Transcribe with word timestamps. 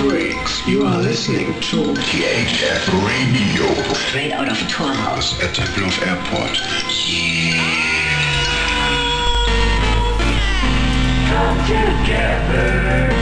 freaks. 0.00 0.66
You 0.66 0.86
are 0.86 0.98
listening 1.02 1.52
to 1.68 1.92
THF 1.92 2.88
Radio. 3.04 3.66
Straight 3.92 4.32
out 4.32 4.48
of 4.48 4.56
Torhaus. 4.72 5.38
At 5.44 5.54
Tempelhof 5.54 6.00
Airport. 6.06 6.56
Yeah. 7.06 7.60
Come 11.28 11.58
together. 11.66 13.12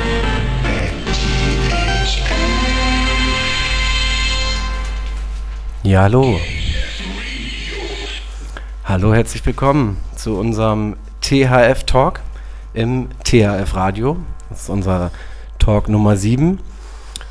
Ja, 5.82 6.02
hallo. 6.02 6.38
Hallo, 8.84 9.14
herzlich 9.14 9.44
willkommen 9.44 9.96
zu 10.14 10.36
unserem 10.38 10.96
THF 11.22 11.84
Talk 11.86 12.20
im 12.72 13.08
THF 13.24 13.74
Radio. 13.74 14.16
Das 14.48 14.62
ist 14.62 14.68
unser 14.68 15.10
Talk 15.58 15.88
Nummer 15.88 16.16
7. 16.16 16.60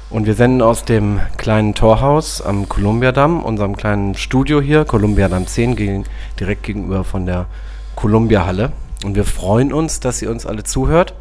Und 0.09 0.25
wir 0.25 0.35
senden 0.35 0.61
aus 0.61 0.85
dem 0.85 1.19
kleinen 1.35 1.73
Torhaus 1.73 2.41
am 2.41 2.69
Kolumbiadamm, 2.69 3.43
unserem 3.43 3.75
kleinen 3.75 4.15
Studio 4.15 4.61
hier, 4.61 4.85
Kolumbiadamm 4.85 5.45
10, 5.45 5.75
gegen, 5.75 6.05
direkt 6.39 6.63
gegenüber 6.63 7.03
von 7.03 7.25
der 7.25 7.47
Columbia 7.95 8.45
Halle. 8.45 8.71
Und 9.03 9.15
wir 9.15 9.25
freuen 9.25 9.73
uns, 9.73 9.99
dass 9.99 10.21
ihr 10.21 10.31
uns 10.31 10.45
alle 10.45 10.63
zuhört. 10.63 11.13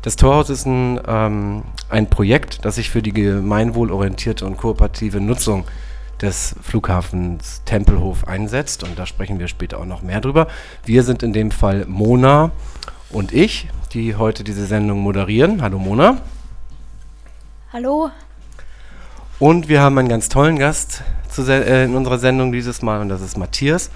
Das 0.00 0.16
Torhaus 0.16 0.48
ist 0.48 0.64
ein, 0.64 0.98
ähm, 1.06 1.64
ein 1.90 2.08
Projekt, 2.08 2.64
das 2.64 2.76
sich 2.76 2.88
für 2.88 3.02
die 3.02 3.12
gemeinwohlorientierte 3.12 4.46
und 4.46 4.56
kooperative 4.56 5.20
Nutzung 5.20 5.64
des 6.22 6.56
Flughafens 6.62 7.60
Tempelhof 7.66 8.26
einsetzt. 8.26 8.84
Und 8.84 8.98
da 8.98 9.04
sprechen 9.04 9.38
wir 9.38 9.48
später 9.48 9.78
auch 9.78 9.84
noch 9.84 10.00
mehr 10.00 10.22
drüber. 10.22 10.46
Wir 10.86 11.02
sind 11.02 11.22
in 11.22 11.34
dem 11.34 11.50
Fall 11.50 11.84
Mona 11.86 12.52
und 13.10 13.32
ich, 13.32 13.68
die 13.92 14.16
heute 14.16 14.44
diese 14.44 14.64
Sendung 14.64 15.00
moderieren. 15.00 15.60
Hallo 15.60 15.78
Mona. 15.78 16.16
Hallo. 17.72 18.10
Und 19.40 19.68
wir 19.68 19.80
haben 19.80 19.96
einen 19.96 20.10
ganz 20.10 20.28
tollen 20.28 20.58
Gast 20.58 21.02
zu, 21.30 21.50
äh, 21.50 21.84
in 21.84 21.96
unserer 21.96 22.18
Sendung 22.18 22.52
dieses 22.52 22.82
Mal 22.82 23.00
und 23.00 23.08
das 23.08 23.22
ist 23.22 23.38
Matthias. 23.38 23.90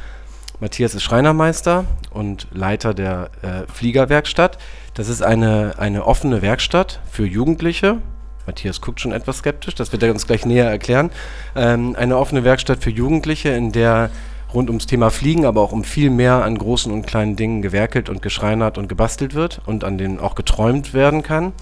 Matthias 0.59 0.95
ist 0.95 1.03
Schreinermeister 1.03 1.85
und 2.11 2.49
Leiter 2.51 2.95
der 2.95 3.29
äh, 3.43 3.71
Fliegerwerkstatt. 3.71 4.57
Das 4.95 5.11
ist 5.11 5.23
eine, 5.23 5.75
eine 5.77 6.07
offene 6.07 6.41
Werkstatt 6.41 6.99
für 7.11 7.27
Jugendliche. 7.27 7.99
Matthias 8.47 8.81
guckt 8.81 9.03
schon 9.03 9.13
etwas 9.13 9.39
skeptisch, 9.39 9.75
das 9.75 9.93
wird 9.93 10.03
er 10.03 10.13
uns 10.13 10.27
gleich 10.27 10.47
näher 10.47 10.71
erklären. 10.71 11.11
Ähm, 11.55 11.95
eine 11.95 12.17
offene 12.17 12.43
Werkstatt 12.43 12.83
für 12.83 12.91
Jugendliche, 12.91 13.51
in 13.51 13.71
der 13.71 14.09
rund 14.55 14.71
ums 14.71 14.87
Thema 14.87 15.11
Fliegen, 15.11 15.45
aber 15.45 15.61
auch 15.61 15.73
um 15.73 15.85
viel 15.85 16.09
mehr 16.09 16.43
an 16.43 16.57
großen 16.57 16.91
und 16.91 17.07
kleinen 17.07 17.37
Dingen 17.37 17.61
gewerkelt 17.61 18.09
und 18.09 18.23
geschreinert 18.23 18.79
und 18.79 18.89
gebastelt 18.89 19.35
wird 19.35 19.61
und 19.67 19.85
an 19.85 19.99
denen 19.99 20.21
auch 20.21 20.37
geträumt 20.37 20.95
werden 20.95 21.23
kann. 21.23 21.53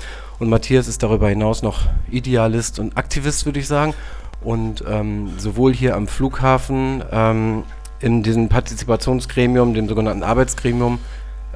Und 0.43 0.49
Matthias 0.49 0.89
ist 0.89 1.05
darüber 1.05 1.29
hinaus 1.29 1.63
noch 1.63 1.83
Idealist 2.11 2.81
und 2.81 2.97
Aktivist, 2.97 3.47
würde 3.47 3.61
ich 3.61 3.69
sagen. 3.69 3.95
Und 4.41 4.83
ähm, 4.89 5.31
sowohl 5.39 5.73
hier 5.73 5.95
am 5.95 6.09
Flughafen 6.09 7.05
ähm, 7.13 7.63
in 8.01 8.25
diesem 8.25 8.49
Partizipationsgremium, 8.49 9.73
dem 9.73 9.89
sogenannten 9.89 10.25
Arbeitsgremium, 10.25 10.99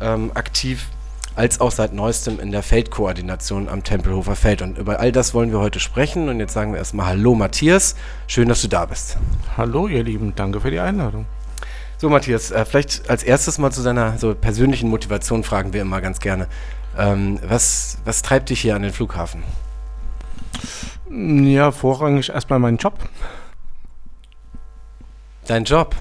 ähm, 0.01 0.31
aktiv, 0.35 0.87
als 1.35 1.61
auch 1.61 1.73
seit 1.73 1.95
neuestem 1.95 2.39
in 2.39 2.53
der 2.53 2.63
Feldkoordination 2.63 3.69
am 3.69 3.83
Tempelhofer 3.83 4.37
Feld. 4.37 4.63
Und 4.63 4.79
über 4.79 5.01
all 5.01 5.11
das 5.11 5.35
wollen 5.35 5.51
wir 5.51 5.59
heute 5.59 5.81
sprechen. 5.81 6.29
Und 6.29 6.39
jetzt 6.39 6.53
sagen 6.53 6.71
wir 6.71 6.79
erstmal 6.79 7.07
Hallo 7.07 7.35
Matthias, 7.35 7.97
schön, 8.29 8.49
dass 8.49 8.63
du 8.63 8.69
da 8.69 8.87
bist. 8.87 9.19
Hallo 9.57 9.89
ihr 9.89 10.05
Lieben, 10.05 10.33
danke 10.37 10.61
für 10.61 10.71
die 10.71 10.79
Einladung. 10.79 11.27
So 11.99 12.11
Matthias, 12.11 12.51
äh, 12.51 12.65
vielleicht 12.67 13.09
als 13.09 13.23
erstes 13.23 13.57
mal 13.57 13.73
zu 13.73 13.83
deiner 13.83 14.19
so 14.19 14.35
persönlichen 14.35 14.91
Motivation 14.91 15.43
fragen 15.43 15.73
wir 15.73 15.81
immer 15.81 16.03
ganz 16.03 16.21
gerne. 16.21 16.47
Ähm, 16.99 17.39
was, 17.47 17.99
was 18.05 18.23
treibt 18.23 18.51
dich 18.51 18.61
hier 18.61 18.77
an 18.77 18.83
den 18.83 18.93
Flughafen? 18.93 19.43
Ja, 21.11 21.71
vorrangig 21.71 22.31
erstmal 22.31 22.59
meinen 22.59 22.79
Job. 22.79 22.99
Dein 25.47 25.65
Job. 25.65 25.95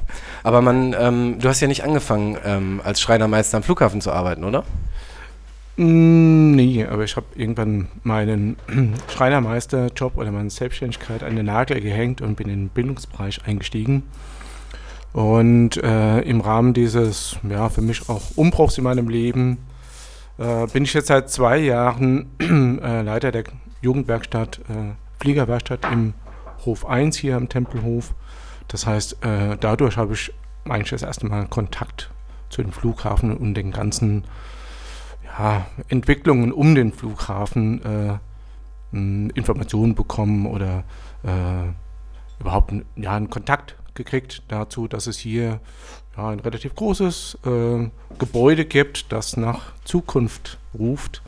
Aber 0.43 0.61
man, 0.61 0.95
ähm, 0.97 1.37
du 1.39 1.49
hast 1.49 1.61
ja 1.61 1.67
nicht 1.67 1.83
angefangen, 1.83 2.37
ähm, 2.43 2.81
als 2.83 3.01
Schreinermeister 3.01 3.57
am 3.57 3.63
Flughafen 3.63 4.01
zu 4.01 4.11
arbeiten, 4.11 4.43
oder? 4.43 4.63
Mm, 5.77 6.51
nee, 6.55 6.85
aber 6.85 7.03
ich 7.03 7.15
habe 7.15 7.27
irgendwann 7.35 7.87
meinen 8.03 8.57
Schreinermeisterjob 9.13 10.17
oder 10.17 10.31
meine 10.31 10.49
Selbstständigkeit 10.49 11.23
an 11.23 11.35
den 11.35 11.45
Nagel 11.45 11.81
gehängt 11.81 12.21
und 12.21 12.35
bin 12.35 12.47
in 12.49 12.65
den 12.65 12.69
Bildungsbereich 12.69 13.41
eingestiegen. 13.45 14.03
Und 15.13 15.77
äh, 15.77 16.21
im 16.21 16.41
Rahmen 16.41 16.73
dieses, 16.73 17.37
ja, 17.49 17.69
für 17.69 17.81
mich 17.81 18.09
auch 18.09 18.21
Umbruchs 18.35 18.77
in 18.77 18.83
meinem 18.83 19.09
Leben, 19.09 19.57
äh, 20.37 20.67
bin 20.67 20.83
ich 20.83 20.93
jetzt 20.93 21.07
seit 21.07 21.29
zwei 21.29 21.57
Jahren 21.57 22.31
äh, 22.39 23.01
Leiter 23.01 23.31
der 23.31 23.43
Jugendwerkstatt, 23.81 24.59
äh, 24.69 24.93
Fliegerwerkstatt 25.19 25.85
im 25.91 26.13
Hof 26.65 26.85
1 26.85 27.17
hier 27.17 27.37
am 27.37 27.49
Tempelhof. 27.49 28.13
Das 28.67 28.85
heißt, 28.85 29.23
äh, 29.23 29.57
dadurch 29.59 29.97
habe 29.97 30.13
ich 30.13 30.33
eigentlich 30.65 30.89
das 30.89 31.03
erste 31.03 31.27
Mal 31.27 31.47
Kontakt 31.47 32.11
zu 32.49 32.61
dem 32.61 32.71
Flughafen 32.71 33.35
und 33.35 33.53
den 33.53 33.71
ganzen 33.71 34.23
ja, 35.23 35.67
Entwicklungen 35.87 36.51
um 36.51 36.75
den 36.75 36.91
Flughafen 36.91 37.83
äh, 37.83 38.17
Informationen 38.91 39.93
bekommen 39.93 40.45
oder 40.45 40.85
überhaupt 42.39 42.71
ja, 42.95 43.13
einen 43.13 43.29
Kontakt 43.29 43.75
gekriegt 43.95 44.43
dazu, 44.47 44.87
dass 44.87 45.07
es 45.07 45.17
hier 45.17 45.59
ja, 46.17 46.29
ein 46.29 46.39
relativ 46.39 46.75
großes 46.75 47.39
äh, 47.45 47.89
Gebäude 48.17 48.65
gibt, 48.65 49.11
das 49.11 49.37
nach 49.37 49.73
Zukunft 49.83 50.57
ruft. 50.77 51.21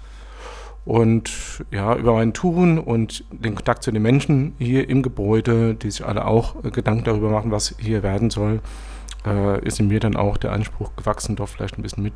Und 0.86 1.30
ja, 1.70 1.96
über 1.96 2.14
mein 2.14 2.34
Tun 2.34 2.80
und 2.80 3.26
den 3.32 3.56
Kontakt 3.56 3.84
zu 3.84 3.92
den 3.92 4.02
Menschen 4.02 4.56
hier 4.58 4.90
im 4.90 5.02
Gebäude, 5.02 5.76
die 5.76 5.92
sich 5.92 6.06
alle 6.06 6.26
auch 6.26 6.64
äh, 6.64 6.72
Gedanken 6.72 7.04
darüber 7.04 7.30
machen, 7.30 7.52
was 7.52 7.76
hier 7.78 8.04
werden 8.04 8.30
soll, 8.30 8.62
äh, 9.26 9.66
ist 9.66 9.80
in 9.82 9.90
mir 9.90 10.00
dann 10.00 10.16
auch 10.16 10.38
der 10.38 10.54
Anspruch 10.54 10.96
gewachsen, 10.96 11.36
doch 11.36 11.50
vielleicht 11.50 11.78
ein 11.78 11.82
bisschen 11.82 12.04
mit 12.04 12.14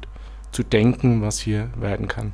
zu 0.51 0.63
denken, 0.63 1.21
was 1.21 1.39
hier 1.39 1.69
werden 1.75 2.07
kann. 2.07 2.33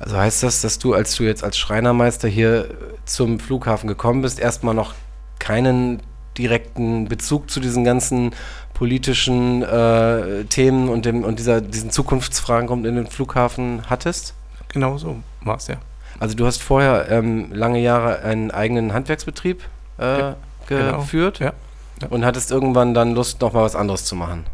Also 0.00 0.16
heißt 0.16 0.42
das, 0.42 0.60
dass 0.60 0.78
du, 0.78 0.94
als 0.94 1.14
du 1.16 1.24
jetzt 1.24 1.42
als 1.42 1.58
Schreinermeister 1.58 2.28
hier 2.28 2.74
zum 3.04 3.40
Flughafen 3.40 3.88
gekommen 3.88 4.22
bist, 4.22 4.38
erstmal 4.38 4.74
noch 4.74 4.94
keinen 5.38 6.00
direkten 6.36 7.08
Bezug 7.08 7.50
zu 7.50 7.60
diesen 7.60 7.84
ganzen 7.84 8.32
politischen 8.78 9.64
äh, 9.64 10.44
Themen 10.44 10.88
und, 10.88 11.04
dem, 11.04 11.24
und 11.24 11.40
dieser, 11.40 11.60
diesen 11.60 11.90
Zukunftsfragen 11.90 12.68
rund 12.68 12.86
in 12.86 12.94
den 12.94 13.08
Flughafen 13.08 13.82
hattest? 13.90 14.34
Genau 14.68 14.96
so 14.98 15.16
war 15.40 15.56
es, 15.56 15.66
ja. 15.66 15.78
Also 16.20 16.36
du 16.36 16.46
hast 16.46 16.62
vorher 16.62 17.10
ähm, 17.10 17.52
lange 17.52 17.80
Jahre 17.80 18.20
einen 18.20 18.52
eigenen 18.52 18.92
Handwerksbetrieb 18.92 19.64
äh, 19.98 20.20
ja, 20.20 20.36
geführt 20.68 21.38
genau. 21.38 21.50
ja, 21.50 21.56
ja. 22.02 22.08
und 22.08 22.24
hattest 22.24 22.52
irgendwann 22.52 22.94
dann 22.94 23.16
Lust, 23.16 23.40
noch 23.40 23.52
mal 23.52 23.64
was 23.64 23.74
anderes 23.74 24.04
zu 24.04 24.14
machen. 24.14 24.44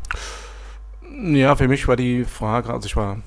Ja, 1.22 1.54
für 1.54 1.68
mich 1.68 1.86
war 1.86 1.96
die 1.96 2.24
Frage, 2.24 2.72
also 2.72 2.86
ich 2.86 2.96
war, 2.96 3.18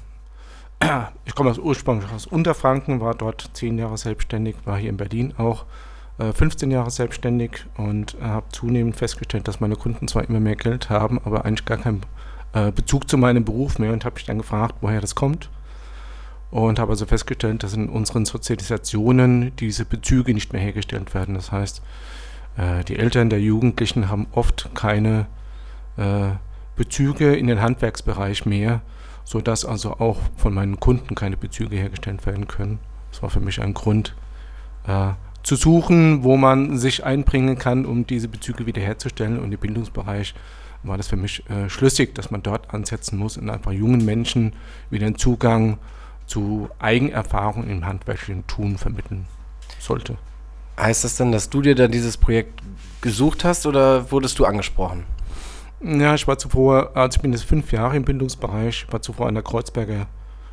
ich 1.26 1.36
komme 1.36 1.52
aus 1.52 1.60
ursprünglich 1.60 2.12
aus 2.12 2.26
Unterfranken, 2.26 3.02
war 3.02 3.14
dort 3.14 3.52
zehn 3.54 3.78
Jahre 3.78 4.00
selbstständig, 4.00 4.56
war 4.66 4.80
hier 4.80 4.90
in 4.90 4.98
Berlin 4.98 5.36
auch 5.38 5.66
15 6.18 6.70
äh, 6.70 6.74
Jahre 6.74 6.90
selbstständig 6.90 7.66
und 7.78 8.18
habe 8.22 8.48
zunehmend 8.50 8.96
festgestellt, 8.96 9.48
dass 9.48 9.60
meine 9.60 9.76
Kunden 9.76 10.08
zwar 10.08 10.28
immer 10.28 10.40
mehr 10.40 10.56
Geld 10.56 10.90
haben, 10.90 11.20
aber 11.24 11.46
eigentlich 11.46 11.66
gar 11.66 11.78
keinen 11.78 12.02
äh, 12.54 12.72
Bezug 12.72 13.10
zu 13.10 13.18
meinem 13.18 13.46
Beruf 13.46 13.78
mehr 13.78 13.94
und 13.94 14.04
habe 14.04 14.16
mich 14.16 14.26
dann 14.26 14.40
gefragt, 14.40 14.76
woher 14.82 15.02
das 15.02 15.16
kommt. 15.16 15.50
Und 16.50 16.80
habe 16.80 16.92
also 16.92 17.06
festgestellt, 17.06 17.62
dass 17.62 17.74
in 17.74 17.90
unseren 17.90 18.26
Sozialisationen 18.26 19.56
diese 19.58 19.84
Bezüge 19.86 20.34
nicht 20.34 20.54
mehr 20.54 20.62
hergestellt 20.62 21.14
werden. 21.14 21.36
Das 21.36 21.52
heißt, 21.52 21.82
äh, 22.58 22.84
die 22.86 22.98
Eltern 22.98 23.30
der 23.30 23.42
Jugendlichen 23.42 24.10
haben 24.10 24.28
oft 24.32 24.70
keine 24.74 25.28
Bezüge 26.76 27.36
in 27.36 27.48
den 27.48 27.60
Handwerksbereich 27.60 28.46
mehr, 28.46 28.82
sodass 29.24 29.66
also 29.66 29.94
auch 29.94 30.20
von 30.36 30.54
meinen 30.54 30.80
Kunden 30.80 31.16
keine 31.16 31.38
Bezüge 31.38 31.76
hergestellt 31.76 32.24
werden 32.28 32.48
können. 32.48 32.78
Das 33.10 33.24
war 33.24 33.32
für 33.32 33.40
mich 33.40 33.60
ein 33.60 33.74
Grund, 33.74 34.14
zu 35.48 35.56
suchen, 35.56 36.26
wo 36.26 36.36
man 36.36 36.78
sich 36.78 37.06
einbringen 37.06 37.58
kann, 37.58 37.86
um 37.86 38.06
diese 38.06 38.28
Bezüge 38.28 38.66
wiederherzustellen. 38.66 39.40
Und 39.40 39.54
im 39.54 39.58
Bildungsbereich 39.58 40.36
war 40.84 40.98
das 40.98 41.08
für 41.08 41.16
mich 41.16 41.50
äh, 41.50 41.70
schlüssig, 41.70 42.14
dass 42.16 42.32
man 42.32 42.44
dort 42.44 42.74
ansetzen 42.74 43.18
muss 43.18 43.38
und 43.38 43.50
einfach 43.50 43.72
jungen 43.72 44.04
Menschen 44.04 44.52
wieder 44.90 45.06
einen 45.06 45.18
Zugang 45.18 45.78
zu 46.26 46.68
Eigenerfahrung 46.80 47.66
im 47.70 47.86
handwerklichen 47.86 48.46
Tun 48.48 48.78
vermitteln 48.78 49.26
sollte. 49.80 50.18
Heißt 50.78 51.06
das 51.06 51.16
denn, 51.16 51.32
dass 51.32 51.50
du 51.50 51.62
dir 51.62 51.76
dann 51.76 51.94
dieses 51.94 52.18
Projekt 52.18 52.62
gesucht 53.00 53.46
hast 53.46 53.66
oder 53.66 54.12
wurdest 54.12 54.38
du 54.40 54.46
angesprochen? 54.46 55.06
Ja, 55.82 56.14
ich 56.14 56.28
war 56.28 56.38
zuvor, 56.38 56.92
also 56.94 57.16
ich 57.16 57.22
bin 57.22 57.32
jetzt 57.32 57.46
fünf 57.46 57.72
Jahre 57.72 57.96
im 57.96 58.04
Bildungsbereich, 58.04 58.86
war 58.92 59.02
zuvor 59.02 59.28
an 59.28 59.36
der 59.36 59.44
Kreuzberger 59.44 60.08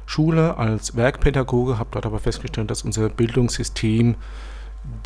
Schule 0.07 0.57
als 0.57 0.95
Werkpädagoge, 0.95 1.81
habe 1.81 1.89
dort 1.91 2.07
aber 2.07 2.21
festgestellt, 2.21 2.71
dass 2.71 2.83
unser 2.83 3.09
Bildungssystem 3.09 4.15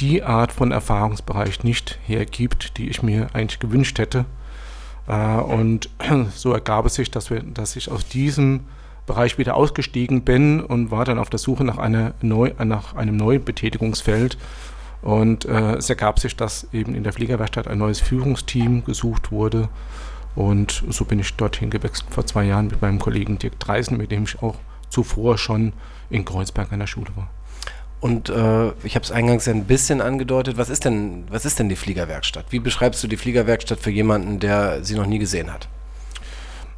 die 0.00 0.22
Art 0.22 0.52
von 0.52 0.72
Erfahrungsbereich 0.72 1.64
nicht 1.64 1.98
hergibt, 2.06 2.76
die 2.78 2.88
ich 2.88 3.02
mir 3.02 3.28
eigentlich 3.32 3.60
gewünscht 3.60 3.98
hätte. 3.98 4.24
Äh, 5.06 5.38
und 5.38 5.88
so 6.34 6.52
ergab 6.52 6.86
es 6.86 6.94
sich, 6.94 7.10
dass, 7.10 7.30
wir, 7.30 7.42
dass 7.42 7.76
ich 7.76 7.90
aus 7.90 8.06
diesem 8.06 8.60
Bereich 9.06 9.38
wieder 9.38 9.56
ausgestiegen 9.56 10.22
bin 10.22 10.60
und 10.60 10.90
war 10.90 11.04
dann 11.04 11.18
auf 11.18 11.30
der 11.30 11.38
Suche 11.38 11.64
nach, 11.64 11.78
einer 11.78 12.14
neu, 12.20 12.52
nach 12.62 12.94
einem 12.94 13.16
neuen 13.16 13.42
Betätigungsfeld 13.42 14.36
Und 15.00 15.44
äh, 15.46 15.76
es 15.76 15.88
ergab 15.88 16.18
sich, 16.18 16.36
dass 16.36 16.68
eben 16.72 16.94
in 16.94 17.04
der 17.04 17.12
Fliegerwerkstatt 17.12 17.68
ein 17.68 17.78
neues 17.78 18.00
Führungsteam 18.00 18.84
gesucht 18.84 19.32
wurde. 19.32 19.68
Und 20.34 20.84
so 20.88 21.04
bin 21.04 21.18
ich 21.18 21.34
dorthin 21.34 21.70
gewechselt 21.70 22.10
vor 22.10 22.26
zwei 22.26 22.44
Jahren 22.44 22.66
mit 22.68 22.82
meinem 22.82 22.98
Kollegen 22.98 23.38
Dirk 23.38 23.58
Dreisen, 23.58 23.96
mit 23.96 24.10
dem 24.10 24.24
ich 24.24 24.40
auch 24.42 24.56
zuvor 24.88 25.38
schon 25.38 25.72
in 26.10 26.24
Kreuzberg 26.24 26.72
an 26.72 26.80
der 26.80 26.86
Schule 26.86 27.10
war. 27.16 27.28
Und 28.00 28.28
äh, 28.28 28.68
ich 28.84 28.94
habe 28.94 29.04
es 29.04 29.10
eingangs 29.10 29.46
ja 29.46 29.52
ein 29.52 29.64
bisschen 29.64 30.00
angedeutet. 30.00 30.56
Was 30.56 30.70
ist 30.70 30.84
denn, 30.84 31.24
was 31.30 31.44
ist 31.44 31.58
denn 31.58 31.68
die 31.68 31.76
Fliegerwerkstatt? 31.76 32.46
Wie 32.50 32.60
beschreibst 32.60 33.02
du 33.02 33.08
die 33.08 33.16
Fliegerwerkstatt 33.16 33.80
für 33.80 33.90
jemanden, 33.90 34.38
der 34.38 34.84
sie 34.84 34.94
noch 34.94 35.06
nie 35.06 35.18
gesehen 35.18 35.52
hat? 35.52 35.68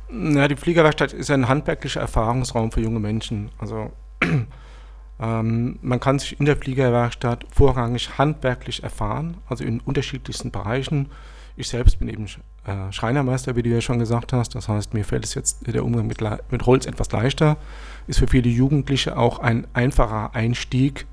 Na, 0.08 0.49
die 0.49 0.56
Fliegerwerkstatt 0.56 1.12
ist 1.12 1.31
ein 1.31 1.49
handwerklicher 1.49 2.00
Erfahrungsraum 2.00 2.72
für 2.72 2.81
junge 2.81 3.00
Menschen. 3.00 3.50
Also 3.58 3.93
ähm, 5.20 5.78
man 5.82 6.00
kann 6.00 6.19
sich 6.19 6.40
in 6.40 6.46
der 6.46 6.56
Fliegerwerkstatt 6.56 7.44
vorrangig 7.52 8.16
handwerklich 8.16 8.82
erfahren, 8.82 9.37
also 9.46 9.62
in 9.62 9.81
unterschiedlichsten 9.81 10.50
Bereichen. 10.50 11.11
Ich 11.56 11.69
selbst 11.69 11.99
bin 11.99 12.08
eben 12.08 12.25
äh, 12.64 12.90
Schreinermeister, 12.93 13.56
wie 13.56 13.62
du 13.62 13.69
ja 13.69 13.82
schon 13.82 13.99
gesagt 13.99 14.32
hast. 14.32 14.55
Das 14.55 14.69
heißt, 14.69 14.94
mir 14.94 15.05
fällt 15.05 15.25
es 15.25 15.34
jetzt 15.34 15.66
der 15.66 15.84
Umgang 15.84 16.06
mit, 16.06 16.20
mit 16.50 16.64
Holz 16.64 16.87
etwas 16.87 17.12
leichter. 17.12 17.58
Ist 18.06 18.20
für 18.20 18.28
viele 18.28 18.49
Jugendliche 18.49 19.19
auch 19.19 19.38
ein 19.38 19.66
einfacher 19.75 20.34
Einstieg 20.34 21.06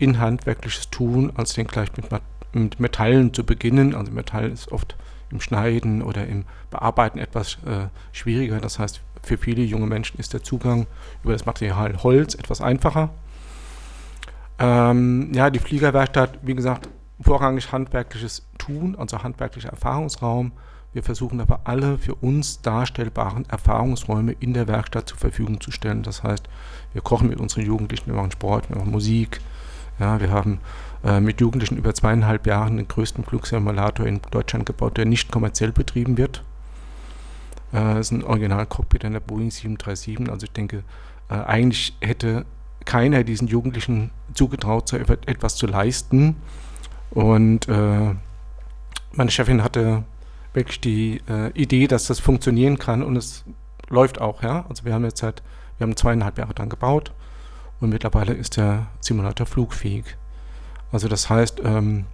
in 0.00 0.18
handwerkliches 0.18 0.90
Tun, 0.90 1.32
als 1.36 1.52
den 1.52 1.66
gleich 1.66 1.90
mit, 1.96 2.06
mit 2.52 2.80
Metallen 2.80 3.34
zu 3.34 3.44
beginnen. 3.44 3.94
Also 3.94 4.10
Metall 4.10 4.50
ist 4.50 4.72
oft 4.72 4.96
im 5.30 5.40
Schneiden 5.40 6.02
oder 6.02 6.26
im 6.26 6.44
Bearbeiten 6.70 7.18
etwas 7.18 7.58
äh, 7.66 7.86
schwieriger. 8.12 8.60
Das 8.60 8.78
heißt, 8.78 9.00
für 9.22 9.36
viele 9.36 9.62
junge 9.62 9.86
Menschen 9.86 10.18
ist 10.18 10.32
der 10.32 10.42
Zugang 10.42 10.86
über 11.22 11.34
das 11.34 11.44
Material 11.44 12.02
Holz 12.02 12.34
etwas 12.34 12.60
einfacher. 12.60 13.10
Ähm, 14.58 15.32
ja, 15.34 15.50
die 15.50 15.58
Fliegerwerkstatt, 15.58 16.38
wie 16.42 16.54
gesagt, 16.54 16.88
vorrangig 17.20 17.70
handwerkliches 17.70 18.46
Tun, 18.58 18.96
also 18.98 19.22
handwerklicher 19.22 19.68
Erfahrungsraum. 19.68 20.52
Wir 20.92 21.02
versuchen 21.02 21.40
aber 21.40 21.60
alle 21.64 21.98
für 21.98 22.14
uns 22.16 22.62
darstellbaren 22.62 23.48
Erfahrungsräume 23.48 24.32
in 24.40 24.54
der 24.54 24.66
Werkstatt 24.66 25.08
zur 25.08 25.18
Verfügung 25.18 25.60
zu 25.60 25.70
stellen. 25.70 26.02
Das 26.02 26.22
heißt, 26.22 26.48
wir 26.94 27.02
kochen 27.02 27.28
mit 27.28 27.38
unseren 27.38 27.64
Jugendlichen, 27.64 28.06
wir 28.06 28.14
machen 28.14 28.32
Sport, 28.32 28.68
wir 28.70 28.76
machen 28.76 28.90
Musik. 28.90 29.40
Ja, 30.00 30.18
wir 30.18 30.30
haben 30.30 30.60
äh, 31.04 31.20
mit 31.20 31.42
Jugendlichen 31.42 31.76
über 31.76 31.94
zweieinhalb 31.94 32.46
Jahren 32.46 32.78
den 32.78 32.88
größten 32.88 33.22
Flugsimulator 33.22 34.06
in 34.06 34.20
Deutschland 34.30 34.64
gebaut, 34.64 34.96
der 34.96 35.04
nicht 35.04 35.30
kommerziell 35.30 35.72
betrieben 35.72 36.16
wird. 36.16 36.42
Äh, 37.72 37.94
das 37.94 38.06
ist 38.06 38.12
ein 38.12 38.24
Original-Cockpit 38.24 39.04
einer 39.04 39.20
Boeing 39.20 39.50
737. 39.50 40.30
Also 40.30 40.44
ich 40.44 40.52
denke, 40.52 40.84
äh, 41.28 41.34
eigentlich 41.34 41.94
hätte 42.00 42.46
keiner 42.86 43.24
diesen 43.24 43.46
Jugendlichen 43.46 44.10
zugetraut, 44.32 44.90
etwas 44.94 45.56
zu 45.56 45.66
leisten. 45.66 46.36
Und 47.10 47.68
äh, 47.68 48.14
meine 49.12 49.30
Chefin 49.30 49.62
hatte 49.62 50.04
wirklich 50.54 50.80
die 50.80 51.20
äh, 51.28 51.50
Idee, 51.52 51.86
dass 51.88 52.06
das 52.06 52.20
funktionieren 52.20 52.78
kann 52.78 53.02
und 53.02 53.16
es 53.16 53.44
läuft 53.90 54.18
auch, 54.18 54.42
ja. 54.42 54.64
Also 54.70 54.86
wir 54.86 54.94
haben 54.94 55.04
jetzt 55.04 55.20
seit, 55.20 55.42
wir 55.76 55.86
haben 55.86 55.94
zweieinhalb 55.94 56.38
Jahre 56.38 56.54
dran 56.54 56.70
gebaut 56.70 57.12
und 57.80 57.90
mittlerweile 57.90 58.34
ist 58.34 58.56
der 58.56 58.88
Simulator 59.00 59.46
flugfähig. 59.46 60.04
Also 60.92 61.08
das 61.08 61.30
heißt, 61.30 61.60
ähm, 61.64 62.04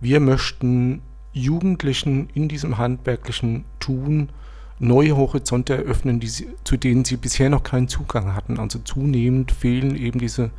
wir 0.00 0.20
möchten 0.20 1.02
Jugendlichen 1.32 2.28
in 2.34 2.48
diesem 2.48 2.78
handwerklichen 2.78 3.64
Tun 3.78 4.30
neue 4.78 5.16
Horizonte 5.16 5.76
eröffnen, 5.76 6.20
sie, 6.22 6.48
zu 6.64 6.76
denen 6.76 7.04
sie 7.04 7.16
bisher 7.16 7.50
noch 7.50 7.62
keinen 7.62 7.88
Zugang 7.88 8.34
hatten. 8.34 8.58
Also 8.58 8.78
zunehmend 8.78 9.52
fehlen 9.52 9.94
eben 9.94 10.18
diese 10.18 10.50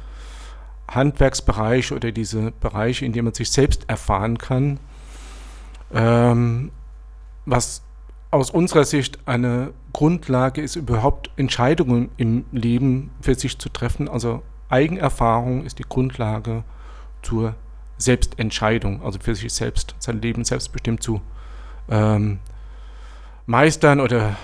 Handwerksbereiche 0.87 1.95
oder 1.95 2.11
diese 2.11 2.51
Bereiche, 2.51 3.05
in 3.05 3.13
denen 3.13 3.25
man 3.25 3.33
sich 3.33 3.49
selbst 3.49 3.89
erfahren 3.89 4.37
kann. 4.37 4.79
Ähm, 5.93 6.71
was 7.45 7.81
aus 8.31 8.49
unserer 8.49 8.85
Sicht 8.85 9.19
eine 9.25 9.73
Grundlage 9.91 10.61
ist, 10.61 10.77
überhaupt 10.77 11.29
Entscheidungen 11.35 12.09
im 12.15 12.45
Leben 12.51 13.11
für 13.21 13.35
sich 13.35 13.59
zu 13.59 13.67
treffen. 13.69 14.07
Also 14.07 14.41
Eigenerfahrung 14.69 15.65
ist 15.65 15.79
die 15.79 15.85
Grundlage 15.87 16.63
zur 17.21 17.55
Selbstentscheidung, 17.97 19.03
also 19.03 19.19
für 19.19 19.35
sich 19.35 19.53
selbst, 19.53 19.95
sein 19.99 20.21
Leben 20.21 20.45
selbstbestimmt 20.45 21.03
zu 21.03 21.21
ähm, 21.89 22.39
meistern 23.45 23.99
oder 23.99 24.37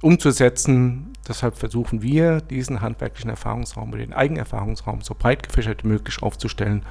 umzusetzen. 0.00 1.12
Deshalb 1.26 1.56
versuchen 1.56 2.02
wir, 2.02 2.40
diesen 2.40 2.80
handwerklichen 2.80 3.30
Erfahrungsraum 3.30 3.90
oder 3.90 3.98
den 3.98 4.12
Eigenerfahrungsraum 4.12 5.02
so 5.02 5.14
breit 5.14 5.42
gefächert 5.42 5.82
wie 5.82 5.88
möglich 5.88 6.22
aufzustellen, 6.22 6.84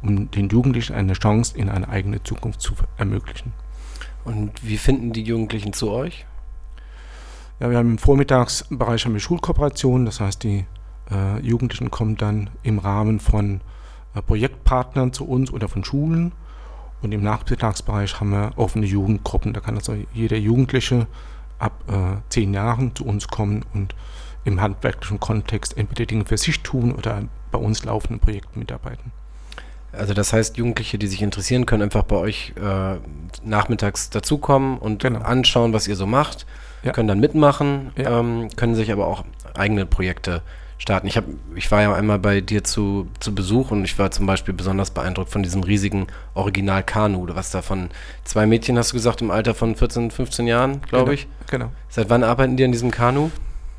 um 0.00 0.30
den 0.30 0.48
Jugendlichen 0.48 0.94
eine 0.94 1.14
Chance 1.14 1.58
in 1.58 1.68
eine 1.68 1.88
eigene 1.88 2.22
Zukunft 2.22 2.60
zu 2.60 2.74
ermöglichen. 2.96 3.52
Und 4.26 4.50
wie 4.66 4.76
finden 4.76 5.12
die 5.12 5.22
Jugendlichen 5.22 5.72
zu 5.72 5.88
euch? 5.90 6.26
Ja, 7.60 7.70
wir 7.70 7.78
haben 7.78 7.92
im 7.92 7.98
Vormittagsbereich 7.98 9.04
haben 9.04 9.12
wir 9.12 9.20
Schulkooperationen, 9.20 10.04
das 10.04 10.18
heißt, 10.18 10.42
die 10.42 10.66
äh, 11.12 11.40
Jugendlichen 11.40 11.92
kommen 11.92 12.16
dann 12.16 12.50
im 12.64 12.80
Rahmen 12.80 13.20
von 13.20 13.60
äh, 14.16 14.22
Projektpartnern 14.22 15.12
zu 15.12 15.26
uns 15.28 15.52
oder 15.52 15.68
von 15.68 15.84
Schulen. 15.84 16.32
Und 17.02 17.12
im 17.12 17.22
Nachmittagsbereich 17.22 18.18
haben 18.18 18.30
wir 18.30 18.52
offene 18.56 18.86
Jugendgruppen. 18.86 19.52
Da 19.52 19.60
kann 19.60 19.76
also 19.76 19.94
jeder 20.12 20.36
Jugendliche 20.36 21.06
ab 21.60 21.84
äh, 21.86 22.20
zehn 22.28 22.52
Jahren 22.52 22.96
zu 22.96 23.06
uns 23.06 23.28
kommen 23.28 23.64
und 23.74 23.94
im 24.44 24.60
handwerklichen 24.60 25.20
Kontext 25.20 25.78
entweder 25.78 26.04
Dinge 26.04 26.24
für 26.24 26.36
sich 26.36 26.64
tun 26.64 26.92
oder 26.92 27.22
bei 27.52 27.58
uns 27.58 27.84
laufenden 27.84 28.18
Projekten 28.18 28.58
mitarbeiten. 28.58 29.12
Also 29.92 30.14
das 30.14 30.32
heißt, 30.32 30.56
Jugendliche, 30.56 30.98
die 30.98 31.06
sich 31.06 31.22
interessieren, 31.22 31.66
können 31.66 31.82
einfach 31.82 32.02
bei 32.02 32.16
euch 32.16 32.52
äh, 32.56 32.96
nachmittags 33.44 34.10
dazukommen 34.10 34.78
und 34.78 35.02
genau. 35.02 35.20
anschauen, 35.20 35.72
was 35.72 35.88
ihr 35.88 35.96
so 35.96 36.06
macht, 36.06 36.46
ja. 36.82 36.92
können 36.92 37.08
dann 37.08 37.20
mitmachen, 37.20 37.92
ja. 37.96 38.20
ähm, 38.20 38.48
können 38.56 38.74
sich 38.74 38.92
aber 38.92 39.06
auch 39.06 39.24
eigene 39.54 39.86
Projekte 39.86 40.42
starten. 40.78 41.06
Ich, 41.06 41.16
hab, 41.16 41.24
ich 41.54 41.70
war 41.70 41.82
ja 41.82 41.94
einmal 41.94 42.18
bei 42.18 42.40
dir 42.40 42.62
zu, 42.64 43.08
zu 43.20 43.34
Besuch 43.34 43.70
und 43.70 43.84
ich 43.84 43.98
war 43.98 44.10
zum 44.10 44.26
Beispiel 44.26 44.54
besonders 44.54 44.90
beeindruckt 44.90 45.30
von 45.30 45.42
diesem 45.42 45.62
riesigen 45.62 46.06
Original-Kanu, 46.34 47.26
was 47.34 47.50
da 47.50 47.62
von 47.62 47.88
zwei 48.24 48.46
Mädchen, 48.46 48.76
hast 48.76 48.92
du 48.92 48.96
gesagt, 48.96 49.22
im 49.22 49.30
Alter 49.30 49.54
von 49.54 49.74
14, 49.74 50.10
15 50.10 50.46
Jahren, 50.46 50.82
glaube 50.82 51.04
genau. 51.04 51.12
ich. 51.12 51.26
Genau. 51.50 51.72
Seit 51.88 52.10
wann 52.10 52.22
arbeiten 52.22 52.56
die 52.56 52.64
an 52.64 52.72
diesem 52.72 52.90
Kanu? 52.90 53.30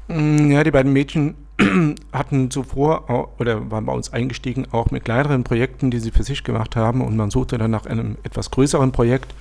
Mm, 0.07 0.51
ja, 0.51 0.63
die 0.63 0.71
beiden 0.71 0.91
Mädchen 0.91 1.35
hatten 2.11 2.51
zuvor 2.51 3.31
oder 3.39 3.71
waren 3.71 3.85
bei 3.85 3.93
uns 3.93 4.13
eingestiegen, 4.13 4.67
auch 4.71 4.91
mit 4.91 5.05
kleineren 5.05 5.43
Projekten, 5.43 5.91
die 5.91 5.99
sie 5.99 6.11
für 6.11 6.23
sich 6.23 6.43
gemacht 6.43 6.75
haben. 6.75 7.01
Und 7.01 7.15
man 7.15 7.31
suchte 7.31 7.57
dann 7.57 7.71
nach 7.71 7.85
einem 7.85 8.17
etwas 8.23 8.51
größeren 8.51 8.91
Projekt. 8.91 9.33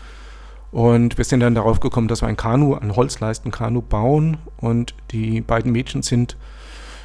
Und 0.73 1.17
wir 1.19 1.25
sind 1.25 1.41
dann 1.41 1.55
darauf 1.55 1.81
gekommen, 1.81 2.09
dass 2.09 2.23
wir 2.23 2.29
ein 2.29 2.37
Kanu, 2.37 2.75
ein 2.75 2.97
Holzleisten-Kanu 2.97 3.83
bauen. 3.83 4.39
Und 4.59 4.95
die 5.11 5.41
beiden 5.41 5.73
Mädchen 5.73 6.03
sind 6.03 6.37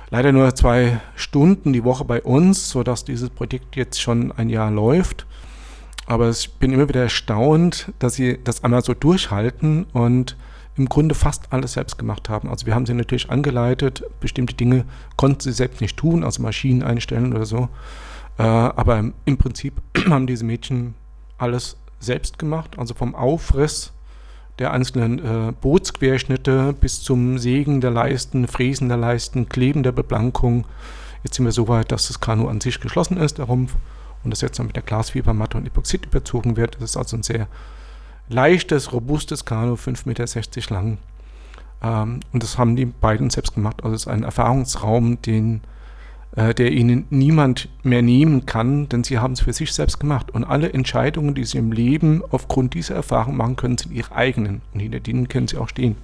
leider 0.10 0.32
nur 0.32 0.54
zwei 0.56 1.00
Stunden 1.16 1.74
die 1.74 1.84
Woche 1.84 2.06
bei 2.06 2.22
uns, 2.22 2.70
sodass 2.70 3.06
dieses 3.06 3.30
Projekt 3.30 3.76
jetzt 3.76 4.02
schon 4.02 4.32
ein 4.32 4.50
Jahr 4.50 4.72
läuft. 4.72 5.26
Aber 6.06 6.30
ich 6.30 6.52
bin 6.54 6.74
immer 6.74 6.90
wieder 6.90 7.04
erstaunt, 7.04 7.92
dass 8.00 8.16
sie 8.16 8.40
das 8.44 8.64
einmal 8.64 8.84
so 8.84 8.94
durchhalten 8.94 9.86
und 9.94 10.36
im 10.78 10.88
Grunde 10.88 11.16
fast 11.16 11.52
alles 11.52 11.74
selbst 11.74 11.98
gemacht 11.98 12.30
haben. 12.30 12.50
Also 12.50 12.66
wir 12.66 12.76
haben 12.76 12.86
sie 12.86 12.94
natürlich 12.94 13.30
angeleitet, 13.30 14.04
bestimmte 14.20 14.54
Dinge 14.54 14.86
konnten 15.18 15.42
sie 15.42 15.52
selbst 15.52 15.82
nicht 15.82 15.98
tun, 15.98 16.24
also 16.24 16.42
Maschinen 16.42 16.84
einstellen 16.84 17.34
oder 17.34 17.46
so. 17.46 17.70
Äh, 18.38 18.44
aber 18.44 19.04
im 19.26 19.38
Prinzip 19.38 19.82
haben 20.10 20.28
diese 20.28 20.46
Mädchen 20.46 20.96
alles 21.38 21.78
selbst 22.00 22.40
gemacht, 22.40 22.78
also 22.78 22.94
vom 22.94 23.16
Aufriss 23.16 23.94
der 24.60 24.72
einzelnen 24.72 25.20
äh, 25.20 25.54
Bootsquerschnitte 25.60 26.74
bis 26.74 27.02
zum 27.02 27.38
Sägen 27.38 27.82
der 27.82 27.92
Leisten, 27.92 28.48
Fräsen 28.48 28.90
der 28.90 28.98
Leisten, 28.98 29.50
Kleben 29.50 29.84
der 29.84 29.92
Beplankung. 29.92 30.66
Jetzt 31.24 31.36
sind 31.36 31.46
wir 31.46 31.52
so 31.52 31.68
weit, 31.68 31.92
dass 31.92 32.08
das 32.08 32.20
Kanu 32.20 32.48
an 32.48 32.62
sich 32.62 32.80
geschlossen 32.80 33.18
ist, 33.18 33.38
der 33.38 33.46
Rumpf, 33.46 33.76
und 34.24 34.32
das 34.32 34.42
jetzt 34.42 34.60
dann 34.60 34.68
mit 34.68 34.76
der 34.76 34.84
Glasfibermatte 34.84 35.58
und 35.58 35.66
Epoxid 35.66 36.06
überzogen 36.06 36.58
wird. 36.58 36.76
Das 36.76 36.92
ist 36.92 36.98
also 36.98 37.18
ein 37.18 37.24
sehr 37.24 37.48
leichtes, 38.32 38.94
robustes 38.94 39.46
Kanu, 39.46 39.74
5,60 39.74 40.08
Meter 40.08 40.74
lang. 40.74 40.98
Ähm, 41.84 42.20
und 42.32 42.44
das 42.44 42.58
haben 42.58 42.76
die 42.76 42.86
beiden 42.86 43.30
selbst 43.30 43.54
gemacht. 43.56 43.84
Also 43.84 43.96
es 43.96 44.02
ist 44.04 44.08
ein 44.08 44.24
Erfahrungsraum, 44.24 45.22
den, 45.22 45.62
äh, 46.36 46.54
der 46.54 46.72
ihnen 46.72 47.06
niemand 47.10 47.70
mehr 47.84 48.02
nehmen 48.02 48.46
kann, 48.46 48.90
denn 48.90 49.04
sie 49.04 49.20
haben 49.20 49.34
es 49.34 49.42
für 49.42 49.54
sich 49.54 49.74
selbst 49.74 50.00
gemacht. 50.00 50.32
Und 50.32 50.44
alle 50.44 50.74
Entscheidungen, 50.74 51.36
die 51.36 51.46
sie 51.46 51.58
im 51.58 51.72
Leben 51.72 52.24
aufgrund 52.30 52.74
dieser 52.74 52.96
Erfahrung 52.96 53.36
machen 53.36 53.56
können, 53.56 53.78
sind 53.78 53.92
ihre 53.92 54.14
eigenen. 54.16 54.62
Und 54.74 54.80
hinter 54.80 55.00
denen 55.00 55.28
können 55.28 55.48
sie 55.48 55.58
auch 55.58 55.70
stehen. 55.70 55.96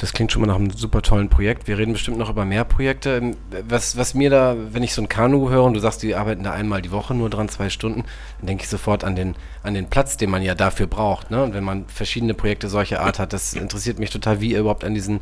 Das 0.00 0.14
klingt 0.14 0.32
schon 0.32 0.40
mal 0.40 0.46
nach 0.46 0.56
einem 0.56 0.70
super 0.70 1.02
tollen 1.02 1.28
Projekt. 1.28 1.68
Wir 1.68 1.76
reden 1.76 1.92
bestimmt 1.92 2.16
noch 2.16 2.30
über 2.30 2.46
mehr 2.46 2.64
Projekte. 2.64 3.36
Was, 3.68 3.98
was 3.98 4.14
mir 4.14 4.30
da, 4.30 4.56
wenn 4.72 4.82
ich 4.82 4.94
so 4.94 5.02
ein 5.02 5.10
Kanu 5.10 5.50
höre 5.50 5.64
und 5.64 5.74
du 5.74 5.80
sagst, 5.80 6.02
die 6.02 6.14
arbeiten 6.14 6.42
da 6.42 6.52
einmal 6.52 6.80
die 6.80 6.90
Woche 6.90 7.12
nur 7.12 7.28
dran, 7.28 7.50
zwei 7.50 7.68
Stunden, 7.68 8.04
dann 8.38 8.46
denke 8.46 8.62
ich 8.62 8.70
sofort 8.70 9.04
an 9.04 9.14
den, 9.14 9.34
an 9.62 9.74
den 9.74 9.90
Platz, 9.90 10.16
den 10.16 10.30
man 10.30 10.42
ja 10.42 10.54
dafür 10.54 10.86
braucht. 10.86 11.30
Ne? 11.30 11.42
Und 11.42 11.52
wenn 11.52 11.64
man 11.64 11.84
verschiedene 11.86 12.32
Projekte 12.32 12.70
solcher 12.70 13.02
Art 13.02 13.18
hat, 13.18 13.34
das 13.34 13.52
interessiert 13.52 13.98
mich 13.98 14.08
total, 14.08 14.40
wie 14.40 14.52
ihr 14.52 14.60
überhaupt 14.60 14.84
an 14.84 14.94
diesen, 14.94 15.20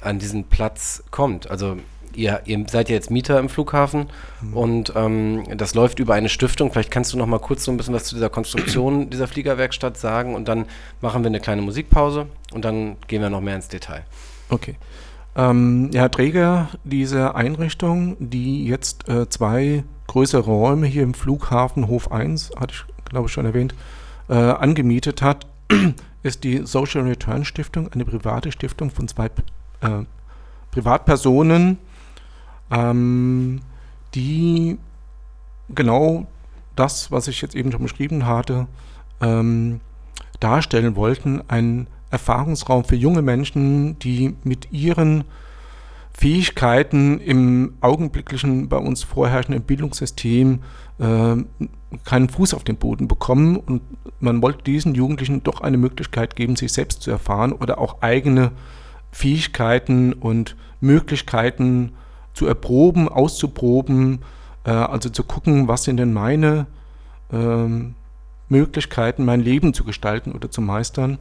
an 0.00 0.20
diesen 0.20 0.44
Platz 0.44 1.02
kommt. 1.10 1.50
Also 1.50 1.78
ihr, 2.16 2.40
ihr 2.44 2.64
seid 2.68 2.88
ja 2.88 2.94
jetzt 2.94 3.10
Mieter 3.10 3.38
im 3.38 3.48
Flughafen 3.48 4.06
mhm. 4.40 4.56
und 4.56 4.92
ähm, 4.96 5.44
das 5.56 5.74
läuft 5.74 5.98
über 5.98 6.14
eine 6.14 6.28
Stiftung. 6.28 6.72
Vielleicht 6.72 6.90
kannst 6.90 7.12
du 7.12 7.18
noch 7.18 7.26
mal 7.26 7.38
kurz 7.38 7.64
so 7.64 7.70
ein 7.70 7.76
bisschen 7.76 7.94
was 7.94 8.04
zu 8.04 8.14
dieser 8.14 8.30
Konstruktion 8.30 9.10
dieser 9.10 9.28
Fliegerwerkstatt 9.28 9.96
sagen 9.96 10.34
und 10.34 10.48
dann 10.48 10.66
machen 11.00 11.22
wir 11.22 11.28
eine 11.28 11.40
kleine 11.40 11.62
Musikpause 11.62 12.26
und 12.52 12.64
dann 12.64 12.96
gehen 13.06 13.22
wir 13.22 13.30
noch 13.30 13.40
mehr 13.40 13.56
ins 13.56 13.68
Detail. 13.68 14.04
Okay. 14.48 14.76
Ähm, 15.36 15.90
ja, 15.92 16.08
Träger 16.08 16.70
dieser 16.84 17.36
Einrichtung, 17.36 18.16
die 18.18 18.66
jetzt 18.66 19.08
äh, 19.08 19.28
zwei 19.28 19.84
größere 20.08 20.42
Räume 20.42 20.86
hier 20.86 21.04
im 21.04 21.14
Flughafen 21.14 21.86
Hof 21.86 22.10
1, 22.10 22.50
hatte 22.58 22.74
ich 22.74 22.84
glaube 23.10 23.26
ich 23.26 23.32
schon 23.32 23.46
erwähnt, 23.46 23.74
äh, 24.28 24.34
angemietet 24.34 25.22
hat, 25.22 25.46
ist 26.22 26.44
die 26.44 26.64
Social 26.64 27.02
Return 27.02 27.44
Stiftung, 27.44 27.92
eine 27.92 28.04
private 28.04 28.52
Stiftung 28.52 28.90
von 28.90 29.08
zwei 29.08 29.26
äh, 29.26 30.04
Privatpersonen, 30.70 31.78
ähm, 32.70 33.60
die 34.14 34.78
genau 35.74 36.26
das, 36.76 37.10
was 37.10 37.28
ich 37.28 37.40
jetzt 37.42 37.54
eben 37.54 37.72
schon 37.72 37.82
beschrieben 37.82 38.26
hatte, 38.26 38.66
ähm, 39.20 39.80
darstellen 40.40 40.96
wollten, 40.96 41.42
ein 41.48 41.86
Erfahrungsraum 42.10 42.84
für 42.84 42.96
junge 42.96 43.22
Menschen, 43.22 43.98
die 43.98 44.34
mit 44.42 44.72
ihren 44.72 45.24
Fähigkeiten 46.12 47.18
im 47.18 47.74
augenblicklichen 47.80 48.68
bei 48.68 48.76
uns 48.76 49.02
vorherrschenden 49.02 49.62
Bildungssystem 49.62 50.60
äh, 50.98 51.36
keinen 52.04 52.28
Fuß 52.28 52.54
auf 52.54 52.64
den 52.64 52.76
Boden 52.76 53.08
bekommen. 53.08 53.56
Und 53.56 53.82
man 54.18 54.42
wollte 54.42 54.64
diesen 54.64 54.94
Jugendlichen 54.94 55.42
doch 55.42 55.60
eine 55.60 55.78
Möglichkeit 55.78 56.36
geben, 56.36 56.56
sich 56.56 56.72
selbst 56.72 57.02
zu 57.02 57.10
erfahren 57.10 57.52
oder 57.52 57.78
auch 57.78 58.02
eigene 58.02 58.52
Fähigkeiten 59.12 60.12
und 60.12 60.56
Möglichkeiten 60.80 61.92
zu 62.34 62.46
erproben, 62.46 63.08
auszuproben, 63.08 64.20
äh, 64.64 64.70
also 64.70 65.08
zu 65.08 65.24
gucken, 65.24 65.68
was 65.68 65.84
sind 65.84 65.96
denn 65.96 66.12
meine 66.12 66.66
äh, 67.32 67.66
Möglichkeiten, 68.48 69.24
mein 69.24 69.40
Leben 69.40 69.74
zu 69.74 69.84
gestalten 69.84 70.32
oder 70.32 70.50
zu 70.50 70.60
meistern. 70.60 71.18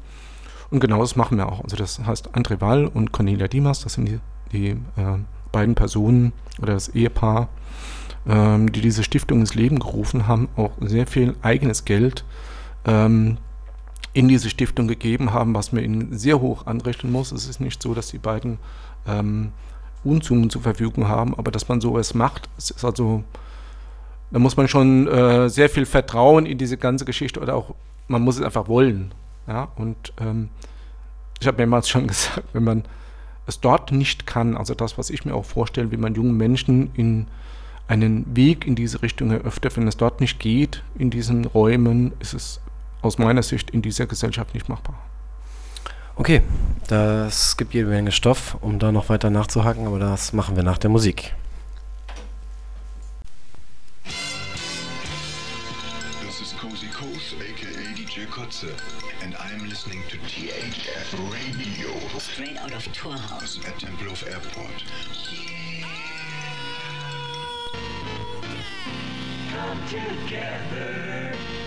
Und 0.71 0.79
genau 0.79 1.01
das 1.01 1.15
machen 1.15 1.37
wir 1.37 1.47
auch. 1.47 1.63
Also 1.63 1.75
das 1.75 1.99
heißt, 1.99 2.29
André 2.35 2.61
Wall 2.61 2.85
und 2.85 3.11
Cornelia 3.11 3.47
Dimas, 3.47 3.81
das 3.81 3.93
sind 3.93 4.07
die, 4.07 4.19
die 4.51 4.67
äh, 4.69 5.17
beiden 5.51 5.75
Personen 5.75 6.33
oder 6.61 6.73
das 6.73 6.89
Ehepaar, 6.89 7.49
ähm, 8.27 8.71
die 8.71 8.81
diese 8.81 9.03
Stiftung 9.03 9.39
ins 9.39 9.55
Leben 9.55 9.79
gerufen 9.79 10.27
haben, 10.27 10.49
auch 10.55 10.71
sehr 10.81 11.07
viel 11.07 11.35
eigenes 11.41 11.85
Geld 11.85 12.23
ähm, 12.85 13.37
in 14.13 14.27
diese 14.27 14.49
Stiftung 14.49 14.87
gegeben 14.87 15.33
haben, 15.33 15.53
was 15.53 15.71
mir 15.71 15.81
ihnen 15.81 16.17
sehr 16.17 16.41
hoch 16.41 16.65
anrechnen 16.67 17.11
muss. 17.11 17.31
Es 17.31 17.47
ist 17.47 17.59
nicht 17.59 17.81
so, 17.81 17.93
dass 17.93 18.07
die 18.07 18.17
beiden 18.17 18.57
ähm, 19.07 19.51
Unsummen 20.03 20.49
zur 20.49 20.61
Verfügung 20.61 21.07
haben, 21.07 21.35
aber 21.37 21.51
dass 21.51 21.67
man 21.67 21.81
sowas 21.81 22.13
macht, 22.13 22.49
ist 22.57 22.83
also, 22.83 23.23
da 24.31 24.39
muss 24.39 24.57
man 24.57 24.67
schon 24.67 25.07
äh, 25.07 25.49
sehr 25.49 25.69
viel 25.69 25.85
Vertrauen 25.85 26.45
in 26.45 26.57
diese 26.57 26.77
ganze 26.77 27.05
Geschichte 27.05 27.39
oder 27.39 27.55
auch, 27.55 27.75
man 28.07 28.21
muss 28.21 28.37
es 28.37 28.43
einfach 28.43 28.67
wollen. 28.67 29.13
Ja, 29.47 29.69
und 29.75 30.13
ähm, 30.19 30.49
ich 31.39 31.47
habe 31.47 31.57
mehrmals 31.57 31.89
schon 31.89 32.07
gesagt, 32.07 32.43
wenn 32.53 32.63
man 32.63 32.83
es 33.47 33.59
dort 33.59 33.91
nicht 33.91 34.27
kann, 34.27 34.55
also 34.55 34.73
das, 34.75 34.97
was 34.97 35.09
ich 35.09 35.25
mir 35.25 35.33
auch 35.33 35.45
vorstelle, 35.45 35.91
wie 35.91 35.97
man 35.97 36.13
jungen 36.13 36.37
Menschen 36.37 36.91
in 36.93 37.27
einen 37.87 38.35
Weg 38.35 38.67
in 38.67 38.75
diese 38.75 39.01
Richtung 39.01 39.31
eröffnet. 39.31 39.75
Wenn 39.75 39.87
es 39.87 39.97
dort 39.97 40.21
nicht 40.21 40.39
geht, 40.39 40.83
in 40.95 41.09
diesen 41.09 41.45
Räumen, 41.45 42.13
ist 42.19 42.33
es 42.33 42.61
aus 43.01 43.17
meiner 43.17 43.41
Sicht 43.41 43.71
in 43.71 43.81
dieser 43.81 44.05
Gesellschaft 44.05 44.53
nicht 44.53 44.69
machbar. 44.69 44.95
Okay, 46.19 46.41
das 46.89 47.55
gibt 47.55 47.73
jede 47.73 47.87
Menge 47.87 48.11
Stoff, 48.11 48.57
um 48.59 48.77
da 48.77 48.91
noch 48.91 49.07
weiter 49.07 49.29
nachzuhaken, 49.29 49.87
aber 49.87 49.99
das 49.99 50.33
machen 50.33 50.57
wir 50.57 50.63
nach 50.63 50.77
der 50.77 50.89
Musik. 50.89 51.33
This 56.21 56.41
is 56.41 56.53
Cozy 56.59 56.87
Coast, 56.87 57.35
aka 57.39 57.69
DJ 57.95 58.25
Kotze, 58.29 58.67
and 59.23 59.33
I'm 59.35 59.69
listening 59.69 60.01
to 60.09 60.17
THF 60.17 61.13
Radio. 61.31 61.89
Straight 62.19 62.61
out 62.61 62.75
of 62.75 62.85
Torhaus. 62.91 63.65
At 63.65 63.79
Tempelhof 63.79 64.27
Airport. 64.27 64.83
Come 69.53 69.79
together. 69.87 71.58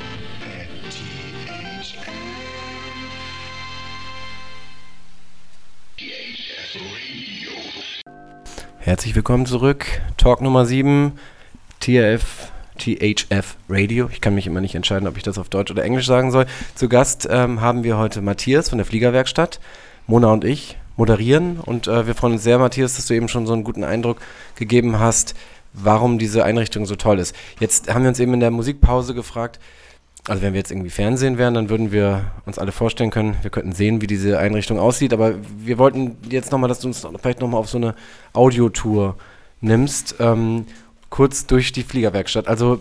Herzlich 8.78 9.14
willkommen 9.14 9.46
zurück. 9.46 9.86
Talk 10.16 10.40
Nummer 10.40 10.66
7, 10.66 11.12
TRF, 11.80 12.50
THF 12.78 13.56
Radio. 13.68 14.08
Ich 14.12 14.20
kann 14.20 14.34
mich 14.34 14.46
immer 14.46 14.60
nicht 14.60 14.74
entscheiden, 14.74 15.06
ob 15.06 15.16
ich 15.16 15.22
das 15.22 15.38
auf 15.38 15.48
Deutsch 15.48 15.70
oder 15.70 15.84
Englisch 15.84 16.06
sagen 16.06 16.32
soll. 16.32 16.46
Zu 16.74 16.88
Gast 16.88 17.28
ähm, 17.30 17.60
haben 17.60 17.84
wir 17.84 17.96
heute 17.96 18.20
Matthias 18.22 18.68
von 18.68 18.78
der 18.78 18.84
Fliegerwerkstatt. 18.84 19.60
Mona 20.06 20.32
und 20.32 20.44
ich 20.44 20.76
moderieren 20.96 21.58
und 21.60 21.86
äh, 21.86 22.06
wir 22.06 22.14
freuen 22.14 22.34
uns 22.34 22.42
sehr, 22.42 22.58
Matthias, 22.58 22.96
dass 22.96 23.06
du 23.06 23.14
eben 23.14 23.28
schon 23.28 23.46
so 23.46 23.52
einen 23.52 23.64
guten 23.64 23.84
Eindruck 23.84 24.18
gegeben 24.56 24.98
hast, 24.98 25.34
warum 25.72 26.18
diese 26.18 26.44
Einrichtung 26.44 26.84
so 26.84 26.96
toll 26.96 27.18
ist. 27.18 27.34
Jetzt 27.60 27.92
haben 27.92 28.02
wir 28.02 28.08
uns 28.08 28.20
eben 28.20 28.34
in 28.34 28.40
der 28.40 28.50
Musikpause 28.50 29.14
gefragt, 29.14 29.58
also 30.28 30.42
wenn 30.42 30.52
wir 30.52 30.60
jetzt 30.60 30.70
irgendwie 30.70 30.90
Fernsehen 30.90 31.36
wären, 31.36 31.54
dann 31.54 31.68
würden 31.68 31.90
wir 31.90 32.30
uns 32.46 32.58
alle 32.58 32.72
vorstellen 32.72 33.10
können, 33.10 33.36
wir 33.42 33.50
könnten 33.50 33.72
sehen, 33.72 34.00
wie 34.00 34.06
diese 34.06 34.38
Einrichtung 34.38 34.78
aussieht, 34.78 35.12
aber 35.12 35.34
wir 35.58 35.78
wollten 35.78 36.16
jetzt 36.30 36.52
nochmal, 36.52 36.68
dass 36.68 36.80
du 36.80 36.88
uns 36.88 37.06
vielleicht 37.20 37.40
nochmal 37.40 37.60
auf 37.60 37.68
so 37.68 37.78
eine 37.78 37.94
Audiotour 38.32 39.16
nimmst, 39.60 40.16
ähm, 40.20 40.66
kurz 41.10 41.46
durch 41.46 41.72
die 41.72 41.82
Fliegerwerkstatt. 41.82 42.46
Also 42.46 42.80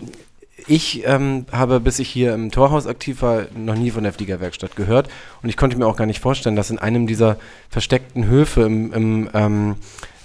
ich 0.68 1.08
ähm, 1.08 1.48
habe, 1.52 1.80
bis 1.80 1.98
ich 1.98 2.10
hier 2.10 2.36
im 2.36 2.52
Torhaus 2.52 2.86
aktiv 2.86 3.24
war, 3.24 3.48
noch 3.56 3.76
nie 3.76 3.90
von 3.90 4.04
der 4.04 4.14
Fliegerwerkstatt 4.14 4.76
gehört 4.76 5.10
und 5.42 5.50
ich 5.50 5.58
konnte 5.58 5.78
mir 5.78 5.88
auch 5.88 5.98
gar 5.98 6.06
nicht 6.06 6.20
vorstellen, 6.20 6.56
dass 6.56 6.70
in 6.70 6.78
einem 6.78 7.08
dieser 7.08 7.38
versteckten 7.70 8.28
Höfe 8.28 8.62
im, 8.62 8.94
im 8.94 9.30
ähm, 9.34 9.76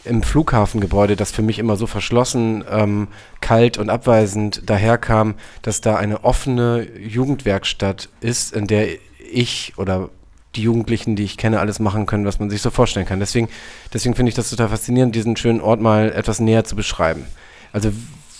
im 0.06 0.22
Flughafengebäude, 0.22 1.16
das 1.16 1.32
für 1.32 1.42
mich 1.42 1.58
immer 1.58 1.76
so 1.76 1.86
verschlossen, 1.86 2.64
ähm, 2.70 3.08
kalt 3.40 3.78
und 3.78 3.90
abweisend 3.90 4.68
daherkam, 4.68 5.34
dass 5.62 5.80
da 5.80 5.96
eine 5.96 6.24
offene 6.24 6.86
Jugendwerkstatt 6.98 8.08
ist, 8.20 8.52
in 8.52 8.66
der 8.66 8.88
ich 9.30 9.74
oder 9.76 10.10
die 10.54 10.62
Jugendlichen, 10.62 11.16
die 11.16 11.24
ich 11.24 11.36
kenne, 11.36 11.60
alles 11.60 11.78
machen 11.78 12.06
können, 12.06 12.24
was 12.24 12.40
man 12.40 12.50
sich 12.50 12.62
so 12.62 12.70
vorstellen 12.70 13.06
kann. 13.06 13.20
Deswegen, 13.20 13.48
deswegen 13.92 14.14
finde 14.14 14.30
ich 14.30 14.36
das 14.36 14.50
total 14.50 14.68
faszinierend, 14.68 15.14
diesen 15.14 15.36
schönen 15.36 15.60
Ort 15.60 15.80
mal 15.80 16.12
etwas 16.12 16.40
näher 16.40 16.64
zu 16.64 16.76
beschreiben. 16.76 17.26
Also 17.72 17.92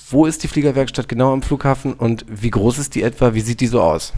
wo 0.09 0.27
ist 0.27 0.43
die 0.43 0.49
Fliegerwerkstatt 0.49 1.09
genau 1.09 1.33
am 1.33 1.43
Flughafen 1.43 1.93
und 1.93 2.25
wie 2.29 2.51
groß 2.51 2.79
ist 2.79 2.95
die 2.95 3.03
etwa? 3.03 3.35
Wie 3.35 3.41
sieht 3.41 3.61
die 3.61 3.67
so 3.67 3.83
aus? 3.83 4.13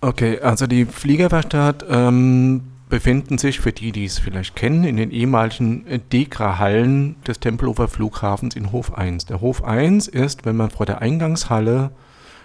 Okay, 0.00 0.40
also 0.40 0.66
die 0.66 0.86
Fliegerwerkstatt 0.86 1.84
ähm, 1.88 2.62
befinden 2.90 3.38
sich, 3.38 3.60
für 3.60 3.72
die, 3.72 3.92
die 3.92 4.04
es 4.04 4.18
vielleicht 4.18 4.56
kennen, 4.56 4.84
in 4.84 4.98
den 4.98 5.10
ehemaligen 5.10 5.86
Dekra-Hallen 6.12 7.16
des 7.22 7.40
Tempelhofer 7.40 7.88
Flughafens 7.88 8.54
in 8.54 8.72
Hof 8.72 8.92
1. 8.92 9.24
Der 9.26 9.40
Hof 9.40 9.64
1 9.64 10.08
ist, 10.08 10.44
wenn 10.44 10.56
man 10.56 10.68
vor 10.70 10.84
der 10.84 11.00
Eingangshalle 11.00 11.92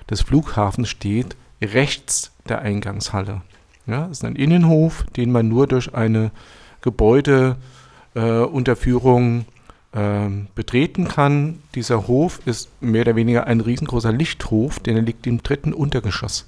des 0.10 0.22
Flughafens 0.22 0.88
steht, 0.88 1.36
rechts 1.62 2.32
der 2.48 2.62
Eingangshalle. 2.62 3.42
Ja, 3.88 4.08
das 4.08 4.20
ist 4.20 4.25
ein 4.25 4.36
Innenhof, 4.36 5.04
den 5.16 5.32
man 5.32 5.50
nur 5.50 5.68
durch 5.68 5.94
eine 5.94 6.32
Gebäudeunterführung 6.82 9.46
äh, 9.94 10.25
äh, 10.25 10.30
betreten 10.54 11.08
kann. 11.08 11.60
Dieser 11.74 12.08
Hof 12.08 12.40
ist 12.46 12.70
mehr 12.82 13.02
oder 13.02 13.16
weniger 13.16 13.48
ein 13.48 13.62
riesengroßer 13.62 14.12
Lichthof, 14.12 14.80
denn 14.80 14.96
er 14.96 15.02
liegt 15.02 15.25
im 15.28 15.42
dritten 15.44 15.74
Untergeschoss. 15.74 16.46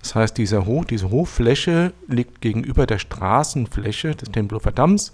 Das 0.00 0.14
heißt, 0.14 0.38
dieser 0.38 0.66
Hof, 0.66 0.86
diese 0.86 1.10
Hoffläche 1.10 1.92
liegt 2.08 2.40
gegenüber 2.40 2.86
der 2.86 2.98
Straßenfläche 2.98 4.14
des 4.14 4.30
Tempelhofer 4.30 4.72
Damms 4.72 5.12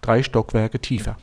drei 0.00 0.22
Stockwerke 0.22 0.78
tiefer. 0.78 1.16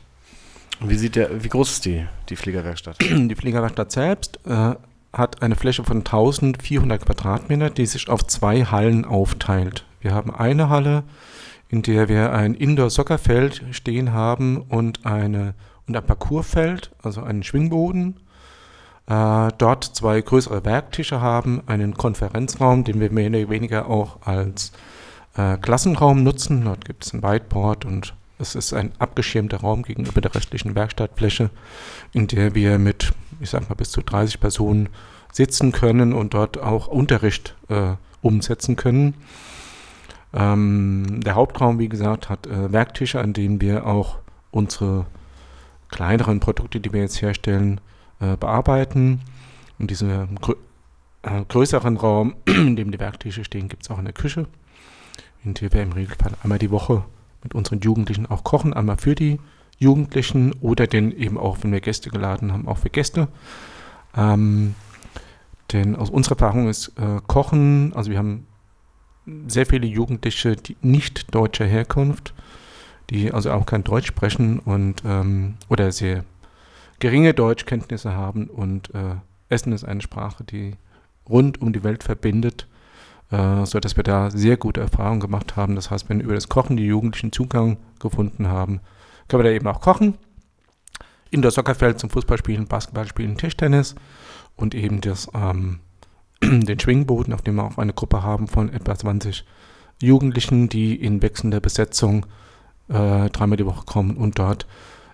Wie, 0.80 0.96
sieht 0.96 1.16
der, 1.16 1.42
wie 1.42 1.48
groß 1.48 1.72
ist 1.72 1.84
die, 1.86 2.06
die 2.28 2.36
Fliegerwerkstatt? 2.36 2.98
Die 3.00 3.34
Fliegerwerkstatt 3.34 3.92
selbst 3.92 4.38
äh, 4.44 4.74
hat 5.12 5.42
eine 5.42 5.56
Fläche 5.56 5.84
von 5.84 5.98
1400 5.98 7.04
Quadratmeter, 7.06 7.70
die 7.70 7.86
sich 7.86 8.10
auf 8.10 8.26
zwei 8.26 8.64
Hallen 8.64 9.06
aufteilt. 9.06 9.86
Wir 10.00 10.12
haben 10.12 10.34
eine 10.34 10.68
Halle, 10.68 11.04
in 11.68 11.82
der 11.82 12.08
wir 12.08 12.32
ein 12.32 12.54
Indoor-Soccerfeld 12.54 13.62
stehen 13.70 14.12
haben 14.12 14.58
und, 14.58 15.06
eine, 15.06 15.54
und 15.88 15.96
ein 15.96 16.04
Parcoursfeld, 16.04 16.90
also 17.02 17.22
einen 17.22 17.42
Schwingboden 17.42 18.20
äh, 19.06 19.48
dort 19.58 19.84
zwei 19.84 20.20
größere 20.20 20.64
Werktische 20.64 21.20
haben, 21.20 21.62
einen 21.66 21.94
Konferenzraum, 21.94 22.84
den 22.84 23.00
wir 23.00 23.10
mehr 23.10 23.28
oder 23.28 23.48
weniger 23.50 23.88
auch 23.88 24.18
als 24.22 24.72
äh, 25.36 25.56
Klassenraum 25.58 26.22
nutzen. 26.22 26.64
Dort 26.64 26.84
gibt 26.84 27.04
es 27.04 27.12
ein 27.12 27.22
Whiteboard 27.22 27.84
und 27.84 28.14
es 28.38 28.54
ist 28.54 28.72
ein 28.72 28.92
abgeschirmter 28.98 29.58
Raum 29.58 29.82
gegenüber 29.82 30.20
der 30.20 30.34
restlichen 30.34 30.74
Werkstattfläche, 30.74 31.50
in 32.12 32.26
der 32.26 32.54
wir 32.54 32.78
mit, 32.78 33.12
ich 33.40 33.50
sag 33.50 33.68
mal, 33.68 33.74
bis 33.74 33.90
zu 33.90 34.02
30 34.02 34.40
Personen 34.40 34.88
sitzen 35.32 35.72
können 35.72 36.12
und 36.12 36.34
dort 36.34 36.58
auch 36.58 36.86
Unterricht 36.86 37.54
äh, 37.68 37.94
umsetzen 38.22 38.76
können. 38.76 39.14
Ähm, 40.34 41.20
der 41.24 41.34
Hauptraum, 41.34 41.78
wie 41.78 41.88
gesagt, 41.88 42.28
hat 42.28 42.46
äh, 42.46 42.72
Werktische, 42.72 43.20
an 43.20 43.32
denen 43.32 43.60
wir 43.60 43.86
auch 43.86 44.18
unsere 44.50 45.06
kleineren 45.88 46.40
Produkte, 46.40 46.80
die 46.80 46.92
wir 46.92 47.00
jetzt 47.02 47.22
herstellen, 47.22 47.80
äh, 48.20 48.36
bearbeiten. 48.36 49.20
In 49.78 49.86
diesem 49.86 50.36
grö 50.36 50.54
äh, 51.22 51.44
größeren 51.48 51.96
Raum, 51.96 52.36
in 52.46 52.76
dem 52.76 52.90
die 52.90 53.00
Werktische 53.00 53.44
stehen, 53.44 53.68
gibt 53.68 53.82
es 53.82 53.90
auch 53.90 53.98
eine 53.98 54.12
Küche, 54.12 54.46
in 55.44 55.54
der 55.54 55.72
wir 55.72 55.82
im 55.82 55.92
Regelfall 55.92 56.32
einmal 56.42 56.58
die 56.58 56.70
Woche 56.70 57.04
mit 57.42 57.54
unseren 57.54 57.80
Jugendlichen 57.80 58.26
auch 58.26 58.44
kochen, 58.44 58.72
einmal 58.72 58.96
für 58.96 59.14
die 59.14 59.38
Jugendlichen 59.78 60.52
oder 60.60 60.86
denn 60.86 61.12
eben 61.12 61.36
auch, 61.38 61.58
wenn 61.62 61.72
wir 61.72 61.80
Gäste 61.80 62.10
geladen 62.10 62.52
haben, 62.52 62.66
auch 62.66 62.78
für 62.78 62.90
Gäste. 62.90 63.28
Ähm, 64.16 64.74
denn 65.72 65.96
aus 65.96 66.10
unserer 66.10 66.40
Erfahrung 66.40 66.68
ist 66.68 66.92
äh, 66.96 67.20
Kochen, 67.26 67.92
also 67.94 68.10
wir 68.10 68.18
haben 68.18 68.46
sehr 69.48 69.66
viele 69.66 69.86
Jugendliche, 69.86 70.56
die 70.56 70.76
nicht 70.80 71.34
deutscher 71.34 71.66
Herkunft, 71.66 72.34
die 73.10 73.32
also 73.32 73.50
auch 73.50 73.66
kein 73.66 73.84
Deutsch 73.84 74.06
sprechen 74.06 74.60
und 74.60 75.02
ähm, 75.04 75.54
oder 75.68 75.92
sehr 75.92 76.24
geringe 76.98 77.34
Deutschkenntnisse 77.34 78.14
haben 78.14 78.48
und 78.48 78.94
äh, 78.94 79.16
Essen 79.48 79.72
ist 79.72 79.84
eine 79.84 80.00
Sprache, 80.00 80.44
die 80.44 80.74
rund 81.28 81.60
um 81.60 81.72
die 81.72 81.84
Welt 81.84 82.02
verbindet, 82.02 82.66
äh, 83.30 83.64
sodass 83.64 83.96
wir 83.96 84.04
da 84.04 84.30
sehr 84.30 84.56
gute 84.56 84.80
Erfahrungen 84.80 85.20
gemacht 85.20 85.56
haben. 85.56 85.74
Das 85.74 85.90
heißt, 85.90 86.08
wenn 86.08 86.20
über 86.20 86.34
das 86.34 86.48
Kochen 86.48 86.76
die 86.76 86.86
Jugendlichen 86.86 87.32
Zugang 87.32 87.78
gefunden 87.98 88.48
haben, 88.48 88.80
können 89.28 89.42
wir 89.42 89.50
da 89.50 89.56
eben 89.56 89.66
auch 89.66 89.80
kochen. 89.80 90.14
In 91.30 91.42
der 91.42 91.50
Soccerfeld 91.50 91.98
zum 91.98 92.10
Fußballspielen, 92.10 92.66
Basketballspielen, 92.66 93.36
Tischtennis 93.36 93.94
und 94.54 94.74
eben 94.74 95.00
das, 95.00 95.28
ähm, 95.34 95.80
den 96.42 96.78
Schwingboden, 96.78 97.32
auf 97.34 97.42
dem 97.42 97.56
wir 97.56 97.64
auch 97.64 97.78
eine 97.78 97.92
Gruppe 97.92 98.22
haben 98.22 98.46
von 98.46 98.72
etwa 98.72 98.96
20 98.96 99.44
Jugendlichen, 100.00 100.68
die 100.68 100.94
in 100.94 101.22
wechselnder 101.22 101.60
Besetzung 101.60 102.26
äh, 102.88 103.28
dreimal 103.30 103.56
die 103.56 103.66
Woche 103.66 103.84
kommen 103.84 104.16
und 104.16 104.38
dort 104.38 104.66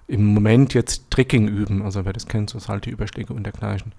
im 0.07 0.25
Moment 0.27 0.75
jetzt 0.75 1.11
Tricking 1.11 1.49
üben. 1.49 1.83
Also 1.83 2.05
wer 2.05 2.13
das 2.13 2.27
kennt, 2.27 2.51
so 2.51 2.59
Salte, 2.59 2.91
Überschläge 2.91 3.33
und 3.33 3.45
dergleichen. 3.45 3.93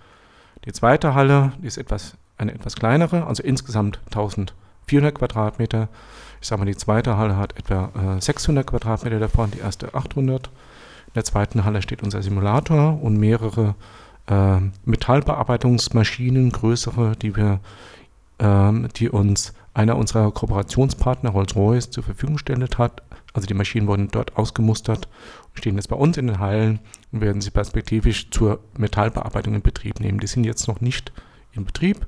Die 0.65 0.71
zweite 0.71 1.13
Halle 1.13 1.53
die 1.61 1.67
ist 1.67 1.77
etwas, 1.77 2.15
eine 2.37 2.53
etwas 2.53 2.75
kleinere, 2.75 3.27
also 3.27 3.43
insgesamt 3.43 3.99
1400 4.07 5.15
Quadratmeter. 5.15 5.89
Ich 6.41 6.47
sage 6.47 6.59
mal, 6.59 6.65
die 6.65 6.77
zweite 6.77 7.17
Halle 7.17 7.37
hat 7.37 7.57
etwa 7.57 8.17
äh, 8.17 8.21
600 8.21 8.65
Quadratmeter 8.65 9.19
davon, 9.19 9.51
die 9.51 9.59
erste 9.59 9.93
800. 9.93 10.47
In 10.47 11.13
der 11.15 11.23
zweiten 11.23 11.63
Halle 11.63 11.81
steht 11.81 12.03
unser 12.03 12.21
Simulator 12.21 13.01
und 13.01 13.17
mehrere 13.17 13.75
äh, 14.27 14.57
Metallbearbeitungsmaschinen, 14.85 16.51
größere, 16.51 17.15
die 17.15 17.35
wir, 17.35 17.59
ähm, 18.39 18.87
die 18.95 19.09
uns 19.09 19.53
einer 19.73 19.97
unserer 19.97 20.31
Kooperationspartner 20.31 21.31
Rolls-Royce 21.31 21.89
zur 21.89 22.03
Verfügung 22.03 22.35
gestellt 22.35 22.77
hat. 22.77 23.01
Also 23.33 23.47
die 23.47 23.53
Maschinen 23.53 23.87
wurden 23.87 24.09
dort 24.09 24.37
ausgemustert 24.37 25.07
stehen 25.53 25.75
jetzt 25.75 25.87
bei 25.87 25.95
uns 25.95 26.17
in 26.17 26.27
den 26.27 26.39
Hallen 26.39 26.79
und 27.11 27.21
werden 27.21 27.41
sie 27.41 27.51
perspektivisch 27.51 28.29
zur 28.31 28.59
Metallbearbeitung 28.77 29.55
in 29.55 29.61
Betrieb 29.61 29.99
nehmen. 29.99 30.19
Die 30.19 30.27
sind 30.27 30.43
jetzt 30.43 30.67
noch 30.67 30.81
nicht 30.81 31.11
in 31.53 31.65
Betrieb. 31.65 32.05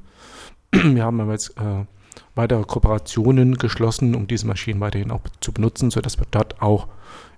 Wir 0.71 1.03
haben 1.03 1.21
aber 1.21 1.33
jetzt 1.33 1.57
äh, 1.57 1.85
weitere 2.33 2.63
Kooperationen 2.63 3.57
geschlossen, 3.57 4.15
um 4.15 4.27
diese 4.27 4.47
Maschinen 4.47 4.79
weiterhin 4.79 5.11
auch 5.11 5.21
zu 5.41 5.51
benutzen, 5.51 5.91
sodass 5.91 6.17
wir 6.17 6.27
dort 6.31 6.61
auch 6.61 6.87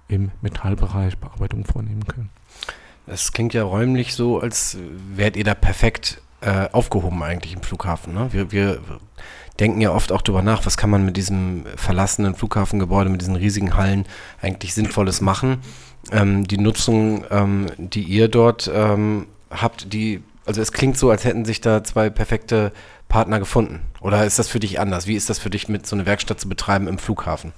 im 0.07 0.31
Metallbereich 0.41 1.17
Bearbeitung 1.17 1.65
vornehmen 1.65 2.05
können. 2.07 2.29
Das 3.05 3.31
klingt 3.31 3.53
ja 3.53 3.63
räumlich 3.63 4.15
so, 4.15 4.39
als 4.39 4.77
wärt 5.13 5.35
ihr 5.37 5.43
da 5.43 5.53
perfekt 5.53 6.21
äh, 6.41 6.69
aufgehoben 6.71 7.23
eigentlich 7.23 7.53
im 7.53 7.61
Flughafen. 7.61 8.13
Ne? 8.13 8.31
Wir, 8.31 8.51
wir 8.51 8.81
denken 9.59 9.81
ja 9.81 9.91
oft 9.91 10.11
auch 10.11 10.21
darüber 10.21 10.41
nach, 10.41 10.65
was 10.65 10.77
kann 10.77 10.89
man 10.89 11.05
mit 11.05 11.17
diesem 11.17 11.65
verlassenen 11.75 12.35
Flughafengebäude, 12.35 13.09
mit 13.09 13.21
diesen 13.21 13.35
riesigen 13.35 13.75
Hallen 13.75 14.05
eigentlich 14.41 14.73
Sinnvolles 14.73 15.21
machen. 15.21 15.59
Ähm, 16.11 16.47
die 16.47 16.57
Nutzung, 16.57 17.25
ähm, 17.29 17.67
die 17.77 18.03
ihr 18.03 18.27
dort 18.27 18.69
ähm, 18.73 19.27
habt, 19.49 19.93
die, 19.93 20.21
also 20.45 20.61
es 20.61 20.71
klingt 20.71 20.97
so, 20.97 21.09
als 21.09 21.25
hätten 21.25 21.45
sich 21.45 21.61
da 21.61 21.83
zwei 21.83 22.09
perfekte 22.09 22.71
Partner 23.09 23.39
gefunden. 23.39 23.81
Oder 24.01 24.25
ist 24.25 24.39
das 24.39 24.47
für 24.47 24.59
dich 24.59 24.79
anders? 24.79 25.07
Wie 25.07 25.15
ist 25.15 25.29
das 25.29 25.39
für 25.39 25.49
dich, 25.49 25.69
mit 25.69 25.85
so 25.85 25.95
einer 25.95 26.05
Werkstatt 26.05 26.39
zu 26.39 26.49
betreiben 26.49 26.87
im 26.87 26.97
Flughafen? 26.97 27.53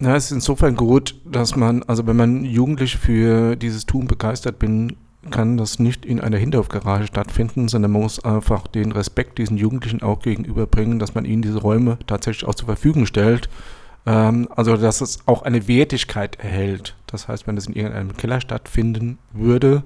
Ja, 0.00 0.16
es 0.16 0.26
ist 0.26 0.32
insofern 0.32 0.76
gut, 0.76 1.14
dass 1.24 1.56
man, 1.56 1.82
also 1.82 2.06
wenn 2.06 2.16
man 2.16 2.44
Jugendliche 2.44 2.98
für 2.98 3.56
dieses 3.56 3.84
Tun 3.84 4.06
begeistert 4.06 4.58
bin, 4.58 4.96
kann 5.30 5.58
das 5.58 5.78
nicht 5.78 6.06
in 6.06 6.20
einer 6.20 6.38
Hinterhofgarage 6.38 7.06
stattfinden, 7.06 7.68
sondern 7.68 7.90
man 7.90 8.02
muss 8.02 8.24
einfach 8.24 8.66
den 8.66 8.92
Respekt 8.92 9.36
diesen 9.36 9.58
Jugendlichen 9.58 10.02
auch 10.02 10.20
gegenüberbringen, 10.20 10.98
dass 10.98 11.14
man 11.14 11.26
ihnen 11.26 11.42
diese 11.42 11.58
Räume 11.58 11.98
tatsächlich 12.06 12.48
auch 12.48 12.54
zur 12.54 12.66
Verfügung 12.66 13.04
stellt. 13.04 13.50
Ähm, 14.06 14.48
also, 14.54 14.76
dass 14.76 15.00
es 15.00 15.26
auch 15.26 15.42
eine 15.42 15.68
Wertigkeit 15.68 16.36
erhält. 16.36 16.96
Das 17.06 17.28
heißt, 17.28 17.46
wenn 17.46 17.56
es 17.56 17.66
in 17.66 17.74
irgendeinem 17.74 18.16
Keller 18.16 18.40
stattfinden 18.40 19.18
würde, 19.32 19.82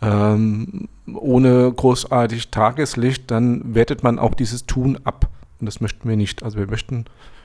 ähm, 0.00 0.88
ohne 1.12 1.72
großartig 1.72 2.50
Tageslicht, 2.50 3.30
dann 3.30 3.74
wertet 3.74 4.02
man 4.02 4.18
auch 4.18 4.34
dieses 4.34 4.66
Tun 4.66 4.98
ab. 5.04 5.28
Und 5.60 5.66
das 5.66 5.80
möchten 5.80 6.08
wir 6.08 6.16
nicht. 6.16 6.42
Also 6.42 6.58
wir 6.58 6.66
möchten 6.66 7.04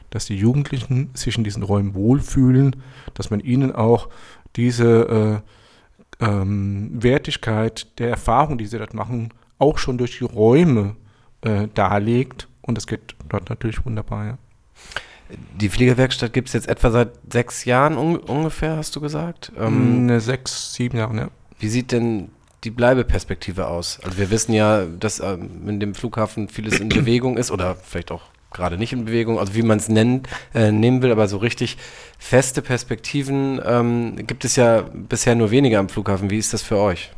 dass 0.09 0.25
die 0.25 0.37
Jugendlichen 0.37 1.09
sich 1.13 1.37
in 1.37 1.43
diesen 1.43 1.63
Räumen 1.63 1.93
wohlfühlen, 1.93 2.75
dass 3.13 3.29
man 3.29 3.39
ihnen 3.39 3.73
auch 3.73 4.09
diese 4.55 5.43
äh, 6.19 6.25
ähm, 6.25 6.91
Wertigkeit 6.93 7.99
der 7.99 8.09
Erfahrung, 8.09 8.57
die 8.57 8.65
sie 8.65 8.77
dort 8.77 8.93
machen, 8.93 9.33
auch 9.59 9.77
schon 9.77 9.97
durch 9.97 10.17
die 10.17 10.23
Räume 10.23 10.95
äh, 11.41 11.67
darlegt. 11.73 12.47
Und 12.61 12.75
das 12.75 12.87
geht 12.87 13.15
dort 13.29 13.49
natürlich 13.49 13.85
wunderbar. 13.85 14.25
Ja. 14.25 14.37
Die 15.59 15.69
Fliegerwerkstatt 15.69 16.33
gibt 16.33 16.47
es 16.47 16.53
jetzt 16.53 16.69
etwa 16.69 16.91
seit 16.91 17.09
sechs 17.31 17.65
Jahren 17.65 17.97
un 17.97 18.17
ungefähr, 18.17 18.77
hast 18.77 18.95
du 18.95 19.01
gesagt? 19.01 19.51
Ähm, 19.59 20.05
ne, 20.05 20.19
sechs, 20.19 20.73
sieben 20.73 20.97
Jahre, 20.97 21.15
ja. 21.17 21.27
Wie 21.59 21.69
sieht 21.69 21.91
denn 21.91 22.29
die 22.63 22.71
Bleibeperspektive 22.71 23.67
aus? 23.67 23.99
Also 24.03 24.17
wir 24.17 24.29
wissen 24.29 24.53
ja, 24.53 24.85
dass 24.85 25.19
ähm, 25.19 25.67
in 25.67 25.79
dem 25.79 25.95
Flughafen 25.95 26.49
vieles 26.49 26.79
in 26.79 26.89
Bewegung 26.89 27.37
ist 27.37 27.51
oder 27.51 27.75
vielleicht 27.75 28.11
auch 28.11 28.23
gerade 28.51 28.77
nicht 28.77 28.93
in 28.93 29.05
Bewegung, 29.05 29.39
also 29.39 29.55
wie 29.55 29.61
man 29.61 29.77
es 29.77 29.89
nennen, 29.89 30.23
äh, 30.53 30.71
nehmen 30.71 31.01
will, 31.01 31.11
aber 31.11 31.27
so 31.27 31.37
richtig 31.37 31.77
feste 32.17 32.61
Perspektiven 32.61 33.61
ähm, 33.65 34.15
gibt 34.25 34.45
es 34.45 34.55
ja 34.55 34.85
bisher 34.93 35.35
nur 35.35 35.51
weniger 35.51 35.79
am 35.79 35.89
Flughafen. 35.89 36.29
Wie 36.29 36.37
ist 36.37 36.53
das 36.53 36.61
für 36.61 36.77
euch? 36.77 37.11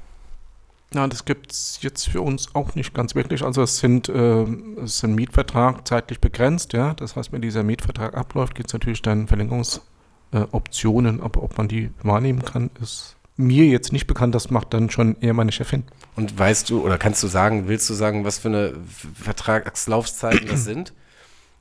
Na, 0.91 1.08
das 1.08 1.25
gibt 1.25 1.52
es 1.52 1.80
jetzt 1.82 2.10
für 2.10 2.21
uns 2.21 2.56
auch 2.56 2.73
nicht 2.73 2.95
ganz 2.95 3.13
wirklich. 3.13 3.43
Also 3.43 3.62
es 3.62 3.78
sind 3.78 4.10
äh, 4.10 4.43
es 4.84 4.95
ist 4.95 5.04
ein 5.04 5.13
Mietvertrag 5.13 5.88
zeitlich 5.88 6.19
begrenzt, 6.19 6.73
ja. 6.73 6.95
Das 6.95 7.15
heißt, 7.15 7.32
wenn 7.32 7.41
dieser 7.41 7.63
Mietvertrag 7.63 8.15
abläuft, 8.17 8.56
gibt 8.56 8.69
es 8.69 8.73
natürlich 8.73 9.04
dann 9.04 9.28
Verlängerungsoptionen, 9.28 11.19
äh, 11.19 11.21
aber 11.21 11.43
ob 11.43 11.58
man 11.58 11.67
die 11.67 11.91
wahrnehmen 12.02 12.43
kann, 12.43 12.71
ist 12.82 13.17
mir 13.38 13.65
jetzt 13.65 13.93
nicht 13.93 14.08
bekannt. 14.08 14.34
Das 14.34 14.49
macht 14.49 14.73
dann 14.73 14.89
schon 14.89 15.15
eher 15.21 15.34
meine 15.34 15.52
Chefin. 15.52 15.84
Und 16.15 16.38
weißt 16.38 16.69
du 16.69 16.84
oder 16.84 16.97
kannst 16.97 17.21
du 17.21 17.28
sagen, 17.28 17.67
willst 17.67 17.88
du 17.89 17.93
sagen, 17.93 18.25
was 18.25 18.39
für 18.39 18.49
eine 18.49 18.73
Vertragslaufzeiten 19.13 20.47
das 20.47 20.65
sind? 20.65 20.93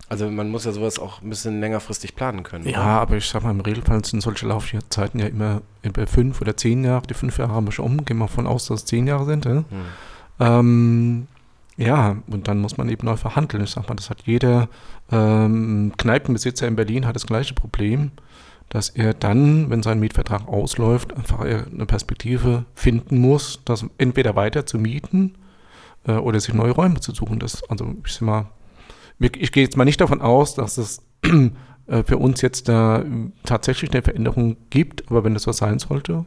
Also 0.08 0.30
man 0.30 0.50
muss 0.50 0.64
ja 0.64 0.72
sowas 0.72 0.98
auch 0.98 1.20
ein 1.20 1.28
bisschen 1.28 1.60
längerfristig 1.60 2.16
planen 2.16 2.42
können. 2.42 2.66
Ja, 2.66 2.80
oder? 2.80 3.00
aber 3.02 3.16
ich 3.16 3.26
sag 3.28 3.42
mal, 3.42 3.50
im 3.50 3.60
Regelfall 3.60 4.02
sind 4.04 4.22
solche 4.22 4.46
Laufzeiten 4.46 5.20
ja 5.20 5.26
immer 5.26 5.60
über 5.82 6.06
fünf 6.06 6.40
oder 6.40 6.56
zehn 6.56 6.82
Jahre. 6.82 7.06
Die 7.06 7.14
fünf 7.14 7.38
Jahre 7.38 7.52
haben 7.52 7.66
wir 7.66 7.72
schon 7.72 7.84
um. 7.84 8.04
Gehen 8.04 8.16
wir 8.18 8.26
davon 8.26 8.46
aus, 8.46 8.66
dass 8.66 8.80
es 8.80 8.86
zehn 8.86 9.06
Jahre 9.06 9.26
sind. 9.26 9.44
Ja? 9.44 9.52
Hm. 9.52 9.64
Ähm, 10.40 11.26
ja, 11.76 12.16
und 12.26 12.48
dann 12.48 12.58
muss 12.58 12.78
man 12.78 12.88
eben 12.88 13.06
neu 13.06 13.16
verhandeln. 13.16 13.62
Ich 13.64 13.70
sag 13.70 13.88
mal, 13.88 13.94
das 13.94 14.08
hat 14.08 14.22
jeder 14.24 14.68
ähm, 15.12 15.92
Kneipenbesitzer 15.96 16.66
in 16.66 16.76
Berlin 16.76 17.06
hat 17.06 17.14
das 17.14 17.26
gleiche 17.26 17.54
Problem, 17.54 18.10
dass 18.68 18.88
er 18.88 19.14
dann, 19.14 19.70
wenn 19.70 19.82
sein 19.82 20.00
Mietvertrag 20.00 20.48
ausläuft, 20.48 21.14
einfach 21.14 21.40
eine 21.40 21.86
Perspektive 21.86 22.64
finden 22.74 23.18
muss, 23.18 23.60
das 23.64 23.84
entweder 23.98 24.36
weiter 24.36 24.66
zu 24.66 24.78
mieten 24.78 25.34
äh, 26.06 26.12
oder 26.12 26.40
sich 26.40 26.54
neue 26.54 26.72
Räume 26.72 27.00
zu 27.00 27.12
suchen. 27.12 27.38
Das, 27.38 27.62
also 27.70 27.94
ich 28.04 28.12
sag 28.12 28.22
mal, 28.22 28.46
ich 29.18 29.52
gehe 29.52 29.64
jetzt 29.64 29.76
mal 29.76 29.84
nicht 29.84 30.00
davon 30.00 30.20
aus, 30.20 30.54
dass 30.54 30.78
es 30.78 31.02
äh, 31.86 32.02
für 32.04 32.18
uns 32.18 32.40
jetzt 32.40 32.68
da 32.68 33.04
tatsächlich 33.44 33.92
eine 33.92 34.02
Veränderung 34.02 34.56
gibt, 34.70 35.10
aber 35.10 35.24
wenn 35.24 35.34
das 35.34 35.44
so 35.44 35.52
sein 35.52 35.78
sollte. 35.78 36.24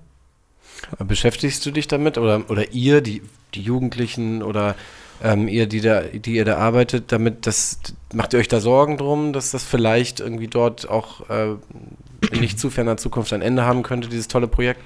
Beschäftigst 1.00 1.66
du 1.66 1.72
dich 1.72 1.88
damit 1.88 2.18
oder, 2.18 2.50
oder 2.50 2.72
ihr, 2.72 3.02
die, 3.02 3.22
die 3.54 3.62
Jugendlichen 3.62 4.42
oder 4.42 4.76
ähm, 5.24 5.48
ihr, 5.48 5.68
die, 5.68 5.82
da, 5.82 6.02
die 6.02 6.34
ihr 6.34 6.46
da 6.46 6.58
arbeitet, 6.58 7.12
damit 7.12 7.46
das, 7.46 7.80
macht 8.14 8.34
ihr 8.34 8.40
euch 8.40 8.48
da 8.48 8.60
Sorgen 8.60 8.98
drum, 8.98 9.34
dass 9.34 9.52
das 9.52 9.64
vielleicht 9.64 10.20
irgendwie 10.20 10.48
dort 10.48 10.90
auch 10.90 11.30
äh, 11.30 11.52
in 12.32 12.40
nicht 12.40 12.60
zu 12.60 12.70
ferner 12.70 12.98
Zukunft 12.98 13.32
ein 13.34 13.42
Ende 13.42 13.64
haben 13.64 13.84
könnte, 13.84 14.10
dieses 14.10 14.28
tolle 14.28 14.48
Projekt? 14.48 14.82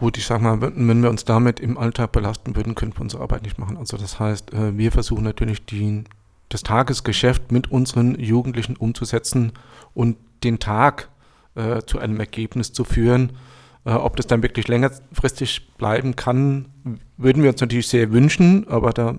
Gut, 0.00 0.18
ich 0.18 0.26
sag 0.26 0.40
mal, 0.40 0.60
wenn 0.60 1.02
wir 1.02 1.10
uns 1.10 1.24
damit 1.24 1.60
im 1.60 1.78
Alltag 1.78 2.10
belasten 2.10 2.56
würden, 2.56 2.74
könnten 2.74 2.96
wir 2.96 3.02
unsere 3.02 3.22
Arbeit 3.22 3.42
nicht 3.42 3.58
machen. 3.58 3.76
Also 3.76 3.96
das 3.96 4.18
heißt, 4.18 4.52
äh, 4.52 4.76
wir 4.76 4.90
versuchen 4.90 5.22
natürlich 5.22 5.64
die 5.64 6.04
das 6.48 6.62
Tagesgeschäft 6.62 7.52
mit 7.52 7.70
unseren 7.70 8.18
Jugendlichen 8.18 8.76
umzusetzen 8.76 9.52
und 9.94 10.16
den 10.44 10.58
Tag 10.58 11.08
äh, 11.54 11.82
zu 11.86 11.98
einem 11.98 12.20
Ergebnis 12.20 12.72
zu 12.72 12.84
führen. 12.84 13.32
Äh, 13.84 13.90
ob 13.90 14.16
das 14.16 14.26
dann 14.26 14.42
wirklich 14.42 14.68
längerfristig 14.68 15.68
bleiben 15.76 16.16
kann, 16.16 16.66
würden 17.16 17.42
wir 17.42 17.50
uns 17.50 17.60
natürlich 17.60 17.88
sehr 17.88 18.12
wünschen, 18.12 18.66
aber 18.68 18.92
da 18.92 19.18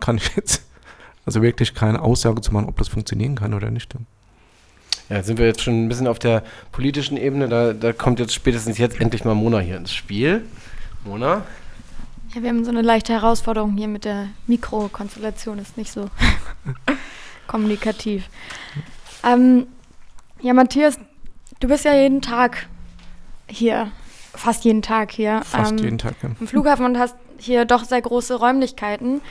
kann 0.00 0.16
ich 0.16 0.34
jetzt 0.36 0.62
also 1.24 1.42
wirklich 1.42 1.74
keine 1.74 2.00
Aussage 2.02 2.40
zu 2.40 2.52
machen, 2.52 2.68
ob 2.68 2.76
das 2.78 2.88
funktionieren 2.88 3.36
kann 3.36 3.54
oder 3.54 3.70
nicht. 3.70 3.94
Ja, 5.08 5.22
sind 5.22 5.38
wir 5.38 5.46
jetzt 5.46 5.62
schon 5.62 5.84
ein 5.84 5.88
bisschen 5.88 6.06
auf 6.06 6.18
der 6.18 6.42
politischen 6.72 7.16
Ebene. 7.16 7.48
Da, 7.48 7.72
da 7.72 7.92
kommt 7.92 8.20
jetzt 8.20 8.32
spätestens 8.32 8.78
jetzt 8.78 9.00
endlich 9.00 9.24
mal 9.24 9.34
Mona 9.34 9.58
hier 9.58 9.76
ins 9.76 9.92
Spiel. 9.92 10.42
Mona? 11.04 11.42
Ja, 12.34 12.42
wir 12.42 12.50
haben 12.50 12.64
so 12.64 12.70
eine 12.70 12.82
leichte 12.82 13.12
Herausforderung 13.12 13.76
hier 13.76 13.88
mit 13.88 14.04
der 14.04 14.28
Mikrokonstellation, 14.46 15.58
ist 15.58 15.76
nicht 15.76 15.90
so 15.90 16.10
kommunikativ. 17.48 18.28
Ähm, 19.24 19.66
ja, 20.40 20.54
Matthias, 20.54 20.96
du 21.58 21.66
bist 21.66 21.84
ja 21.84 21.94
jeden 21.94 22.22
Tag 22.22 22.68
hier, 23.48 23.90
fast 24.32 24.64
jeden 24.64 24.82
Tag 24.82 25.10
hier. 25.10 25.42
Fast 25.42 25.72
ähm, 25.72 25.78
jeden 25.78 25.98
Tag, 25.98 26.14
ja. 26.22 26.30
Am 26.38 26.46
Flughafen 26.46 26.84
und 26.84 26.98
hast 26.98 27.16
hier 27.38 27.64
doch 27.64 27.82
sehr 27.82 28.00
große 28.00 28.36
Räumlichkeiten. 28.36 29.22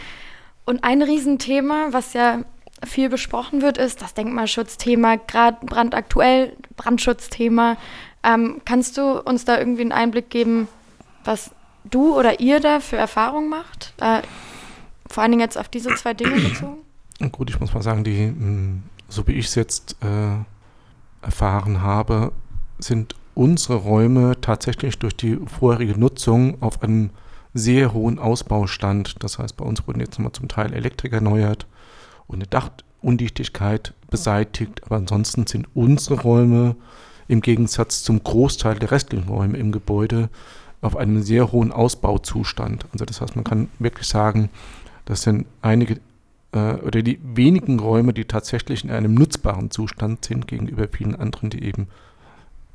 Und 0.65 0.83
ein 0.83 1.01
Riesenthema, 1.01 1.87
was 1.91 2.11
ja 2.11 2.39
viel 2.85 3.07
besprochen 3.07 3.61
wird, 3.61 3.77
ist 3.77 4.01
das 4.01 4.13
Denkmalschutzthema, 4.13 5.15
gerade 5.15 5.65
brandaktuell 5.65 6.53
Brandschutzthema. 6.75 7.77
Ähm, 8.23 8.61
kannst 8.65 8.97
du 8.97 9.21
uns 9.21 9.45
da 9.45 9.57
irgendwie 9.57 9.81
einen 9.83 9.93
Einblick 9.93 10.29
geben, 10.29 10.67
was 11.23 11.51
du 11.83 12.17
oder 12.17 12.39
ihr 12.39 12.59
da 12.59 12.79
für 12.79 12.97
Erfahrungen 12.97 13.49
macht? 13.49 13.93
Äh, 13.99 14.21
vor 15.07 15.23
allen 15.23 15.31
Dingen 15.31 15.41
jetzt 15.41 15.57
auf 15.57 15.69
diese 15.69 15.93
zwei 15.95 16.13
Dinge 16.13 16.39
bezogen? 16.49 16.77
Gut, 17.31 17.49
ich 17.49 17.59
muss 17.59 17.73
mal 17.73 17.81
sagen, 17.83 18.03
die, 18.03 18.27
mh, 18.27 18.81
so 19.09 19.27
wie 19.27 19.33
ich 19.33 19.47
es 19.47 19.55
jetzt 19.55 19.97
äh, 20.01 21.25
erfahren 21.25 21.81
habe, 21.81 22.31
sind 22.77 23.15
unsere 23.35 23.75
Räume 23.75 24.39
tatsächlich 24.41 24.99
durch 24.99 25.15
die 25.15 25.37
vorherige 25.45 25.99
Nutzung 25.99 26.61
auf 26.61 26.81
einem 26.81 27.09
sehr 27.53 27.93
hohen 27.93 28.19
Ausbaustand. 28.19 29.23
Das 29.23 29.39
heißt, 29.39 29.57
bei 29.57 29.65
uns 29.65 29.85
wurden 29.87 29.99
jetzt 29.99 30.17
nochmal 30.17 30.33
zum 30.33 30.47
Teil 30.47 30.73
Elektriker 30.73 31.15
erneuert 31.17 31.67
und 32.27 32.35
eine 32.35 32.47
Dachundichtigkeit 32.47 33.93
beseitigt. 34.09 34.83
Aber 34.85 34.97
ansonsten 34.97 35.47
sind 35.47 35.67
unsere 35.73 36.21
Räume 36.21 36.75
im 37.27 37.41
Gegensatz 37.41 38.03
zum 38.03 38.23
Großteil 38.23 38.79
der 38.79 38.91
restlichen 38.91 39.29
Räume 39.29 39.57
im 39.57 39.71
Gebäude 39.71 40.29
auf 40.81 40.95
einem 40.95 41.21
sehr 41.21 41.51
hohen 41.51 41.71
Ausbauzustand. 41.71 42.85
Also 42.93 43.05
das 43.05 43.21
heißt, 43.21 43.35
man 43.35 43.43
kann 43.43 43.69
wirklich 43.79 44.07
sagen, 44.07 44.49
das 45.05 45.23
sind 45.23 45.45
einige 45.61 45.99
äh, 46.51 46.73
oder 46.75 47.01
die 47.01 47.19
wenigen 47.23 47.79
Räume, 47.79 48.13
die 48.13 48.25
tatsächlich 48.25 48.83
in 48.83 48.91
einem 48.91 49.13
nutzbaren 49.13 49.71
Zustand 49.71 50.25
sind 50.25 50.47
gegenüber 50.47 50.87
vielen 50.91 51.15
anderen, 51.15 51.49
die 51.49 51.63
eben 51.63 51.87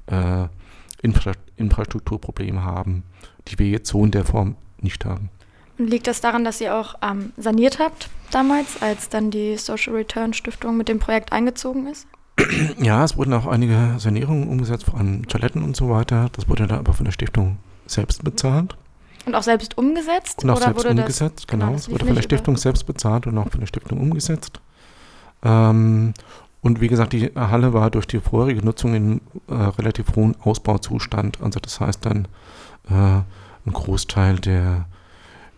äh, 0.07 0.47
Infra 1.03 1.33
Infrastrukturprobleme 1.57 2.65
haben, 2.65 3.05
die 3.47 3.59
wir 3.59 3.69
jetzt 3.69 3.89
so 3.89 4.05
in 4.05 4.11
der 4.11 4.25
Form 4.25 4.57
nicht 4.81 5.05
haben. 5.05 5.31
Und 5.79 5.89
liegt 5.89 6.07
das 6.07 6.21
daran, 6.21 6.45
dass 6.45 6.61
ihr 6.61 6.75
auch 6.75 6.97
ähm, 7.03 7.33
saniert 7.37 7.79
habt 7.79 8.09
damals, 8.31 8.83
als 8.83 9.09
dann 9.09 9.31
die 9.31 9.57
Social 9.57 9.95
Return 9.95 10.33
Stiftung 10.33 10.77
mit 10.77 10.89
dem 10.89 10.99
Projekt 10.99 11.33
eingezogen 11.33 11.87
ist? 11.87 12.07
Ja, 12.81 13.05
es 13.05 13.17
wurden 13.17 13.33
auch 13.33 13.47
einige 13.47 13.95
Sanierungen 13.99 14.49
umgesetzt, 14.49 14.85
vor 14.85 14.99
allem 14.99 15.29
Toiletten 15.29 15.63
und 15.63 15.77
so 15.77 15.89
weiter. 15.91 16.31
Das 16.33 16.49
wurde 16.49 16.67
dann 16.67 16.79
aber 16.79 16.93
von 16.93 17.05
der 17.05 17.13
Stiftung 17.13 17.59
selbst 17.87 18.25
bezahlt. 18.25 18.77
Und 19.27 19.35
auch 19.35 19.43
selbst 19.43 19.79
umgesetzt? 19.79 20.45
Und 20.45 20.51
auch 20.51 20.57
oder 20.57 20.65
selbst 20.67 20.85
umgesetzt, 20.87 21.39
das, 21.39 21.47
genau. 21.47 21.73
das 21.73 21.83
Es 21.83 21.87
lief 21.87 21.95
wurde 21.95 22.05
von 22.05 22.07
der 22.09 22.15
nicht 22.17 22.25
über- 22.27 22.37
Stiftung 22.37 22.57
selbst 22.57 22.85
bezahlt 22.87 23.27
und 23.27 23.39
auch 23.39 23.49
von 23.51 23.61
der 23.61 23.67
Stiftung 23.67 24.01
umgesetzt. 24.01 24.61
Ähm, 25.43 26.15
und 26.61 26.81
wie 26.81 26.89
gesagt, 26.89 27.13
die 27.13 27.31
Halle 27.35 27.73
war 27.73 27.91
durch 27.91 28.07
die 28.07 28.21
vorherige 28.21 28.65
Nutzung 28.65 28.95
in 28.95 29.21
äh, 29.49 29.55
relativ 29.55 30.17
hohen 30.17 30.35
Ausbauzustand. 30.41 31.43
Also 31.43 31.61
das 31.61 31.81
heißt 31.81 32.05
dann, 32.07 32.27
äh, 32.89 32.93
ein 33.67 33.73
Großteil 33.73 34.39
der 34.39 34.87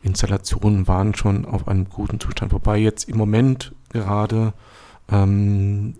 Installationen 0.02 0.86
waren 0.86 1.14
schon 1.14 1.44
auf 1.44 1.66
einem 1.66 1.88
guten 1.88 2.20
Zustand. 2.20 2.52
Wobei 2.52 2.78
jetzt 2.78 3.08
im 3.08 3.16
Moment 3.18 3.72
gerade 3.90 4.52
ähm, 5.10 5.94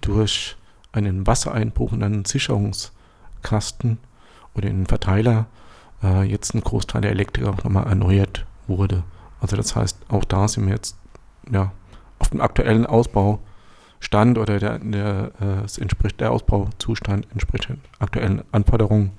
durch 0.00 0.56
einen 0.92 1.26
Wassereinbruch 1.26 1.92
in 1.92 2.02
einen 2.02 2.24
Sicherungskasten 2.24 3.98
oder 4.54 4.68
in 4.68 4.76
einen 4.76 4.86
Verteiler 4.86 5.46
äh, 6.02 6.22
jetzt 6.22 6.54
ein 6.54 6.60
Großteil 6.60 7.02
der 7.02 7.10
Elektriker 7.10 7.50
auch 7.50 7.64
nochmal 7.64 7.86
erneuert 7.86 8.44
wurde. 8.66 9.04
Also 9.40 9.56
das 9.56 9.74
heißt, 9.74 9.98
auch 10.08 10.24
da 10.24 10.48
sind 10.48 10.66
wir 10.66 10.74
jetzt 10.74 10.96
ja, 11.50 11.72
auf 12.18 12.28
dem 12.28 12.40
aktuellen 12.40 12.86
Ausbaustand 12.86 14.38
oder 14.38 14.58
der, 14.58 14.78
der, 14.78 15.32
äh, 15.40 15.64
es 15.64 15.78
entspricht 15.78 16.20
der 16.20 16.32
Ausbauzustand 16.32 17.26
entspricht 17.32 17.68
den 17.68 17.80
aktuellen 17.98 18.42
Anforderungen, 18.52 19.12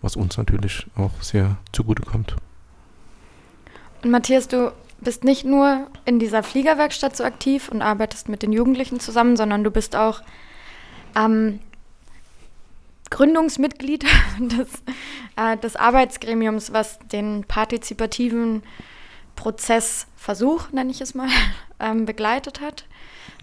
was 0.00 0.16
uns 0.16 0.36
natürlich 0.36 0.86
auch 0.96 1.10
sehr 1.20 1.56
zugutekommt. 1.72 2.36
Und 4.02 4.10
Matthias, 4.10 4.48
du 4.48 4.72
bist 5.00 5.24
nicht 5.24 5.44
nur 5.44 5.86
in 6.04 6.18
dieser 6.18 6.42
Fliegerwerkstatt 6.42 7.16
so 7.16 7.24
aktiv 7.24 7.68
und 7.68 7.82
arbeitest 7.82 8.28
mit 8.28 8.42
den 8.42 8.52
Jugendlichen 8.52 9.00
zusammen, 9.00 9.36
sondern 9.36 9.64
du 9.64 9.70
bist 9.70 9.96
auch 9.96 10.22
ähm, 11.16 11.60
Gründungsmitglied 13.10 14.04
des, 14.38 14.68
äh, 15.36 15.56
des 15.56 15.76
Arbeitsgremiums, 15.76 16.72
was 16.72 16.98
den 17.12 17.44
partizipativen 17.44 18.62
Prozessversuch, 19.36 20.70
nenne 20.72 20.90
ich 20.90 21.00
es 21.00 21.14
mal, 21.14 21.28
ähm, 21.80 22.04
begleitet 22.04 22.60
hat. 22.60 22.84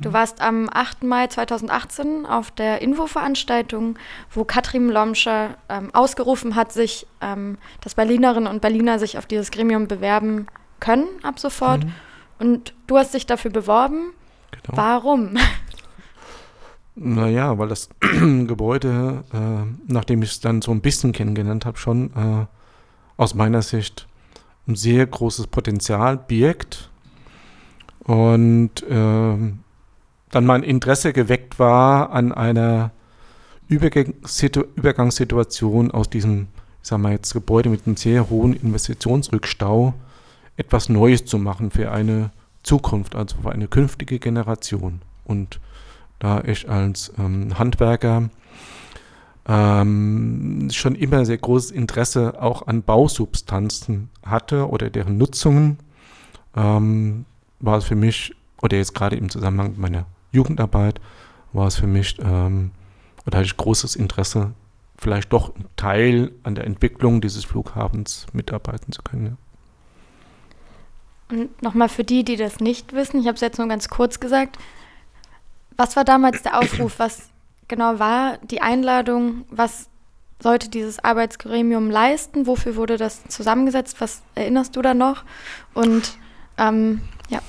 Du 0.02 0.13
warst 0.13 0.39
am 0.39 0.69
8. 0.71 1.04
Mai 1.04 1.28
2018 1.28 2.25
auf 2.25 2.52
der 2.52 2.82
Infoveranstaltung, 2.82 3.97
wo 4.32 4.45
Katrin 4.45 4.88
Lomscher 4.88 5.58
ähm, 5.67 5.93
ausgerufen 5.93 6.56
hat, 6.56 6.71
sich, 6.71 7.06
ähm, 7.19 7.58
dass 7.82 7.95
Berlinerinnen 7.95 8.47
und 8.47 8.62
Berliner 8.62 8.97
sich 8.97 9.17
auf 9.17 9.25
dieses 9.25 9.52
Gremium 9.52 9.89
bewerben 9.89 10.47
können 10.80 11.08
ab 11.21 11.38
sofort. 11.39 11.84
Mhm. 11.84 11.93
Und 12.39 12.73
du 12.88 12.97
hast 12.97 13.13
dich 13.13 13.25
dafür 13.25 13.52
beworben. 13.52 14.13
Genau. 14.52 14.78
Warum? 14.78 15.38
Naja, 17.01 17.57
weil 17.57 17.69
das 17.69 17.89
Gebäude, 18.01 19.23
äh, 19.33 19.65
nachdem 19.88 20.21
ich 20.21 20.31
es 20.31 20.39
dann 20.41 20.62
so 20.62 20.71
ein 20.71 20.81
bisschen 20.81 21.13
kennengelernt 21.13 21.65
habe, 21.65 21.77
schon 21.77 22.12
äh, 22.13 22.45
aus 23.15 23.35
meiner 23.35 23.62
Sicht 23.62 24.05
ein 24.67 24.75
sehr 24.75 25.07
großes 25.07 25.47
Potenzial 25.47 26.17
birgt. 26.17 26.89
Und 27.99 28.83
ähm, 28.89 29.59
dann 30.29 30.45
mein 30.45 30.63
Interesse 30.63 31.13
geweckt 31.13 31.57
war 31.57 32.12
an 32.12 32.33
einer 32.33 32.91
Übergang 33.69 34.15
Situ 34.25 34.63
Übergangssituation 34.75 35.91
aus 35.91 36.09
diesem, 36.09 36.47
ich 36.81 36.89
sag 36.89 37.01
jetzt 37.12 37.31
Gebäude 37.33 37.69
mit 37.69 37.88
einem 37.88 37.95
sehr 37.95 38.29
hohen 38.29 38.53
Investitionsrückstau, 38.53 39.93
etwas 40.57 40.89
Neues 40.89 41.23
zu 41.23 41.38
machen 41.38 41.71
für 41.71 41.91
eine 41.91 42.31
Zukunft, 42.63 43.15
also 43.15 43.38
für 43.41 43.51
eine 43.53 43.69
künftige 43.69 44.19
Generation. 44.19 45.01
Und 45.23 45.62
da 46.19 46.43
ich 46.43 46.69
als 46.69 47.13
ähm, 47.17 47.58
Handwerker 47.58 48.29
ähm, 49.47 50.69
schon 50.71 50.95
immer 50.95 51.25
sehr 51.25 51.38
großes 51.38 51.71
Interesse 51.71 52.41
auch 52.41 52.67
an 52.67 52.84
Bausubstanzen 52.84 54.10
hatte 54.23 54.69
oder 54.69 54.89
deren 54.89 55.17
Nutzungen, 55.17 55.79
ähm, 56.55 57.25
war 57.60 57.77
es 57.77 57.86
für 57.86 57.95
mich, 57.95 58.36
oder 58.62 58.77
jetzt 58.77 58.93
gerade 58.93 59.15
im 59.15 59.29
Zusammenhang 59.29 59.71
mit 59.71 59.79
meiner 59.79 60.05
Jugendarbeit, 60.32 61.01
war 61.51 61.67
es 61.67 61.77
für 61.77 61.88
mich, 61.88 62.17
ähm, 62.19 62.71
oder 63.25 63.39
hatte 63.39 63.47
ich 63.47 63.58
großes 63.58 63.95
Interesse, 63.95 64.53
vielleicht 64.97 65.34
doch 65.34 65.55
einen 65.55 65.65
Teil 65.77 66.32
an 66.43 66.55
der 66.55 66.65
Entwicklung 66.65 67.21
dieses 67.21 67.45
Flughafens 67.45 68.27
mitarbeiten 68.34 68.91
zu 68.91 69.01
können. 69.01 69.25
Ja. 69.25 71.38
Und 71.38 71.62
nochmal 71.62 71.89
für 71.89 72.03
die, 72.03 72.23
die 72.23 72.36
das 72.36 72.60
nicht 72.60 72.93
wissen, 72.93 73.19
ich 73.19 73.27
habe 73.27 73.36
es 73.36 73.41
jetzt 73.41 73.58
nur 73.58 73.67
ganz 73.67 73.89
kurz 73.89 74.19
gesagt. 74.19 74.58
Was 75.79 75.95
war 75.95 76.03
damals 76.03 76.43
der 76.43 76.59
Aufruf? 76.59 76.95
Was 76.99 77.29
genau 77.69 77.99
war 77.99 78.37
die 78.39 78.59
Einladung? 78.59 79.45
Was 79.49 79.87
sollte 80.43 80.67
dieses 80.67 81.01
Arbeitsgremium 81.01 81.89
leisten? 81.89 82.47
Wofür 82.47 82.75
wurde 82.75 82.97
das 82.97 83.25
zusammengesetzt? 83.29 84.01
Was 84.01 84.21
erinnerst 84.35 84.75
du 84.75 84.81
da 84.81 84.93
noch? 84.93 85.23
Und 85.73 86.17
ähm, 86.57 86.99
ja, 87.29 87.39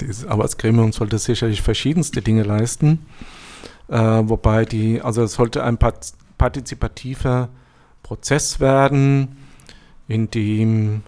Dieses 0.00 0.26
Arbeitsgremium 0.26 0.92
sollte 0.92 1.18
sicherlich 1.18 1.60
verschiedenste 1.60 2.22
Dinge 2.22 2.44
leisten, 2.44 3.04
äh, 3.88 3.98
wobei 3.98 4.64
die, 4.64 5.02
also 5.02 5.22
es 5.22 5.34
sollte 5.34 5.64
ein 5.64 5.76
part 5.76 6.14
partizipativer 6.38 7.50
Prozess 8.02 8.58
werden, 8.58 9.36
in 10.08 10.30
dem 10.30 11.02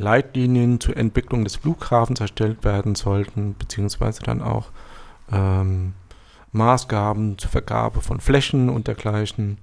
Leitlinien 0.00 0.80
zur 0.80 0.96
Entwicklung 0.96 1.44
des 1.44 1.56
Flughafens 1.56 2.20
erstellt 2.20 2.64
werden 2.64 2.94
sollten, 2.94 3.54
beziehungsweise 3.58 4.22
dann 4.22 4.42
auch 4.42 4.68
ähm, 5.30 5.94
Maßgaben 6.52 7.38
zur 7.38 7.50
Vergabe 7.50 8.00
von 8.00 8.20
Flächen 8.20 8.68
und 8.68 8.88
dergleichen. 8.88 9.58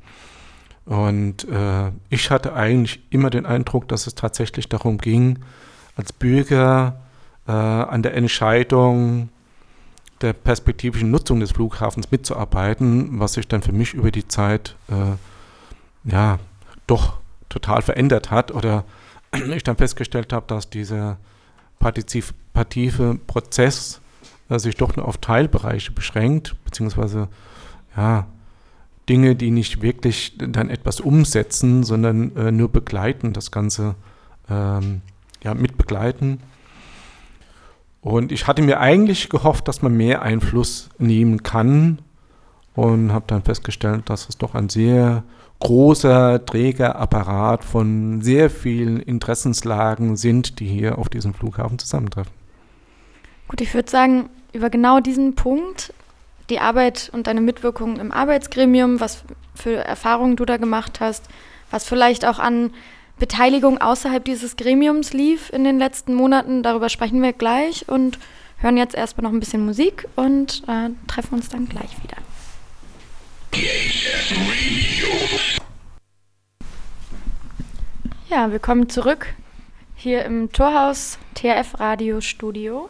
Und 0.85 1.47
äh, 1.49 1.91
ich 2.09 2.31
hatte 2.31 2.53
eigentlich 2.53 3.01
immer 3.09 3.29
den 3.29 3.45
Eindruck, 3.45 3.89
dass 3.89 4.07
es 4.07 4.15
tatsächlich 4.15 4.69
darum 4.69 4.97
ging, 4.99 5.39
als 5.97 6.13
Bürger 6.13 7.01
äh, 7.47 7.51
an 7.51 8.03
der 8.03 8.15
Entscheidung 8.15 9.29
der 10.21 10.33
perspektivischen 10.33 11.11
Nutzung 11.11 11.39
des 11.41 11.51
Flughafens 11.51 12.09
mitzuarbeiten, 12.09 13.19
was 13.19 13.33
sich 13.33 13.47
dann 13.47 13.61
für 13.61 13.73
mich 13.73 13.93
über 13.93 14.11
die 14.11 14.27
Zeit 14.27 14.75
äh, 14.87 16.09
ja 16.09 16.39
doch 16.87 17.17
total 17.49 17.81
verändert 17.81 18.31
hat 18.31 18.51
oder 18.51 18.85
ich 19.41 19.63
dann 19.63 19.77
festgestellt 19.77 20.33
habe, 20.33 20.45
dass 20.47 20.69
dieser 20.69 21.17
partizipative 21.79 23.19
Prozess 23.27 24.01
äh, 24.49 24.59
sich 24.59 24.75
doch 24.75 24.95
nur 24.95 25.07
auf 25.07 25.17
Teilbereiche 25.17 25.91
beschränkt, 25.91 26.55
beziehungsweise 26.65 27.27
ja, 27.95 28.27
Dinge, 29.09 29.35
die 29.35 29.51
nicht 29.51 29.81
wirklich 29.81 30.37
dann 30.37 30.69
etwas 30.69 30.99
umsetzen, 30.99 31.83
sondern 31.83 32.35
äh, 32.35 32.51
nur 32.51 32.69
begleiten, 32.69 33.33
das 33.33 33.51
Ganze 33.51 33.95
ähm, 34.49 35.01
ja, 35.43 35.53
mitbegleiten. 35.53 36.39
Und 38.01 38.31
ich 38.31 38.47
hatte 38.47 38.61
mir 38.61 38.79
eigentlich 38.79 39.29
gehofft, 39.29 39.67
dass 39.67 39.81
man 39.81 39.95
mehr 39.95 40.21
Einfluss 40.21 40.89
nehmen 40.97 41.43
kann 41.43 41.99
und 42.73 43.11
habe 43.11 43.25
dann 43.27 43.43
festgestellt, 43.43 44.09
dass 44.09 44.29
es 44.29 44.37
doch 44.37 44.55
ein 44.55 44.69
sehr 44.69 45.23
großer 45.59 46.45
Trägerapparat 46.45 47.63
von 47.63 48.21
sehr 48.21 48.49
vielen 48.49 48.99
Interessenslagen 48.99 50.15
sind, 50.15 50.59
die 50.59 50.67
hier 50.67 50.97
auf 50.97 51.09
diesem 51.09 51.33
Flughafen 51.33 51.79
zusammentreffen. 51.79 52.31
Gut, 53.47 53.61
ich 53.61 53.73
würde 53.73 53.89
sagen, 53.89 54.29
über 54.53 54.69
genau 54.69 54.99
diesen 54.99 55.35
Punkt, 55.35 55.93
die 56.49 56.59
Arbeit 56.59 57.09
und 57.13 57.27
deine 57.27 57.41
Mitwirkung 57.41 57.99
im 57.99 58.11
Arbeitsgremium, 58.11 58.99
was 58.99 59.23
für 59.55 59.75
Erfahrungen 59.75 60.35
du 60.35 60.45
da 60.45 60.57
gemacht 60.57 60.99
hast, 60.99 61.25
was 61.71 61.83
vielleicht 61.83 62.25
auch 62.25 62.39
an 62.39 62.71
Beteiligung 63.19 63.79
außerhalb 63.79 64.23
dieses 64.23 64.57
Gremiums 64.57 65.11
lief 65.13 65.49
in 65.51 65.63
den 65.63 65.79
letzten 65.79 66.13
Monaten, 66.13 66.61
darüber 66.61 66.89
sprechen 66.89 67.21
wir 67.21 67.33
gleich 67.33 67.87
und 67.89 68.19
hören 68.57 68.77
jetzt 68.77 68.95
erstmal 68.95 69.23
noch 69.23 69.31
ein 69.31 69.39
bisschen 69.39 69.65
Musik 69.65 70.07
und 70.15 70.63
äh, 70.67 70.89
treffen 71.07 71.35
uns 71.35 71.49
dann 71.49 71.67
gleich 71.67 71.91
wieder. 72.03 72.17
Ja, 78.29 78.51
willkommen 78.51 78.87
zurück 78.87 79.33
hier 79.95 80.25
im 80.25 80.51
Torhaus 80.51 81.17
TRF 81.33 81.79
Radio 81.79 82.21
Studio. 82.21 82.87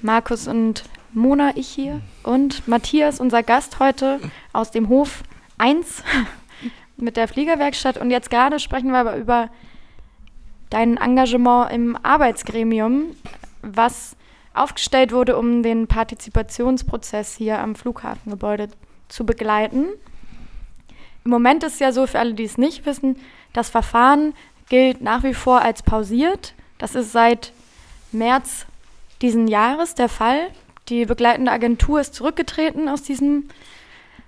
Markus 0.00 0.48
und 0.48 0.84
Mona, 1.12 1.52
ich 1.54 1.68
hier 1.68 2.00
und 2.22 2.66
Matthias, 2.66 3.20
unser 3.20 3.42
Gast 3.42 3.78
heute 3.78 4.20
aus 4.54 4.70
dem 4.70 4.88
Hof 4.88 5.22
1 5.58 6.02
mit 6.96 7.18
der 7.18 7.28
Fliegerwerkstatt. 7.28 7.98
Und 7.98 8.10
jetzt 8.10 8.30
gerade 8.30 8.58
sprechen 8.58 8.90
wir 8.92 9.00
aber 9.00 9.16
über 9.16 9.50
dein 10.70 10.96
Engagement 10.96 11.70
im 11.72 11.98
Arbeitsgremium, 12.02 13.16
was 13.60 14.16
aufgestellt 14.54 15.12
wurde, 15.12 15.36
um 15.36 15.62
den 15.62 15.88
Partizipationsprozess 15.88 17.36
hier 17.36 17.58
am 17.58 17.74
Flughafengebäude 17.74 18.70
zu 18.70 18.91
begleiten. 19.24 19.88
Im 21.24 21.30
Moment 21.30 21.62
ist 21.62 21.80
ja 21.80 21.92
so, 21.92 22.06
für 22.06 22.18
alle, 22.18 22.34
die 22.34 22.44
es 22.44 22.58
nicht 22.58 22.86
wissen, 22.86 23.16
das 23.52 23.68
Verfahren 23.68 24.34
gilt 24.68 25.02
nach 25.02 25.22
wie 25.22 25.34
vor 25.34 25.60
als 25.60 25.82
pausiert. 25.82 26.54
Das 26.78 26.94
ist 26.94 27.12
seit 27.12 27.52
März 28.10 28.66
diesen 29.20 29.46
Jahres 29.46 29.94
der 29.94 30.08
Fall. 30.08 30.48
Die 30.88 31.04
begleitende 31.04 31.52
Agentur 31.52 32.00
ist 32.00 32.14
zurückgetreten 32.14 32.88
aus 32.88 33.02
diesem 33.02 33.48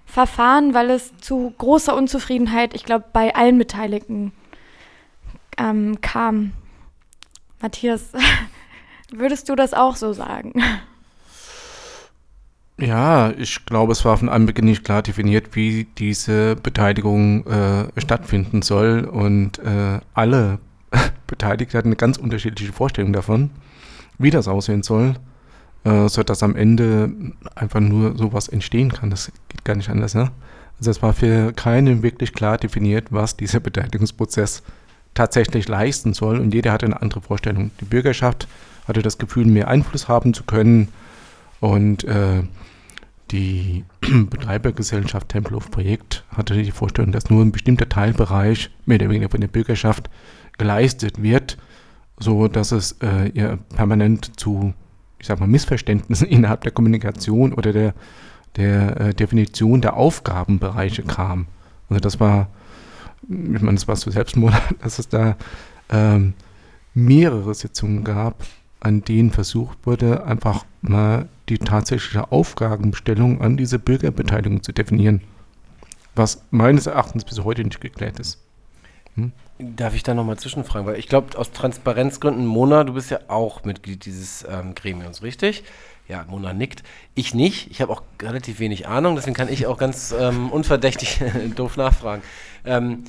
Verfahren, 0.06 0.74
weil 0.74 0.90
es 0.90 1.16
zu 1.18 1.52
großer 1.58 1.96
Unzufriedenheit, 1.96 2.74
ich 2.74 2.84
glaube, 2.84 3.06
bei 3.12 3.34
allen 3.34 3.58
Beteiligten 3.58 4.32
ähm, 5.58 6.00
kam. 6.00 6.52
Matthias, 7.60 8.12
würdest 9.10 9.48
du 9.48 9.56
das 9.56 9.74
auch 9.74 9.96
so 9.96 10.12
sagen? 10.12 10.52
Ja, 12.78 13.30
ich 13.38 13.66
glaube, 13.66 13.92
es 13.92 14.04
war 14.04 14.16
von 14.16 14.28
Anbeginn 14.28 14.64
nicht 14.64 14.84
klar 14.84 15.02
definiert, 15.02 15.54
wie 15.54 15.86
diese 15.96 16.56
Beteiligung 16.56 17.46
äh, 17.46 18.00
stattfinden 18.00 18.62
soll. 18.62 19.04
Und 19.04 19.60
äh, 19.60 20.00
alle 20.12 20.58
Beteiligten 21.28 21.78
hatten 21.78 21.88
eine 21.88 21.96
ganz 21.96 22.18
unterschiedliche 22.18 22.72
Vorstellung 22.72 23.12
davon, 23.12 23.50
wie 24.18 24.30
das 24.30 24.48
aussehen 24.48 24.82
soll, 24.82 25.14
äh, 25.84 26.08
sodass 26.08 26.42
am 26.42 26.56
Ende 26.56 27.12
einfach 27.54 27.78
nur 27.78 28.18
sowas 28.18 28.48
entstehen 28.48 28.90
kann. 28.92 29.10
Das 29.10 29.30
geht 29.48 29.64
gar 29.64 29.76
nicht 29.76 29.88
anders. 29.88 30.14
Ne? 30.14 30.32
Also 30.78 30.90
es 30.90 31.00
war 31.00 31.12
für 31.12 31.52
keinen 31.52 32.02
wirklich 32.02 32.32
klar 32.32 32.58
definiert, 32.58 33.06
was 33.10 33.36
dieser 33.36 33.60
Beteiligungsprozess 33.60 34.64
tatsächlich 35.14 35.68
leisten 35.68 36.12
soll. 36.12 36.40
Und 36.40 36.52
jeder 36.52 36.72
hatte 36.72 36.86
eine 36.86 37.00
andere 37.00 37.20
Vorstellung. 37.20 37.70
Die 37.80 37.84
Bürgerschaft 37.84 38.48
hatte 38.88 39.00
das 39.02 39.18
Gefühl, 39.18 39.46
mehr 39.46 39.68
Einfluss 39.68 40.08
haben 40.08 40.34
zu 40.34 40.42
können. 40.42 40.88
Und 41.60 42.02
äh, 42.02 42.42
die 43.34 43.84
Betreibergesellschaft 44.30 45.28
Tempelhof 45.28 45.70
Projekt 45.70 46.24
hatte 46.30 46.54
die 46.62 46.70
Vorstellung, 46.70 47.12
dass 47.12 47.30
nur 47.30 47.44
ein 47.44 47.52
bestimmter 47.52 47.88
Teilbereich 47.88 48.70
mehr 48.86 48.96
oder 48.98 49.10
weniger 49.10 49.28
von 49.28 49.40
der 49.40 49.48
Bürgerschaft 49.48 50.08
geleistet 50.56 51.20
wird, 51.20 51.58
so 52.18 52.46
dass 52.46 52.70
es 52.70 52.92
äh, 53.00 53.56
permanent 53.74 54.38
zu, 54.38 54.72
ich 55.18 55.26
sag 55.26 55.40
mal, 55.40 55.48
Missverständnissen 55.48 56.28
innerhalb 56.28 56.62
der 56.62 56.72
Kommunikation 56.72 57.52
oder 57.52 57.72
der, 57.72 57.94
der 58.56 59.00
äh, 59.00 59.14
Definition 59.14 59.80
der 59.80 59.96
Aufgabenbereiche 59.96 61.02
kam. 61.02 61.48
Also 61.88 62.00
das 62.00 62.20
war, 62.20 62.48
ich 63.22 63.62
meine, 63.62 63.74
das 63.74 63.88
war 63.88 63.96
so 63.96 64.10
Selbstmord, 64.10 64.54
dass 64.80 65.00
es 65.00 65.08
da 65.08 65.36
ähm, 65.90 66.34
mehrere 66.94 67.52
Sitzungen 67.54 68.04
gab, 68.04 68.44
an 68.84 69.02
denen 69.02 69.30
versucht 69.30 69.78
wurde, 69.86 70.24
einfach 70.24 70.64
mal 70.82 71.28
die 71.48 71.58
tatsächliche 71.58 72.30
Aufgabenstellung 72.30 73.40
an 73.40 73.56
diese 73.56 73.78
Bürgerbeteiligung 73.78 74.62
zu 74.62 74.72
definieren, 74.72 75.20
was 76.14 76.42
meines 76.50 76.86
Erachtens 76.86 77.24
bis 77.24 77.42
heute 77.42 77.64
nicht 77.64 77.80
geklärt 77.80 78.20
ist. 78.20 78.38
Hm? 79.16 79.32
Darf 79.58 79.94
ich 79.94 80.02
da 80.02 80.14
nochmal 80.14 80.38
zwischenfragen? 80.38 80.86
Weil 80.86 80.98
ich 80.98 81.08
glaube, 81.08 81.38
aus 81.38 81.52
Transparenzgründen, 81.52 82.44
Mona, 82.44 82.84
du 82.84 82.94
bist 82.94 83.10
ja 83.10 83.20
auch 83.28 83.64
Mitglied 83.64 84.04
dieses 84.04 84.44
ähm, 84.48 84.74
Gremiums, 84.74 85.22
richtig? 85.22 85.64
Ja, 86.08 86.24
Mona 86.28 86.52
nickt. 86.52 86.82
Ich 87.14 87.34
nicht. 87.34 87.70
Ich 87.70 87.80
habe 87.80 87.92
auch 87.92 88.02
relativ 88.20 88.58
wenig 88.58 88.86
Ahnung, 88.86 89.16
deswegen 89.16 89.34
kann 89.34 89.48
ich 89.48 89.66
auch 89.66 89.78
ganz 89.78 90.14
ähm, 90.18 90.50
unverdächtig 90.50 91.20
doof 91.56 91.76
nachfragen. 91.76 92.22
Ähm, 92.64 93.04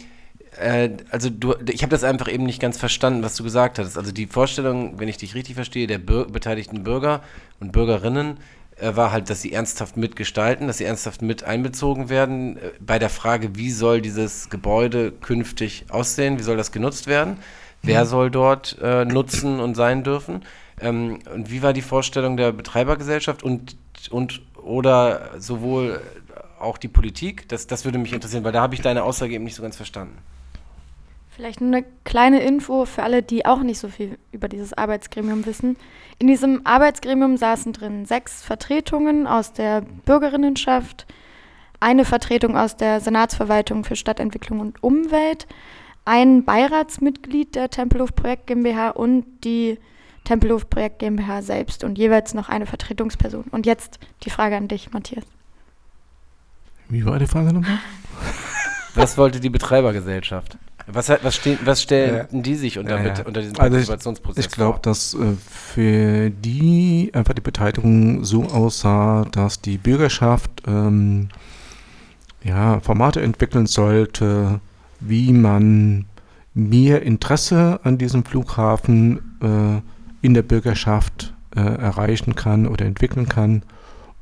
äh, 0.58 0.90
also 1.10 1.30
du, 1.30 1.56
ich 1.70 1.82
habe 1.82 1.92
das 1.92 2.04
einfach 2.04 2.32
eben 2.32 2.46
nicht 2.46 2.62
ganz 2.62 2.78
verstanden, 2.78 3.24
was 3.24 3.36
du 3.36 3.44
gesagt 3.44 3.80
hast. 3.80 3.98
Also 3.98 4.12
die 4.12 4.28
Vorstellung, 4.28 5.00
wenn 5.00 5.08
ich 5.08 5.18
dich 5.18 5.36
richtig 5.36 5.56
verstehe, 5.56 5.88
der 5.88 5.98
Bür 5.98 6.26
beteiligten 6.26 6.84
Bürger 6.84 7.22
und 7.60 7.72
Bürgerinnen 7.72 8.38
äh, 8.78 8.96
war 8.96 9.12
halt, 9.12 9.30
dass 9.30 9.42
sie 9.42 9.54
ernsthaft 9.54 9.98
mitgestalten, 9.98 10.68
dass 10.68 10.78
sie 10.78 10.86
ernsthaft 10.86 11.22
mit 11.22 11.44
einbezogen 11.44 12.10
werden 12.10 12.58
äh, 12.58 12.72
bei 12.80 13.00
der 13.00 13.10
Frage, 13.10 13.56
wie 13.56 13.72
soll 13.72 14.02
dieses 14.02 14.50
Gebäude 14.50 15.12
künftig 15.12 15.86
aussehen, 15.90 16.40
wie 16.40 16.44
soll 16.44 16.58
das 16.58 16.72
genutzt 16.72 17.08
werden, 17.08 17.38
wer 17.84 18.04
mhm. 18.04 18.10
soll 18.10 18.32
dort 18.32 18.78
äh, 18.82 19.06
nutzen 19.06 19.60
und 19.60 19.76
sein 19.76 20.04
dürfen. 20.04 20.44
Ähm, 20.82 21.20
und 21.34 21.52
wie 21.52 21.64
war 21.64 21.74
die 21.74 21.82
Vorstellung 21.82 22.38
der 22.38 22.52
Betreibergesellschaft 22.52 23.44
und, 23.44 23.78
und 24.10 24.42
oder 24.56 25.32
sowohl 25.38 26.02
auch 26.60 26.78
die 26.78 26.88
Politik? 26.88 27.48
Das, 27.50 27.68
das 27.68 27.86
würde 27.86 27.98
mich 27.98 28.14
interessieren, 28.14 28.44
weil 28.44 28.52
da 28.52 28.62
habe 28.62 28.74
ich 28.74 28.82
deine 28.82 29.04
Aussage 29.04 29.34
eben 29.34 29.44
nicht 29.44 29.56
so 29.56 29.62
ganz 29.62 29.78
verstanden. 29.78 30.18
Vielleicht 31.36 31.60
nur 31.60 31.76
eine 31.76 31.86
kleine 32.06 32.42
Info 32.42 32.86
für 32.86 33.04
alle, 33.04 33.22
die 33.22 33.46
auch 33.46 33.62
nicht 33.62 33.78
so 33.78 33.90
viel 33.90 34.18
über 34.32 34.48
dieses 34.48 34.72
Arbeitsgremium 34.72 35.46
wissen. 35.46 35.76
In 36.18 36.28
diesem 36.28 36.66
Arbeitsgremium 36.66 37.36
saßen 37.36 37.74
drin 37.74 38.06
sechs 38.06 38.42
Vertretungen 38.42 39.28
aus 39.28 39.52
der 39.52 39.82
Bürgerinnenschaft, 39.82 41.06
eine 41.82 42.06
Vertretung 42.06 42.56
aus 42.56 42.78
der 42.78 43.02
Senatsverwaltung 43.02 43.84
für 43.84 43.98
Stadtentwicklung 43.98 44.62
und 44.62 44.82
Umwelt, 44.82 45.46
ein 46.06 46.46
Beiratsmitglied 46.46 47.56
der 47.56 47.70
Tempelhof 47.70 48.16
Projekt 48.16 48.48
GmbH 48.48 48.92
und 48.92 49.26
die 49.44 49.78
Tempelhof 50.24 50.70
Projekt 50.70 51.00
GmbH 51.00 51.42
selbst 51.42 51.84
und 51.84 51.98
jeweils 51.98 52.34
noch 52.34 52.48
eine 52.48 52.66
Vertretungsperson. 52.66 53.44
Und 53.52 53.66
jetzt 53.66 54.00
die 54.24 54.30
Frage 54.30 54.56
an 54.56 54.70
dich, 54.70 54.94
Matthias. 54.94 55.26
Wie 56.88 57.06
war 57.06 57.20
die 57.20 57.28
Frage 57.28 57.52
nochmal? 57.52 57.80
Was 58.94 59.18
wollte 59.18 59.42
die 59.42 59.50
Betreibergesellschaft? 59.50 60.58
Was, 60.88 61.10
was, 61.10 61.36
stehen, 61.36 61.58
was 61.66 61.82
stellen 61.82 62.28
äh, 62.32 62.42
die 62.42 62.56
sich 62.56 62.78
unter, 62.78 63.04
äh, 63.04 63.24
unter 63.26 63.42
diesem 63.42 63.56
Partizipationsprozess 63.56 64.38
also 64.38 64.40
Ich, 64.40 64.46
ich 64.46 64.52
glaube, 64.52 64.80
dass 64.84 65.14
äh, 65.16 65.34
für 65.50 66.30
die 66.30 67.10
einfach 67.14 67.34
die 67.34 67.42
Beteiligung 67.42 68.24
so 68.24 68.44
aussah, 68.44 69.26
dass 69.32 69.62
die 69.62 69.78
Bürgerschaft 69.80 70.52
ähm, 70.68 71.30
ja, 72.44 72.80
Formate 72.82 73.22
entwickeln 73.22 73.66
sollte, 73.66 74.60
wie 75.00 75.34
man 75.34 76.06
mehr 76.54 77.02
Interesse 77.02 77.80
an 77.84 77.98
diesem 77.98 78.24
Flughafen 78.24 79.38
äh, 79.42 80.26
in 80.26 80.34
der 80.36 80.44
Bürgerschaft 80.44 81.34
äh, 81.56 81.62
erreichen 81.62 82.36
kann 82.36 82.68
oder 82.68 82.86
entwickeln 82.86 83.28
kann 83.28 83.64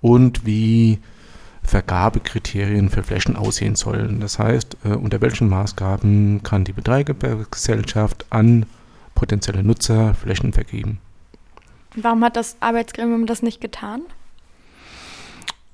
und 0.02 0.46
wie 0.46 1.00
Vergabekriterien 1.64 2.90
für 2.90 3.04
Flächen 3.04 3.36
aussehen 3.36 3.76
sollen. 3.76 4.20
Das 4.20 4.40
heißt, 4.40 4.78
äh, 4.84 4.90
unter 4.90 5.22
welchen 5.22 5.50
Maßgaben 5.50 6.44
kann 6.44 6.66
die 6.66 6.74
Betreibergesellschaft 6.74 8.26
an 8.30 8.66
potenzielle 9.16 9.64
Nutzer 9.64 10.14
Flächen 10.14 10.54
vergeben. 10.54 11.00
Warum 11.96 12.24
hat 12.24 12.36
das 12.36 12.58
Arbeitsgremium 12.60 13.26
das 13.26 13.42
nicht 13.42 13.62
getan? 13.62 14.02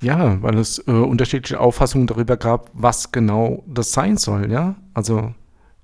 Ja, 0.02 0.42
weil 0.42 0.58
es 0.58 0.80
äh, 0.88 0.92
unterschiedliche 0.92 1.60
Auffassungen 1.60 2.08
darüber 2.08 2.38
gab, 2.38 2.70
was 2.74 3.12
genau 3.12 3.64
das 3.68 3.92
sein 3.92 4.18
soll. 4.18 4.52
Ja, 4.52 4.76
also 4.94 5.34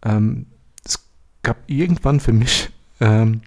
ähm, 0.04 0.46
es 0.86 1.06
gab 1.44 1.58
irgendwann 1.68 2.20
für 2.20 2.32
mich 2.32 2.70
ähm, 3.02 3.42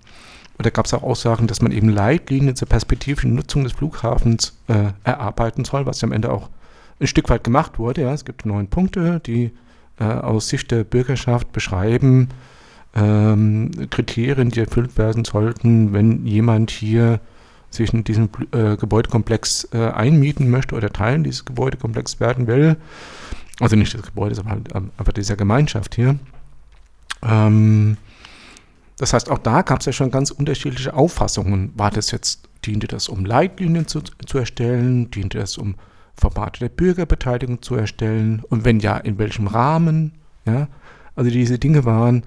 oder 0.58 0.70
gab 0.70 0.86
es 0.86 0.94
auch 0.94 1.02
Aussagen, 1.02 1.46
dass 1.46 1.62
man 1.62 1.72
eben 1.72 1.88
Leitlinien 1.88 2.56
zur 2.56 2.68
perspektivischen 2.68 3.34
Nutzung 3.34 3.64
des 3.64 3.72
Flughafens 3.72 4.58
äh, 4.66 4.92
erarbeiten 5.04 5.64
soll, 5.64 5.86
was 5.86 6.00
ja 6.00 6.06
am 6.06 6.12
Ende 6.12 6.32
auch 6.32 6.50
ein 7.00 7.06
Stück 7.06 7.28
weit 7.28 7.44
gemacht 7.44 7.78
wurde. 7.78 8.02
Ja. 8.02 8.12
Es 8.12 8.24
gibt 8.24 8.44
neun 8.44 8.68
Punkte, 8.68 9.20
die 9.20 9.52
äh, 10.00 10.04
aus 10.04 10.48
Sicht 10.48 10.70
der 10.70 10.84
Bürgerschaft 10.84 11.52
beschreiben, 11.52 12.28
ähm, 12.94 13.70
Kriterien, 13.90 14.50
die 14.50 14.60
erfüllt 14.60 14.98
werden 14.98 15.24
sollten, 15.24 15.92
wenn 15.92 16.26
jemand 16.26 16.70
hier 16.70 17.20
sich 17.70 17.92
in 17.92 18.02
diesem 18.02 18.30
äh, 18.52 18.76
Gebäudekomplex 18.76 19.68
äh, 19.72 19.90
einmieten 19.90 20.50
möchte 20.50 20.74
oder 20.74 20.90
Teil 20.90 21.22
dieses 21.22 21.44
Gebäudekomplex 21.44 22.18
werden 22.18 22.46
will. 22.46 22.76
Also 23.60 23.76
nicht 23.76 23.92
des 23.92 24.02
Gebäudes, 24.02 24.38
aber 24.38 24.50
halt 24.50 24.72
aber 24.74 25.12
dieser 25.12 25.36
Gemeinschaft 25.36 25.94
hier. 25.94 26.18
Ähm, 27.22 27.96
das 28.98 29.12
heißt, 29.12 29.30
auch 29.30 29.38
da 29.38 29.62
gab 29.62 29.80
es 29.80 29.86
ja 29.86 29.92
schon 29.92 30.10
ganz 30.10 30.32
unterschiedliche 30.32 30.92
Auffassungen. 30.92 31.72
War 31.76 31.90
das 31.90 32.10
jetzt, 32.10 32.48
diente 32.64 32.88
das, 32.88 33.08
um 33.08 33.24
Leitlinien 33.24 33.86
zu, 33.86 34.00
zu 34.00 34.38
erstellen? 34.38 35.10
Diente 35.12 35.38
das, 35.38 35.56
um 35.56 35.76
Formate 36.14 36.58
der 36.58 36.68
Bürgerbeteiligung 36.68 37.62
zu 37.62 37.76
erstellen? 37.76 38.42
Und 38.48 38.64
wenn 38.64 38.80
ja, 38.80 38.96
in 38.96 39.18
welchem 39.18 39.46
Rahmen? 39.46 40.14
Ja, 40.44 40.68
also 41.14 41.30
diese 41.30 41.60
Dinge 41.60 41.84
waren 41.84 42.24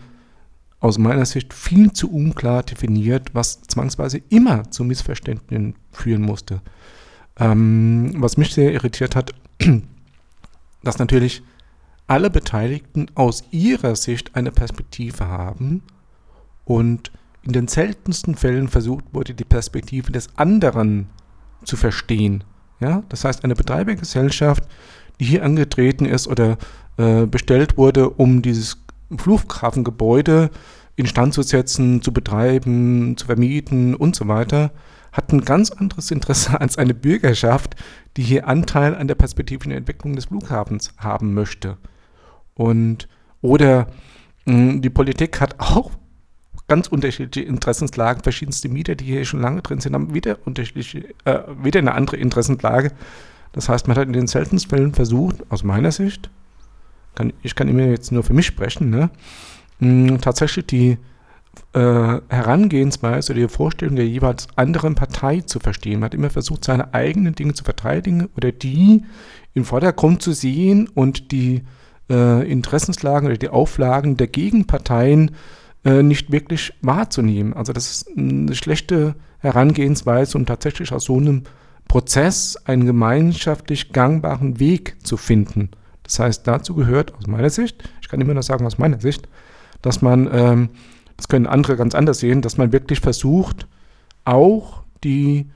aus 0.79 0.97
meiner 0.97 1.25
Sicht 1.25 1.53
viel 1.53 1.91
zu 1.91 2.09
unklar 2.09 2.63
definiert, 2.63 3.35
was 3.35 3.61
zwangsweise 3.63 4.21
immer 4.29 4.71
zu 4.71 4.85
Missverständnissen 4.85 5.75
führen 5.91 6.21
musste. 6.21 6.61
Ähm, 7.37 8.13
was 8.15 8.37
mich 8.37 8.53
sehr 8.53 8.71
irritiert 8.71 9.15
hat, 9.15 9.33
dass 10.83 10.99
natürlich 10.99 11.43
alle 12.07 12.29
Beteiligten 12.29 13.07
aus 13.13 13.43
ihrer 13.51 13.95
Sicht 13.95 14.35
eine 14.35 14.51
Perspektive 14.51 15.27
haben 15.27 15.83
und 16.65 17.11
in 17.43 17.53
den 17.53 17.67
seltensten 17.67 18.35
Fällen 18.35 18.67
versucht 18.67 19.05
wurde, 19.13 19.33
die 19.33 19.45
Perspektive 19.45 20.11
des 20.11 20.29
anderen 20.37 21.07
zu 21.63 21.75
verstehen. 21.75 22.43
Ja? 22.79 23.03
Das 23.09 23.23
heißt, 23.23 23.43
eine 23.43 23.55
Betreibergesellschaft, 23.55 24.63
die 25.19 25.25
hier 25.25 25.43
angetreten 25.43 26.05
ist 26.05 26.27
oder 26.27 26.57
äh, 26.97 27.25
bestellt 27.25 27.77
wurde, 27.77 28.09
um 28.09 28.41
dieses 28.41 28.77
Flughafengebäude 29.15 30.51
instand 30.95 31.33
zu 31.33 31.41
setzen, 31.41 32.01
zu 32.01 32.13
betreiben, 32.13 33.17
zu 33.17 33.25
vermieten 33.25 33.95
und 33.95 34.15
so 34.15 34.27
weiter, 34.27 34.71
hat 35.11 35.31
ein 35.33 35.41
ganz 35.41 35.71
anderes 35.71 36.11
Interesse 36.11 36.59
als 36.59 36.77
eine 36.77 36.93
Bürgerschaft, 36.93 37.75
die 38.17 38.23
hier 38.23 38.47
Anteil 38.47 38.95
an 38.95 39.07
der 39.07 39.15
perspektivischen 39.15 39.71
Entwicklung 39.71 40.15
des 40.15 40.25
Flughafens 40.25 40.93
haben 40.97 41.33
möchte. 41.33 41.77
Und 42.53 43.07
oder 43.41 43.87
mh, 44.45 44.79
die 44.79 44.89
Politik 44.89 45.41
hat 45.41 45.59
auch 45.59 45.91
ganz 46.71 46.87
unterschiedliche 46.87 47.45
Interessenslagen, 47.45 48.23
verschiedenste 48.23 48.69
Mieter, 48.69 48.95
die 48.95 49.03
hier 49.03 49.25
schon 49.25 49.41
lange 49.41 49.61
drin 49.61 49.81
sind, 49.81 49.93
haben 49.93 50.13
wieder 50.13 50.37
unterschiedliche, 50.45 51.03
äh, 51.25 51.39
wieder 51.61 51.79
eine 51.79 51.93
andere 51.93 52.15
Interessenlage. 52.15 52.93
Das 53.51 53.67
heißt, 53.67 53.89
man 53.89 53.97
hat 53.97 54.07
in 54.07 54.13
den 54.13 54.27
seltensten 54.27 54.69
Fällen 54.69 54.93
versucht, 54.93 55.35
aus 55.49 55.65
meiner 55.65 55.91
Sicht, 55.91 56.29
kann, 57.13 57.33
ich 57.43 57.55
kann 57.55 57.67
immer 57.67 57.83
jetzt 57.87 58.13
nur 58.13 58.23
für 58.23 58.33
mich 58.33 58.45
sprechen, 58.45 58.89
ne, 58.89 59.09
mh, 59.79 60.19
tatsächlich 60.19 60.65
die 60.67 60.97
äh, 61.73 62.21
Herangehensweise 62.29 63.33
oder 63.33 63.41
die 63.41 63.47
Vorstellung 63.49 63.97
der 63.97 64.07
jeweils 64.07 64.47
anderen 64.55 64.95
Partei 64.95 65.41
zu 65.41 65.59
verstehen. 65.59 65.99
Man 65.99 66.05
hat 66.05 66.13
immer 66.13 66.29
versucht, 66.29 66.63
seine 66.63 66.93
eigenen 66.93 67.35
Dinge 67.35 67.53
zu 67.53 67.65
verteidigen 67.65 68.29
oder 68.37 68.53
die 68.53 69.03
im 69.53 69.65
Vordergrund 69.65 70.21
zu 70.21 70.31
sehen 70.31 70.87
und 70.87 71.33
die 71.33 71.63
äh, 72.09 72.49
Interessenslagen 72.49 73.27
oder 73.27 73.37
die 73.37 73.49
Auflagen 73.49 74.15
der 74.15 74.27
Gegenparteien 74.27 75.31
äh, 75.31 75.33
nicht 75.83 76.31
wirklich 76.31 76.73
wahrzunehmen. 76.81 77.53
Also 77.53 77.73
das 77.73 77.89
ist 77.91 78.17
eine 78.17 78.53
schlechte 78.53 79.15
Herangehensweise, 79.39 80.37
um 80.37 80.45
tatsächlich 80.45 80.91
aus 80.91 81.05
so 81.05 81.17
einem 81.17 81.43
Prozess 81.87 82.55
einen 82.65 82.85
gemeinschaftlich 82.85 83.91
gangbaren 83.91 84.59
Weg 84.59 84.95
zu 85.03 85.17
finden. 85.17 85.69
Das 86.03 86.19
heißt, 86.19 86.47
dazu 86.47 86.75
gehört 86.75 87.13
aus 87.15 87.27
meiner 87.27 87.49
Sicht, 87.49 87.83
ich 88.01 88.09
kann 88.09 88.21
immer 88.21 88.33
nur 88.33 88.43
sagen 88.43 88.65
aus 88.65 88.77
meiner 88.77 88.99
Sicht, 88.99 89.27
dass 89.81 90.01
man, 90.01 90.29
ähm, 90.31 90.69
das 91.17 91.27
können 91.27 91.47
andere 91.47 91.75
ganz 91.75 91.95
anders 91.95 92.19
sehen, 92.19 92.41
dass 92.41 92.57
man 92.57 92.71
wirklich 92.71 92.99
versucht, 92.99 93.67
auch 94.23 94.83
die 95.03 95.49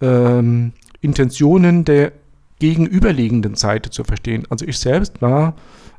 ähm, 0.00 0.72
Intentionen 1.00 1.84
der 1.84 2.12
gegenüberliegenden 2.60 3.54
Seite 3.54 3.90
zu 3.90 4.04
verstehen. 4.04 4.44
Also 4.50 4.66
ich 4.66 4.78
selbst 4.78 5.20
war 5.20 5.54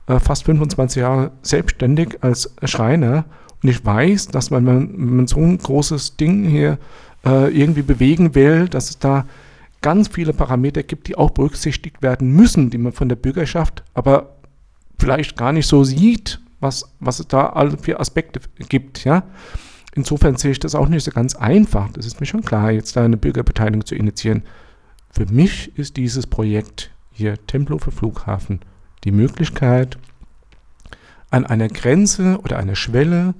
äh, 0.08 0.20
fast 0.20 0.46
25 0.46 1.02
Jahre 1.02 1.32
selbstständig 1.42 2.18
als 2.22 2.54
Schreiner 2.64 3.26
und 3.62 3.70
ich 3.70 3.86
weiß, 3.86 4.28
dass 4.28 4.52
man, 4.52 4.66
wenn 4.66 5.16
man 5.16 5.28
so 5.28 5.40
ein 5.40 5.58
großes 5.58 6.18
Ding 6.18 6.46
hier 6.46 6.78
äh, 7.26 7.54
irgendwie 7.56 7.82
bewegen 7.82 8.36
will, 8.36 8.70
dass 8.70 8.90
es 8.90 9.00
da 9.00 9.26
ganz 9.82 10.08
viele 10.08 10.34
Parameter 10.34 10.84
gibt, 10.84 11.08
die 11.08 11.18
auch 11.18 11.32
berücksichtigt 11.32 12.02
werden 12.02 12.32
müssen, 12.32 12.70
die 12.70 12.78
man 12.78 12.92
von 12.92 13.10
der 13.10 13.16
Bürgerschaft 13.16 13.84
aber 13.94 14.36
vielleicht 14.98 15.38
gar 15.38 15.52
nicht 15.52 15.68
so 15.68 15.84
sieht, 15.84 16.42
was, 16.60 16.94
was 17.00 17.20
es 17.20 17.28
da 17.28 17.48
alle 17.48 17.78
für 17.78 18.00
Aspekte 18.00 18.42
gibt, 18.68 19.06
ja. 19.06 19.24
Insofern 19.96 20.36
sehe 20.36 20.52
ich 20.52 20.60
das 20.60 20.76
auch 20.76 20.88
nicht 20.88 21.04
so 21.04 21.12
ganz 21.12 21.36
einfach. 21.36 21.90
Das 21.94 22.06
ist 22.06 22.20
mir 22.20 22.28
schon 22.28 22.44
klar, 22.44 22.72
jetzt 22.72 22.96
da 22.96 23.04
eine 23.04 23.18
Bürgerbeteiligung 23.18 23.86
zu 23.86 23.96
initiieren. 23.96 24.44
Für 25.10 25.26
mich 25.26 25.78
ist 25.78 25.98
dieses 25.98 26.28
Projekt 26.28 26.92
hier 27.12 27.36
Tempelhofer 27.48 27.92
Flughafen 27.92 28.60
die 29.04 29.12
Möglichkeit, 29.12 29.98
an 31.32 31.46
einer 31.46 31.68
Grenze 31.68 32.40
oder 32.44 32.58
einer 32.58 32.76
Schwelle 32.76 33.34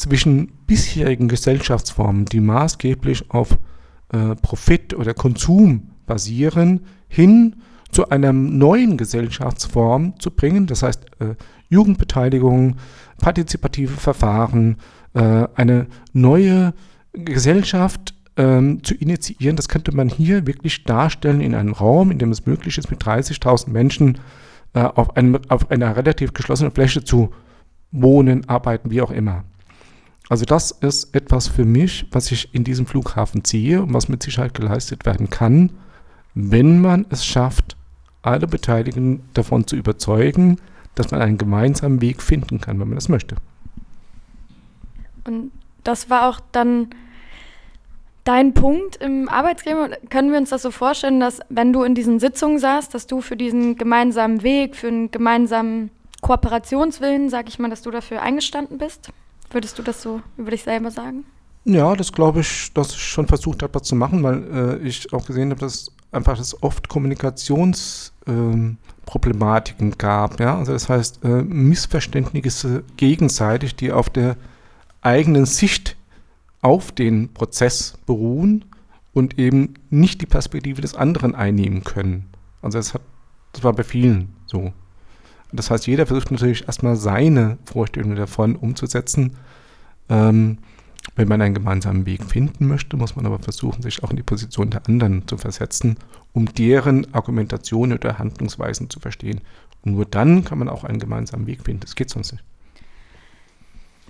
zwischen 0.00 0.50
bisherigen 0.66 1.28
Gesellschaftsformen, 1.28 2.24
die 2.24 2.40
maßgeblich 2.40 3.30
auf 3.30 3.58
äh, 4.12 4.34
Profit 4.36 4.94
oder 4.94 5.12
Konsum 5.12 5.90
basieren, 6.06 6.86
hin 7.06 7.56
zu 7.92 8.08
einer 8.08 8.32
neuen 8.32 8.96
Gesellschaftsform 8.96 10.18
zu 10.18 10.30
bringen. 10.30 10.66
Das 10.66 10.82
heißt, 10.82 11.04
äh, 11.20 11.34
Jugendbeteiligung, 11.68 12.76
partizipative 13.18 13.92
Verfahren, 13.92 14.78
äh, 15.12 15.46
eine 15.54 15.86
neue 16.14 16.72
Gesellschaft 17.12 18.14
ähm, 18.38 18.82
zu 18.82 18.94
initiieren. 18.94 19.56
Das 19.56 19.68
könnte 19.68 19.94
man 19.94 20.08
hier 20.08 20.46
wirklich 20.46 20.84
darstellen 20.84 21.42
in 21.42 21.54
einem 21.54 21.74
Raum, 21.74 22.10
in 22.10 22.18
dem 22.18 22.30
es 22.30 22.46
möglich 22.46 22.78
ist, 22.78 22.90
mit 22.90 23.04
30.000 23.04 23.68
Menschen 23.68 24.18
äh, 24.72 24.80
auf, 24.80 25.14
einem, 25.14 25.38
auf 25.48 25.70
einer 25.70 25.94
relativ 25.94 26.32
geschlossenen 26.32 26.72
Fläche 26.72 27.04
zu 27.04 27.32
wohnen, 27.92 28.48
arbeiten, 28.48 28.90
wie 28.90 29.02
auch 29.02 29.10
immer. 29.10 29.44
Also 30.30 30.44
das 30.44 30.70
ist 30.70 31.12
etwas 31.12 31.48
für 31.48 31.64
mich, 31.64 32.06
was 32.12 32.30
ich 32.30 32.54
in 32.54 32.62
diesem 32.62 32.86
Flughafen 32.86 33.44
sehe 33.44 33.82
und 33.82 33.92
was 33.92 34.08
mit 34.08 34.22
Sicherheit 34.22 34.54
geleistet 34.54 35.04
werden 35.04 35.28
kann, 35.28 35.70
wenn 36.34 36.80
man 36.80 37.04
es 37.10 37.26
schafft, 37.26 37.76
alle 38.22 38.46
Beteiligten 38.46 39.24
davon 39.34 39.66
zu 39.66 39.74
überzeugen, 39.74 40.58
dass 40.94 41.10
man 41.10 41.20
einen 41.20 41.36
gemeinsamen 41.36 42.00
Weg 42.00 42.22
finden 42.22 42.60
kann, 42.60 42.78
wenn 42.78 42.86
man 42.86 42.94
das 42.94 43.08
möchte. 43.08 43.34
Und 45.24 45.50
das 45.82 46.10
war 46.10 46.28
auch 46.28 46.38
dann 46.52 46.90
dein 48.22 48.54
Punkt 48.54 48.96
im 48.96 49.28
Arbeitsgremium. 49.28 49.90
Können 50.10 50.30
wir 50.30 50.38
uns 50.38 50.50
das 50.50 50.62
so 50.62 50.70
vorstellen, 50.70 51.18
dass 51.18 51.40
wenn 51.48 51.72
du 51.72 51.82
in 51.82 51.96
diesen 51.96 52.20
Sitzungen 52.20 52.60
saßt, 52.60 52.94
dass 52.94 53.08
du 53.08 53.20
für 53.20 53.36
diesen 53.36 53.74
gemeinsamen 53.74 54.44
Weg, 54.44 54.76
für 54.76 54.88
einen 54.88 55.10
gemeinsamen 55.10 55.90
Kooperationswillen, 56.20 57.30
sag 57.30 57.48
ich 57.48 57.58
mal, 57.58 57.68
dass 57.68 57.82
du 57.82 57.90
dafür 57.90 58.22
eingestanden 58.22 58.78
bist? 58.78 59.10
Würdest 59.50 59.78
du 59.78 59.82
das 59.82 60.02
so 60.02 60.20
über 60.36 60.50
dich 60.50 60.62
selber 60.62 60.90
sagen? 60.90 61.24
Ja, 61.64 61.94
das 61.94 62.12
glaube 62.12 62.40
ich, 62.40 62.72
dass 62.72 62.92
ich 62.92 63.02
schon 63.02 63.26
versucht 63.26 63.62
habe, 63.62 63.74
was 63.74 63.82
zu 63.82 63.94
machen, 63.94 64.22
weil 64.22 64.42
äh, 64.52 64.78
ich 64.86 65.12
auch 65.12 65.26
gesehen 65.26 65.50
habe, 65.50 65.60
dass 65.60 65.92
einfach 66.10 66.40
es 66.40 66.62
oft 66.62 66.88
Kommunikationsproblematiken 66.88 69.88
ähm, 69.88 69.98
gab. 69.98 70.40
Ja? 70.40 70.56
Also 70.58 70.72
das 70.72 70.88
heißt, 70.88 71.22
äh, 71.24 71.42
Missverständnisse 71.42 72.82
gegenseitig, 72.96 73.76
die 73.76 73.92
auf 73.92 74.08
der 74.08 74.38
eigenen 75.02 75.44
Sicht 75.46 75.96
auf 76.62 76.92
den 76.92 77.32
Prozess 77.32 77.94
beruhen 78.06 78.64
und 79.12 79.38
eben 79.38 79.74
nicht 79.90 80.20
die 80.20 80.26
Perspektive 80.26 80.82
des 80.82 80.94
anderen 80.94 81.34
einnehmen 81.34 81.84
können. 81.84 82.28
Also 82.62 82.78
das, 82.78 82.94
hat, 82.94 83.02
das 83.52 83.64
war 83.64 83.72
bei 83.72 83.82
vielen 83.82 84.34
so. 84.46 84.72
Das 85.52 85.70
heißt, 85.70 85.86
jeder 85.86 86.06
versucht 86.06 86.30
natürlich 86.30 86.66
erstmal 86.66 86.96
seine 86.96 87.58
Vorstellungen 87.64 88.16
davon 88.16 88.56
umzusetzen. 88.56 89.36
Ähm, 90.08 90.58
wenn 91.16 91.28
man 91.28 91.40
einen 91.40 91.54
gemeinsamen 91.54 92.06
Weg 92.06 92.24
finden 92.24 92.66
möchte, 92.66 92.96
muss 92.96 93.16
man 93.16 93.26
aber 93.26 93.38
versuchen, 93.38 93.82
sich 93.82 94.04
auch 94.04 94.10
in 94.10 94.16
die 94.16 94.22
Position 94.22 94.70
der 94.70 94.86
anderen 94.86 95.26
zu 95.26 95.38
versetzen, 95.38 95.96
um 96.32 96.46
deren 96.54 97.12
Argumentation 97.14 97.92
oder 97.92 98.18
Handlungsweisen 98.18 98.90
zu 98.90 99.00
verstehen. 99.00 99.40
Und 99.82 99.94
nur 99.94 100.04
dann 100.04 100.44
kann 100.44 100.58
man 100.58 100.68
auch 100.68 100.84
einen 100.84 100.98
gemeinsamen 100.98 101.46
Weg 101.46 101.64
finden. 101.64 101.80
Das 101.80 101.94
geht 101.94 102.10
sonst 102.10 102.32
nicht. 102.32 102.44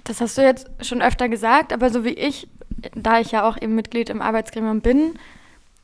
Das 0.04 0.20
hast 0.20 0.36
du 0.36 0.42
jetzt 0.42 0.68
schon 0.80 1.02
öfter 1.02 1.28
gesagt, 1.28 1.72
aber 1.72 1.90
so 1.90 2.04
wie 2.04 2.10
ich, 2.14 2.48
da 2.94 3.20
ich 3.20 3.30
ja 3.30 3.48
auch 3.48 3.60
eben 3.60 3.74
Mitglied 3.74 4.10
im 4.10 4.22
Arbeitsgremium 4.22 4.80
bin, 4.80 5.14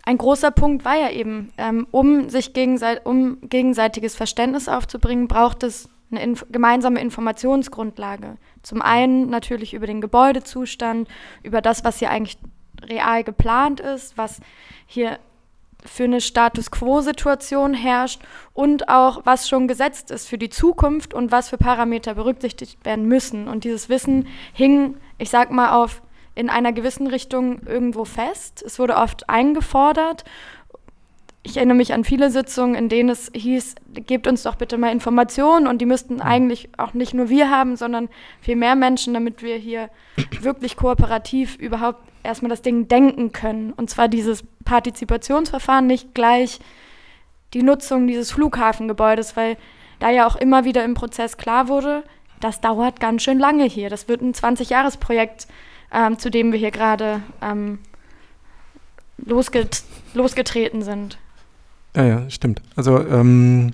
ein 0.07 0.19
großer 0.19 0.53
Punkt 0.53 0.85
war 0.85 0.97
ja 0.97 1.11
eben, 1.11 1.53
ähm, 1.59 1.87
um 1.91 2.31
sich 2.31 2.53
gegenseit 2.53 3.05
um 3.05 3.39
gegenseitiges 3.43 4.15
Verständnis 4.15 4.69
aufzubringen, 4.69 5.27
braucht 5.27 5.65
es 5.65 5.89
eine 6.13 6.23
inf 6.23 6.47
gemeinsame 6.51 7.01
Informationsgrundlage. 7.01 8.37
Zum 8.63 8.83
einen 8.83 9.29
natürlich 9.29 9.75
über 9.75 9.89
den 9.89 10.01
Gebäudezustand, 10.01 11.09
über 11.43 11.61
das, 11.61 11.85
was 11.85 11.99
hier 11.99 12.11
eigentlich 12.11 12.39
real 12.83 13.25
geplant 13.25 13.81
ist, 13.81 14.17
was 14.17 14.39
hier 14.87 15.19
für 15.85 16.05
eine 16.05 16.21
Status 16.21 16.71
quo-Situation 16.71 17.75
herrscht 17.75 18.23
und 18.55 18.89
auch 18.89 19.23
was 19.25 19.49
schon 19.49 19.67
gesetzt 19.67 20.13
ist 20.13 20.29
für 20.29 20.39
die 20.39 20.51
Zukunft 20.51 21.15
und 21.15 21.33
was 21.33 21.49
für 21.49 21.59
Parameter 21.59 22.15
berücksichtigt 22.15 22.85
werden 22.85 23.07
müssen. 23.07 23.49
Und 23.49 23.65
dieses 23.65 23.89
Wissen 23.89 24.29
hing, 24.53 24.99
ich 25.19 25.31
sag 25.31 25.51
mal, 25.51 25.73
auf 25.73 26.01
in 26.37 26.51
einer 26.51 26.73
gewissen 26.73 27.09
Richtung 27.09 27.63
irgendwo 27.67 28.05
fest. 28.05 28.63
Es 28.65 28.79
wurde 28.79 28.97
oft 28.97 29.29
eingefordert. 29.29 30.25
Ich 31.43 31.57
erinnere 31.57 31.77
mich 31.77 31.95
an 31.95 32.05
viele 32.05 32.31
Sitzungen, 32.31 32.75
in 32.75 32.89
denen 32.89 33.09
es 33.09 33.31
hieß, 33.35 33.77
gebt 33.95 34.27
uns 34.27 34.43
doch 34.43 34.57
bitte 34.57 34.79
mal 34.79 34.93
Informationen 34.93 35.67
und 35.67 35.79
die 35.79 35.87
müssten 35.87 36.17
mhm. 36.17 36.23
eigentlich 36.23 36.69
auch 36.77 36.93
nicht 36.93 37.15
nur 37.15 37.29
wir 37.29 37.51
haben, 37.51 37.77
sondern 37.77 38.09
viel 38.41 38.57
mehr 38.57 38.77
Menschen, 38.77 39.15
damit 39.15 39.43
wir 39.43 39.57
hier 39.57 39.89
wirklich 40.41 40.77
kooperativ 40.77 41.57
überhaupt 41.57 42.01
erstmal 42.23 42.51
das 42.51 42.63
Ding 42.63 42.87
denken 42.87 43.33
können. 43.33 43.73
Und 43.73 43.89
zwar 43.89 44.09
dieses 44.09 44.45
Partizipationsverfahren, 44.65 45.87
nicht 45.87 46.15
gleich 46.15 46.59
die 47.55 47.63
Nutzung 47.63 48.07
dieses 48.07 48.33
Flughafengebäudes, 48.33 49.37
weil 49.37 49.57
da 50.01 50.11
ja 50.11 50.27
auch 50.27 50.37
immer 50.37 50.65
wieder 50.65 50.85
im 50.85 50.95
Prozess 50.95 51.39
klar 51.39 51.69
wurde, 51.69 52.03
das 52.41 52.61
dauert 52.61 53.01
ganz 53.01 53.23
schön 53.23 53.39
lange 53.39 53.65
hier. 53.65 53.89
Das 53.89 54.09
wird 54.09 54.21
ein 54.21 54.35
20-Jahres-Projekt, 54.35 55.47
ähm, 55.93 56.19
zu 56.19 56.31
dem 56.31 56.53
wir 56.53 56.59
hier 56.59 56.71
gerade 56.71 57.23
ähm, 57.41 57.79
losget 59.19 59.83
losgetreten 60.15 60.83
sind. 60.83 61.19
Ja, 61.95 62.05
ja, 62.05 62.31
stimmt. 62.31 62.63
Also 62.75 63.07
ähm, 63.07 63.73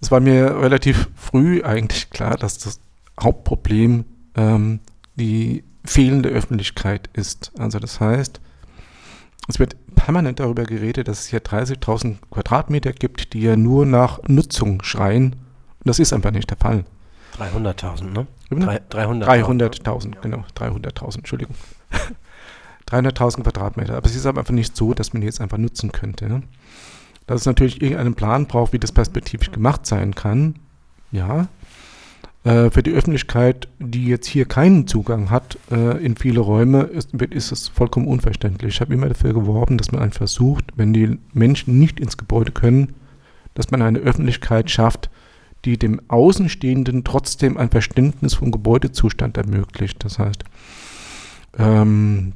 es 0.00 0.10
war 0.10 0.20
mir 0.20 0.60
relativ 0.60 1.08
früh 1.14 1.62
eigentlich 1.62 2.10
klar, 2.10 2.36
dass 2.36 2.58
das 2.58 2.80
Hauptproblem 3.20 4.04
ähm, 4.36 4.80
die 5.16 5.64
fehlende 5.84 6.28
Öffentlichkeit 6.30 7.10
ist. 7.12 7.52
Also 7.58 7.78
das 7.78 8.00
heißt, 8.00 8.40
es 9.48 9.58
wird 9.58 9.76
permanent 9.94 10.40
darüber 10.40 10.64
geredet, 10.64 11.08
dass 11.08 11.20
es 11.20 11.26
hier 11.26 11.42
30.000 11.42 12.18
Quadratmeter 12.30 12.92
gibt, 12.92 13.32
die 13.32 13.42
ja 13.42 13.56
nur 13.56 13.86
nach 13.86 14.20
Nutzung 14.28 14.82
schreien. 14.82 15.32
Und 15.32 15.86
das 15.86 15.98
ist 15.98 16.12
einfach 16.12 16.30
nicht 16.30 16.50
der 16.50 16.58
Fall. 16.58 16.84
300.000, 17.40 18.12
ne? 18.12 18.26
300.000, 18.50 19.24
300.000, 19.24 20.20
genau, 20.20 20.44
300.000, 20.56 21.18
Entschuldigung. 21.18 21.54
300.000 22.88 23.42
Quadratmeter. 23.42 23.96
Aber 23.96 24.06
es 24.06 24.16
ist 24.16 24.26
aber 24.26 24.40
einfach 24.40 24.54
nicht 24.54 24.76
so, 24.76 24.94
dass 24.94 25.12
man 25.12 25.20
die 25.20 25.26
jetzt 25.26 25.40
einfach 25.40 25.58
nutzen 25.58 25.92
könnte. 25.92 26.42
Dass 27.26 27.42
es 27.42 27.46
natürlich 27.46 27.80
irgendeinen 27.80 28.14
Plan 28.14 28.46
braucht, 28.46 28.72
wie 28.72 28.78
das 28.78 28.92
perspektivisch 28.92 29.52
gemacht 29.52 29.86
sein 29.86 30.14
kann. 30.14 30.56
Ja, 31.12 31.48
äh, 32.44 32.70
für 32.70 32.82
die 32.82 32.92
Öffentlichkeit, 32.92 33.68
die 33.78 34.06
jetzt 34.06 34.26
hier 34.26 34.46
keinen 34.46 34.86
Zugang 34.86 35.30
hat 35.30 35.58
äh, 35.70 36.02
in 36.04 36.16
viele 36.16 36.40
Räume, 36.40 36.82
ist, 36.82 37.12
ist 37.14 37.52
es 37.52 37.68
vollkommen 37.68 38.06
unverständlich. 38.06 38.74
Ich 38.74 38.80
habe 38.80 38.94
immer 38.94 39.08
dafür 39.08 39.34
geworben, 39.34 39.76
dass 39.76 39.92
man 39.92 40.02
einfach 40.02 40.18
versucht, 40.18 40.64
wenn 40.76 40.92
die 40.92 41.18
Menschen 41.32 41.78
nicht 41.78 42.00
ins 42.00 42.16
Gebäude 42.16 42.52
können, 42.52 42.94
dass 43.54 43.70
man 43.70 43.82
eine 43.82 43.98
Öffentlichkeit 43.98 44.70
schafft, 44.70 45.10
die 45.64 45.78
dem 45.78 46.00
Außenstehenden 46.08 47.04
trotzdem 47.04 47.56
ein 47.56 47.70
Verständnis 47.70 48.34
vom 48.34 48.50
Gebäudezustand 48.50 49.36
ermöglicht. 49.36 50.04
Das 50.04 50.18
heißt, 50.18 50.44
ähm, 51.58 52.32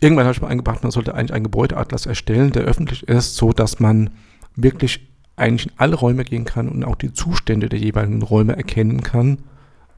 irgendwann 0.00 0.26
habe 0.26 0.34
ich 0.34 0.40
mal 0.40 0.48
eingebracht, 0.48 0.82
man 0.82 0.92
sollte 0.92 1.14
eigentlich 1.14 1.32
einen 1.32 1.44
Gebäudeatlas 1.44 2.06
erstellen, 2.06 2.52
der 2.52 2.62
öffentlich 2.62 3.02
ist, 3.04 3.36
so 3.36 3.52
dass 3.52 3.80
man 3.80 4.10
wirklich 4.54 5.08
eigentlich 5.36 5.66
in 5.66 5.78
alle 5.78 5.96
Räume 5.96 6.24
gehen 6.24 6.44
kann 6.44 6.68
und 6.68 6.84
auch 6.84 6.96
die 6.96 7.12
Zustände 7.12 7.68
der 7.68 7.78
jeweiligen 7.78 8.22
Räume 8.22 8.56
erkennen 8.56 9.02
kann, 9.02 9.38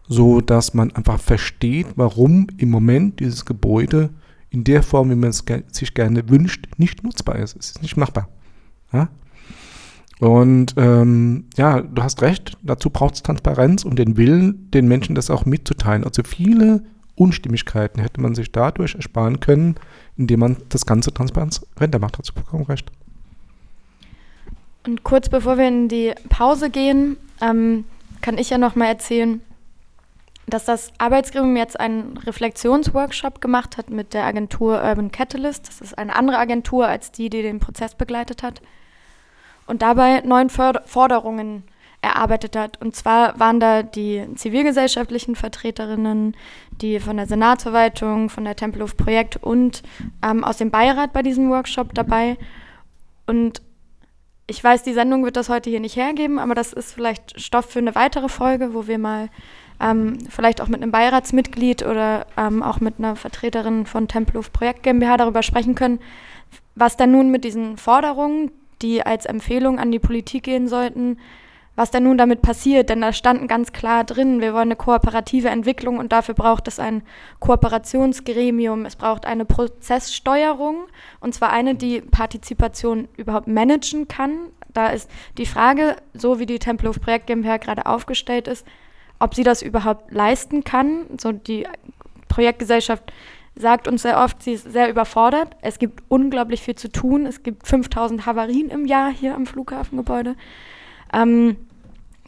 so 0.06 0.40
dass 0.40 0.74
man 0.74 0.92
einfach 0.92 1.20
versteht, 1.20 1.86
warum 1.96 2.46
im 2.58 2.70
Moment 2.70 3.20
dieses 3.20 3.44
Gebäude 3.44 4.10
in 4.50 4.64
der 4.64 4.82
Form, 4.82 5.10
wie 5.10 5.14
man 5.14 5.30
es 5.30 5.44
sich 5.72 5.94
gerne 5.94 6.28
wünscht, 6.28 6.66
nicht 6.76 7.04
nutzbar 7.04 7.36
ist. 7.36 7.56
Es 7.56 7.70
ist 7.70 7.82
nicht 7.82 7.96
machbar. 7.96 8.28
Ja? 8.92 9.08
Und 10.20 10.74
ähm, 10.76 11.46
ja, 11.56 11.80
du 11.80 12.02
hast 12.02 12.20
recht, 12.20 12.58
dazu 12.62 12.90
braucht 12.90 13.14
es 13.14 13.22
Transparenz 13.22 13.84
und 13.84 13.98
den 13.98 14.18
Willen, 14.18 14.70
den 14.70 14.86
Menschen 14.86 15.14
das 15.14 15.30
auch 15.30 15.46
mitzuteilen. 15.46 16.04
Also 16.04 16.22
viele 16.22 16.84
Unstimmigkeiten 17.16 18.00
hätte 18.00 18.20
man 18.20 18.34
sich 18.34 18.52
dadurch 18.52 18.94
ersparen 18.94 19.40
können, 19.40 19.76
indem 20.18 20.40
man 20.40 20.56
das 20.68 20.84
Ganze 20.84 21.12
transparenter 21.14 21.98
macht. 21.98 22.18
Dazu 22.18 22.34
vollkommen 22.34 22.64
recht. 22.64 22.90
Und 24.86 25.04
kurz 25.04 25.30
bevor 25.30 25.56
wir 25.56 25.68
in 25.68 25.88
die 25.88 26.12
Pause 26.28 26.68
gehen, 26.68 27.16
ähm, 27.40 27.84
kann 28.20 28.36
ich 28.36 28.50
ja 28.50 28.58
noch 28.58 28.74
mal 28.74 28.86
erzählen, 28.86 29.40
dass 30.46 30.66
das 30.66 30.92
Arbeitsgremium 30.98 31.56
jetzt 31.56 31.80
einen 31.80 32.18
Reflexionsworkshop 32.18 33.40
gemacht 33.40 33.78
hat 33.78 33.88
mit 33.88 34.12
der 34.12 34.24
Agentur 34.24 34.82
Urban 34.82 35.12
Catalyst. 35.12 35.68
Das 35.68 35.80
ist 35.80 35.96
eine 35.96 36.14
andere 36.14 36.38
Agentur 36.38 36.86
als 36.86 37.10
die, 37.10 37.30
die 37.30 37.40
den 37.40 37.60
Prozess 37.60 37.94
begleitet 37.94 38.42
hat. 38.42 38.60
Und 39.70 39.82
dabei 39.82 40.20
neun 40.22 40.50
Forderungen 40.50 41.62
erarbeitet 42.02 42.56
hat. 42.56 42.80
Und 42.80 42.96
zwar 42.96 43.38
waren 43.38 43.60
da 43.60 43.82
die 43.84 44.26
zivilgesellschaftlichen 44.34 45.36
Vertreterinnen, 45.36 46.36
die 46.80 46.98
von 46.98 47.16
der 47.16 47.26
Senatsverwaltung, 47.26 48.30
von 48.30 48.44
der 48.44 48.56
Tempelhof 48.56 48.96
Projekt 48.96 49.36
und 49.36 49.82
ähm, 50.24 50.42
aus 50.42 50.56
dem 50.56 50.70
Beirat 50.70 51.12
bei 51.12 51.22
diesem 51.22 51.50
Workshop 51.50 51.94
dabei. 51.94 52.36
Und 53.26 53.62
ich 54.48 54.62
weiß, 54.62 54.82
die 54.82 54.92
Sendung 54.92 55.24
wird 55.24 55.36
das 55.36 55.48
heute 55.48 55.70
hier 55.70 55.78
nicht 55.78 55.94
hergeben, 55.94 56.40
aber 56.40 56.56
das 56.56 56.72
ist 56.72 56.92
vielleicht 56.92 57.40
Stoff 57.40 57.66
für 57.66 57.78
eine 57.78 57.94
weitere 57.94 58.28
Folge, 58.28 58.74
wo 58.74 58.88
wir 58.88 58.98
mal 58.98 59.28
ähm, 59.80 60.18
vielleicht 60.28 60.60
auch 60.60 60.66
mit 60.68 60.82
einem 60.82 60.90
Beiratsmitglied 60.90 61.84
oder 61.84 62.26
ähm, 62.36 62.62
auch 62.62 62.80
mit 62.80 62.98
einer 62.98 63.14
Vertreterin 63.14 63.86
von 63.86 64.08
Tempelhof 64.08 64.52
Projekt 64.52 64.82
GmbH 64.82 65.16
darüber 65.16 65.44
sprechen 65.44 65.76
können, 65.76 66.00
was 66.74 66.96
dann 66.96 67.12
nun 67.12 67.30
mit 67.30 67.44
diesen 67.44 67.76
Forderungen, 67.76 68.50
die 68.82 69.04
als 69.04 69.26
Empfehlung 69.26 69.78
an 69.78 69.90
die 69.90 69.98
Politik 69.98 70.44
gehen 70.44 70.68
sollten, 70.68 71.18
was 71.76 71.90
denn 71.90 72.02
nun 72.02 72.18
damit 72.18 72.42
passiert, 72.42 72.90
denn 72.90 73.00
da 73.00 73.12
standen 73.12 73.48
ganz 73.48 73.72
klar 73.72 74.04
drin, 74.04 74.40
wir 74.40 74.52
wollen 74.52 74.68
eine 74.68 74.76
kooperative 74.76 75.48
Entwicklung 75.48 75.98
und 75.98 76.12
dafür 76.12 76.34
braucht 76.34 76.68
es 76.68 76.78
ein 76.78 77.02
Kooperationsgremium, 77.38 78.84
es 78.84 78.96
braucht 78.96 79.24
eine 79.24 79.44
Prozesssteuerung 79.44 80.88
und 81.20 81.34
zwar 81.34 81.50
eine, 81.50 81.74
die 81.74 82.02
Partizipation 82.02 83.08
überhaupt 83.16 83.46
managen 83.46 84.08
kann. 84.08 84.48
Da 84.74 84.88
ist 84.88 85.10
die 85.38 85.46
Frage, 85.46 85.96
so 86.12 86.38
wie 86.38 86.46
die 86.46 86.58
Tempelhof 86.58 87.00
Projekt 87.00 87.28
GmbH 87.28 87.56
gerade 87.56 87.86
aufgestellt 87.86 88.46
ist, 88.46 88.66
ob 89.18 89.34
sie 89.34 89.42
das 89.42 89.62
überhaupt 89.62 90.12
leisten 90.12 90.64
kann. 90.64 91.06
So 91.18 91.32
die 91.32 91.66
Projektgesellschaft 92.28 93.12
sagt 93.56 93.88
uns 93.88 94.02
sehr 94.02 94.18
oft, 94.18 94.42
sie 94.42 94.52
ist 94.52 94.70
sehr 94.70 94.88
überfordert. 94.88 95.56
Es 95.60 95.78
gibt 95.78 96.02
unglaublich 96.08 96.62
viel 96.62 96.76
zu 96.76 96.90
tun. 96.90 97.26
Es 97.26 97.42
gibt 97.42 97.66
5000 97.66 98.26
Havarien 98.26 98.70
im 98.70 98.86
Jahr 98.86 99.10
hier 99.10 99.34
am 99.34 99.46
Flughafengebäude. 99.46 100.36
Ähm, 101.12 101.56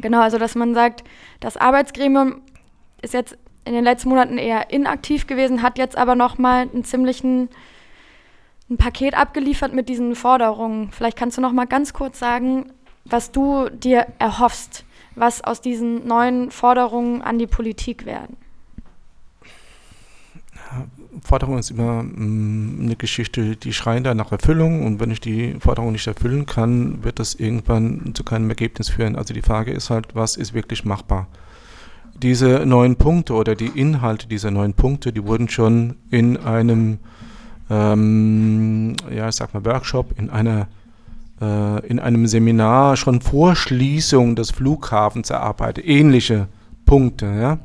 Genau, 0.02 0.20
also 0.20 0.38
dass 0.38 0.54
man 0.54 0.74
sagt, 0.74 1.04
das 1.40 1.56
Arbeitsgremium 1.56 2.42
ist 3.02 3.14
jetzt 3.14 3.38
in 3.64 3.72
den 3.72 3.84
letzten 3.84 4.08
Monaten 4.08 4.38
eher 4.38 4.70
inaktiv 4.70 5.26
gewesen, 5.26 5.62
hat 5.62 5.78
jetzt 5.78 5.96
aber 5.96 6.14
nochmal 6.14 6.68
einen 6.72 6.84
ziemlichen 6.84 7.48
ein 8.70 8.76
Paket 8.78 9.14
abgeliefert 9.14 9.74
mit 9.74 9.88
diesen 9.88 10.14
Forderungen. 10.14 10.90
Vielleicht 10.92 11.16
kannst 11.16 11.36
du 11.36 11.42
noch 11.42 11.52
mal 11.52 11.66
ganz 11.66 11.92
kurz 11.92 12.18
sagen, 12.18 12.72
was 13.04 13.30
du 13.30 13.68
dir 13.68 14.06
erhoffst, 14.18 14.84
was 15.14 15.44
aus 15.44 15.60
diesen 15.60 16.06
neuen 16.06 16.50
Forderungen 16.50 17.22
an 17.22 17.38
die 17.38 17.46
Politik 17.46 18.06
werden. 18.06 18.36
Forderung 21.24 21.58
ist 21.58 21.70
immer 21.70 22.02
mm, 22.02 22.80
eine 22.82 22.96
Geschichte, 22.96 23.56
die 23.56 23.72
schreien 23.72 24.04
da 24.04 24.14
nach 24.14 24.32
Erfüllung 24.32 24.84
und 24.84 25.00
wenn 25.00 25.10
ich 25.10 25.20
die 25.20 25.54
Forderung 25.60 25.92
nicht 25.92 26.06
erfüllen 26.06 26.46
kann, 26.46 27.04
wird 27.04 27.18
das 27.18 27.34
irgendwann 27.34 28.12
zu 28.14 28.24
keinem 28.24 28.48
Ergebnis 28.48 28.88
führen. 28.88 29.16
Also 29.16 29.32
die 29.32 29.42
Frage 29.42 29.72
ist 29.72 29.90
halt, 29.90 30.14
was 30.14 30.36
ist 30.36 30.52
wirklich 30.52 30.84
machbar? 30.84 31.28
Diese 32.14 32.66
neun 32.66 32.96
Punkte 32.96 33.34
oder 33.34 33.54
die 33.54 33.66
Inhalte 33.66 34.26
dieser 34.28 34.50
neun 34.50 34.74
Punkte, 34.74 35.12
die 35.12 35.24
wurden 35.24 35.48
schon 35.48 35.96
in 36.10 36.36
einem, 36.36 36.98
ähm, 37.70 38.96
ja, 39.10 39.28
ich 39.28 39.34
sag 39.34 39.54
mal 39.54 39.64
Workshop, 39.64 40.18
in 40.18 40.28
einer 40.28 40.68
äh, 41.40 41.86
in 41.86 41.98
einem 41.98 42.26
Seminar 42.26 42.96
schon 42.96 43.20
vor 43.20 43.56
Schließung 43.56 44.36
des 44.36 44.50
Flughafens 44.50 45.30
erarbeitet. 45.30 45.86
Ähnliche 45.86 46.48
Punkte, 46.84 47.26
ja 47.26 47.58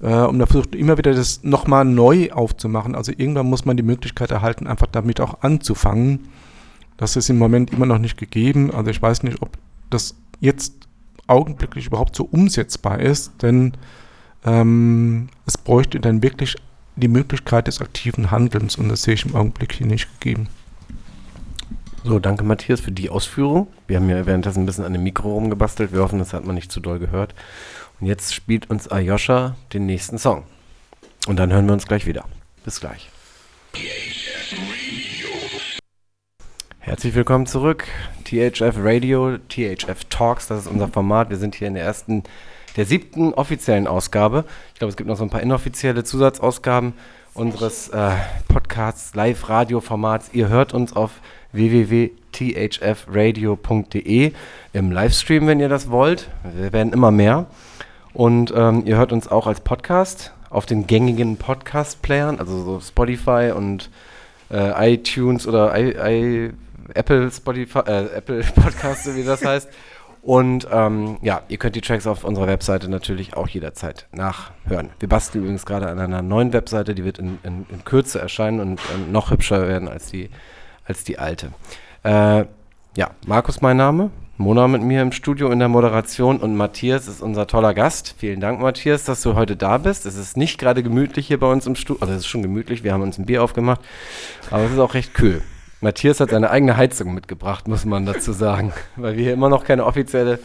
äh, 0.00 0.22
und 0.22 0.38
da 0.38 0.46
versucht 0.46 0.74
immer 0.74 0.98
wieder 0.98 1.12
das 1.12 1.42
nochmal 1.42 1.84
neu 1.84 2.30
aufzumachen. 2.30 2.94
Also 2.94 3.12
irgendwann 3.16 3.46
muss 3.46 3.64
man 3.64 3.76
die 3.76 3.82
Möglichkeit 3.82 4.30
erhalten, 4.30 4.66
einfach 4.66 4.86
damit 4.86 5.20
auch 5.20 5.42
anzufangen. 5.42 6.28
Das 6.96 7.16
ist 7.16 7.30
im 7.30 7.38
Moment 7.38 7.72
immer 7.72 7.86
noch 7.86 7.98
nicht 7.98 8.16
gegeben. 8.16 8.72
Also 8.72 8.90
ich 8.90 9.00
weiß 9.00 9.22
nicht, 9.22 9.42
ob 9.42 9.56
das 9.90 10.14
jetzt 10.40 10.88
augenblicklich 11.26 11.86
überhaupt 11.86 12.16
so 12.16 12.24
umsetzbar 12.24 13.00
ist, 13.00 13.42
denn 13.42 13.72
ähm, 14.44 15.28
es 15.46 15.58
bräuchte 15.58 16.00
dann 16.00 16.22
wirklich 16.22 16.56
die 16.96 17.08
Möglichkeit 17.08 17.66
des 17.66 17.80
aktiven 17.80 18.30
Handelns 18.30 18.76
und 18.76 18.88
das 18.88 19.02
sehe 19.02 19.14
ich 19.14 19.26
im 19.26 19.36
Augenblick 19.36 19.72
hier 19.72 19.86
nicht 19.86 20.08
gegeben. 20.18 20.48
So, 22.04 22.18
danke 22.18 22.44
Matthias 22.44 22.80
für 22.80 22.92
die 22.92 23.10
Ausführung. 23.10 23.66
Wir 23.86 23.98
haben 23.98 24.08
ja 24.08 24.24
währenddessen 24.24 24.62
ein 24.62 24.66
bisschen 24.66 24.84
an 24.84 24.92
dem 24.92 25.02
Mikro 25.02 25.34
rumgebastelt. 25.34 25.92
Wir 25.92 26.00
hoffen, 26.00 26.18
das 26.18 26.32
hat 26.32 26.44
man 26.44 26.54
nicht 26.54 26.72
zu 26.72 26.80
doll 26.80 26.98
gehört. 26.98 27.34
Und 28.00 28.06
jetzt 28.06 28.34
spielt 28.34 28.70
uns 28.70 28.88
Ayosha 28.88 29.56
den 29.72 29.86
nächsten 29.86 30.18
Song. 30.18 30.44
Und 31.26 31.36
dann 31.36 31.52
hören 31.52 31.66
wir 31.66 31.72
uns 31.72 31.86
gleich 31.86 32.06
wieder. 32.06 32.24
Bis 32.64 32.80
gleich. 32.80 33.10
Herzlich 36.78 37.14
willkommen 37.14 37.46
zurück. 37.46 37.86
THF 38.24 38.76
Radio, 38.78 39.38
THF 39.48 40.04
Talks, 40.08 40.46
das 40.46 40.60
ist 40.60 40.68
unser 40.68 40.86
Format. 40.88 41.30
Wir 41.30 41.38
sind 41.38 41.56
hier 41.56 41.68
in 41.68 41.74
der 41.74 41.84
ersten, 41.84 42.22
der 42.76 42.86
siebten 42.86 43.34
offiziellen 43.34 43.86
Ausgabe. 43.86 44.46
Ich 44.72 44.78
glaube, 44.78 44.90
es 44.90 44.96
gibt 44.96 45.08
noch 45.08 45.16
so 45.16 45.24
ein 45.24 45.30
paar 45.30 45.42
inoffizielle 45.42 46.04
Zusatzausgaben 46.04 46.94
unseres 47.34 47.88
äh, 47.88 48.12
Podcasts, 48.48 49.14
Live-Radio-Formats. 49.14 50.30
Ihr 50.32 50.48
hört 50.48 50.72
uns 50.72 50.94
auf 50.94 51.20
www.thfradio.de 51.52 54.32
im 54.72 54.92
Livestream, 54.92 55.46
wenn 55.46 55.60
ihr 55.60 55.68
das 55.68 55.90
wollt. 55.90 56.30
Wir 56.54 56.72
werden 56.72 56.92
immer 56.92 57.10
mehr. 57.10 57.46
Und 58.18 58.52
ähm, 58.56 58.82
ihr 58.84 58.96
hört 58.96 59.12
uns 59.12 59.28
auch 59.28 59.46
als 59.46 59.60
Podcast 59.60 60.32
auf 60.50 60.66
den 60.66 60.88
gängigen 60.88 61.36
Podcast-Playern, 61.36 62.40
also 62.40 62.64
so 62.64 62.80
Spotify 62.80 63.52
und 63.54 63.90
äh, 64.50 64.92
iTunes 64.92 65.46
oder 65.46 65.78
I, 65.78 65.90
I, 65.90 66.50
Apple 66.94 67.30
Spotify, 67.30 67.78
äh, 67.86 68.06
Apple 68.16 68.42
Podcasts, 68.56 69.14
wie 69.14 69.22
das 69.22 69.44
heißt. 69.44 69.68
Und 70.22 70.66
ähm, 70.68 71.18
ja, 71.22 71.42
ihr 71.46 71.58
könnt 71.58 71.76
die 71.76 71.80
Tracks 71.80 72.08
auf 72.08 72.24
unserer 72.24 72.48
Webseite 72.48 72.90
natürlich 72.90 73.36
auch 73.36 73.46
jederzeit 73.46 74.08
nachhören. 74.10 74.90
Wir 74.98 75.08
basteln 75.08 75.42
übrigens 75.44 75.64
gerade 75.64 75.86
an 75.86 76.00
einer 76.00 76.20
neuen 76.20 76.52
Webseite, 76.52 76.96
die 76.96 77.04
wird 77.04 77.20
in, 77.20 77.38
in, 77.44 77.66
in 77.70 77.84
Kürze 77.84 78.18
erscheinen 78.20 78.58
und 78.58 78.80
äh, 78.80 79.12
noch 79.12 79.30
hübscher 79.30 79.68
werden 79.68 79.86
als 79.86 80.10
die, 80.10 80.28
als 80.84 81.04
die 81.04 81.20
alte. 81.20 81.52
Äh, 82.02 82.46
ja, 82.96 83.10
Markus 83.28 83.60
mein 83.60 83.76
Name, 83.76 84.10
Mona 84.40 84.68
mit 84.68 84.82
mir 84.82 85.02
im 85.02 85.10
Studio 85.10 85.50
in 85.50 85.58
der 85.58 85.66
Moderation 85.66 86.36
und 86.36 86.54
Matthias 86.54 87.08
ist 87.08 87.22
unser 87.22 87.48
toller 87.48 87.74
Gast. 87.74 88.14
Vielen 88.18 88.38
Dank, 88.38 88.60
Matthias, 88.60 89.02
dass 89.02 89.20
du 89.20 89.34
heute 89.34 89.56
da 89.56 89.78
bist. 89.78 90.06
Es 90.06 90.14
ist 90.14 90.36
nicht 90.36 90.60
gerade 90.60 90.84
gemütlich 90.84 91.26
hier 91.26 91.40
bei 91.40 91.50
uns 91.50 91.66
im 91.66 91.74
Studio, 91.74 92.00
also 92.02 92.14
es 92.14 92.20
ist 92.20 92.28
schon 92.28 92.42
gemütlich, 92.42 92.84
wir 92.84 92.92
haben 92.92 93.02
uns 93.02 93.18
ein 93.18 93.26
Bier 93.26 93.42
aufgemacht, 93.42 93.80
aber 94.52 94.62
es 94.62 94.70
ist 94.70 94.78
auch 94.78 94.94
recht 94.94 95.12
kühl. 95.12 95.42
Matthias 95.80 96.20
hat 96.20 96.30
seine 96.30 96.50
eigene 96.50 96.76
Heizung 96.76 97.14
mitgebracht, 97.14 97.66
muss 97.66 97.84
man 97.84 98.06
dazu 98.06 98.30
sagen, 98.30 98.72
weil 98.96 99.16
wir 99.16 99.24
hier 99.24 99.32
immer 99.32 99.48
noch 99.48 99.64
keine 99.64 99.84
offizielle, 99.84 100.38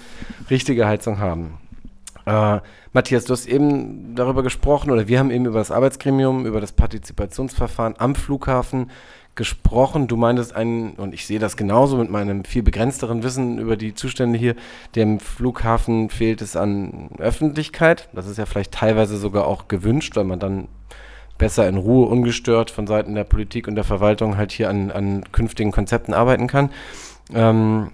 richtige 0.49 0.87
Heizung 0.87 1.19
haben. 1.19 1.59
Äh, 2.25 2.61
Matthias, 2.93 3.25
du 3.25 3.33
hast 3.33 3.45
eben 3.45 4.15
darüber 4.15 4.41
gesprochen, 4.41 4.89
oder 4.89 5.07
wir 5.07 5.19
haben 5.19 5.29
eben 5.29 5.45
über 5.45 5.59
das 5.59 5.69
Arbeitsgremium, 5.69 6.47
über 6.47 6.61
das 6.61 6.71
Partizipationsverfahren 6.71 7.93
am 7.99 8.15
Flughafen 8.15 8.89
gesprochen. 9.35 10.07
Du 10.07 10.15
meintest 10.15 10.55
einen, 10.55 10.91
und 10.93 11.13
ich 11.13 11.25
sehe 11.25 11.39
das 11.39 11.57
genauso 11.57 11.97
mit 11.97 12.09
meinem 12.09 12.43
viel 12.43 12.63
begrenzteren 12.63 13.23
Wissen 13.23 13.57
über 13.57 13.77
die 13.77 13.93
Zustände 13.93 14.37
hier, 14.37 14.55
dem 14.95 15.19
Flughafen 15.19 16.09
fehlt 16.09 16.41
es 16.41 16.55
an 16.55 17.09
Öffentlichkeit. 17.17 18.09
Das 18.13 18.27
ist 18.27 18.37
ja 18.37 18.45
vielleicht 18.45 18.71
teilweise 18.71 19.17
sogar 19.17 19.47
auch 19.47 19.67
gewünscht, 19.67 20.15
weil 20.15 20.25
man 20.25 20.39
dann 20.39 20.67
besser 21.37 21.67
in 21.67 21.77
Ruhe, 21.77 22.07
ungestört 22.07 22.71
von 22.71 22.87
Seiten 22.87 23.15
der 23.15 23.23
Politik 23.23 23.67
und 23.67 23.75
der 23.75 23.83
Verwaltung 23.83 24.37
halt 24.37 24.51
hier 24.51 24.69
an, 24.69 24.91
an 24.91 25.23
künftigen 25.31 25.71
Konzepten 25.71 26.13
arbeiten 26.13 26.47
kann. 26.47 26.69
Ähm, 27.33 27.89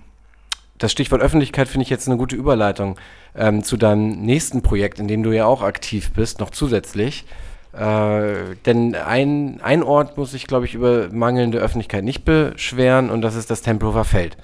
das 0.77 0.91
Stichwort 0.91 1.21
Öffentlichkeit 1.21 1.67
finde 1.67 1.83
ich 1.83 1.89
jetzt 1.89 2.07
eine 2.07 2.17
gute 2.17 2.35
Überleitung 2.35 2.97
ähm, 3.35 3.63
zu 3.63 3.77
deinem 3.77 4.21
nächsten 4.21 4.61
Projekt, 4.61 4.99
in 4.99 5.07
dem 5.07 5.23
du 5.23 5.31
ja 5.31 5.45
auch 5.45 5.61
aktiv 5.61 6.11
bist, 6.11 6.39
noch 6.39 6.51
zusätzlich. 6.51 7.25
Äh, 7.73 8.55
denn 8.65 8.95
ein, 8.95 9.59
ein 9.61 9.83
Ort 9.83 10.17
muss 10.17 10.31
sich, 10.31 10.47
glaube 10.47 10.65
ich, 10.65 10.73
über 10.73 11.09
mangelnde 11.11 11.59
Öffentlichkeit 11.59 12.03
nicht 12.03 12.25
beschweren 12.25 13.09
und 13.09 13.21
das 13.21 13.35
ist 13.35 13.51
das 13.51 13.61
Tempelhofer 13.61 14.05
Feld. 14.05 14.37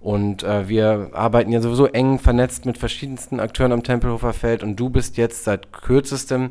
Und 0.00 0.42
äh, 0.42 0.66
wir 0.66 1.10
arbeiten 1.12 1.52
ja 1.52 1.60
sowieso 1.60 1.86
eng 1.86 2.18
vernetzt 2.18 2.64
mit 2.64 2.78
verschiedensten 2.78 3.38
Akteuren 3.38 3.72
am 3.72 3.82
Tempelhofer 3.82 4.32
Feld 4.32 4.62
und 4.62 4.76
du 4.76 4.88
bist 4.88 5.18
jetzt 5.18 5.44
seit 5.44 5.72
kürzestem, 5.72 6.50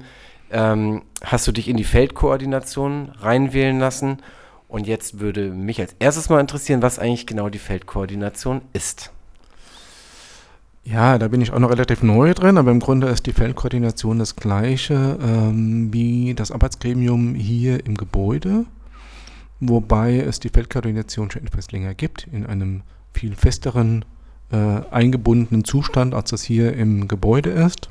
ähm, 0.51 1.01
hast 1.23 1.47
du 1.47 1.51
dich 1.51 1.67
in 1.67 1.77
die 1.77 1.83
Feldkoordination 1.83 3.11
reinwählen 3.19 3.79
lassen. 3.79 4.17
Und 4.67 4.85
jetzt 4.85 5.19
würde 5.19 5.49
mich 5.49 5.81
als 5.81 5.95
erstes 5.97 6.29
mal 6.29 6.39
interessieren, 6.39 6.83
was 6.83 6.99
eigentlich 6.99 7.25
genau 7.25 7.49
die 7.49 7.57
Feldkoordination 7.57 8.61
ist. 8.71 9.11
Ja, 10.83 11.17
da 11.17 11.27
bin 11.27 11.41
ich 11.41 11.51
auch 11.51 11.59
noch 11.59 11.69
relativ 11.69 12.01
neu 12.03 12.33
drin, 12.33 12.57
aber 12.57 12.71
im 12.71 12.79
Grunde 12.79 13.07
ist 13.07 13.25
die 13.25 13.33
Feldkoordination 13.33 14.19
das 14.19 14.35
gleiche 14.35 15.19
ähm, 15.21 15.93
wie 15.93 16.33
das 16.33 16.51
Arbeitsgremium 16.51 17.35
hier 17.35 17.85
im 17.85 17.95
Gebäude, 17.95 18.65
wobei 19.59 20.17
es 20.17 20.39
die 20.39 20.49
Feldkoordination 20.49 21.29
schon 21.29 21.43
etwas 21.45 21.71
länger 21.71 21.93
gibt, 21.93 22.27
in 22.31 22.45
einem 22.45 22.81
viel 23.13 23.35
festeren, 23.35 24.05
äh, 24.51 24.81
eingebundenen 24.91 25.63
Zustand, 25.63 26.15
als 26.15 26.31
das 26.31 26.43
hier 26.43 26.73
im 26.73 27.07
Gebäude 27.07 27.49
ist. 27.49 27.89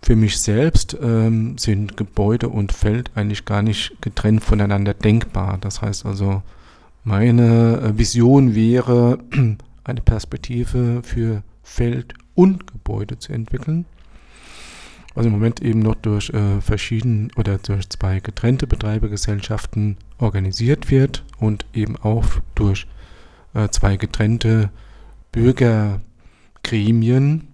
Für 0.00 0.16
mich 0.16 0.40
selbst 0.40 0.96
ähm, 1.02 1.58
sind 1.58 1.96
Gebäude 1.96 2.48
und 2.48 2.72
Feld 2.72 3.10
eigentlich 3.16 3.44
gar 3.44 3.62
nicht 3.62 4.00
getrennt 4.00 4.44
voneinander 4.44 4.94
denkbar. 4.94 5.58
Das 5.60 5.82
heißt 5.82 6.06
also, 6.06 6.42
meine 7.04 7.80
äh, 7.80 7.98
Vision 7.98 8.54
wäre 8.54 9.18
eine 9.84 10.00
Perspektive 10.00 11.02
für 11.02 11.42
Feld 11.68 12.14
und 12.34 12.66
Gebäude 12.66 13.18
zu 13.18 13.32
entwickeln. 13.32 13.86
Was 15.14 15.26
im 15.26 15.32
Moment 15.32 15.62
eben 15.62 15.80
noch 15.80 15.96
durch 15.96 16.30
äh, 16.30 16.60
verschiedene 16.60 17.28
oder 17.36 17.58
durch 17.58 17.88
zwei 17.88 18.20
getrennte 18.20 18.66
Betreibergesellschaften 18.66 19.96
organisiert 20.18 20.90
wird 20.90 21.24
und 21.38 21.66
eben 21.74 21.96
auch 21.96 22.24
durch 22.54 22.86
äh, 23.54 23.68
zwei 23.68 23.96
getrennte 23.96 24.70
Bürgergremien, 25.30 27.48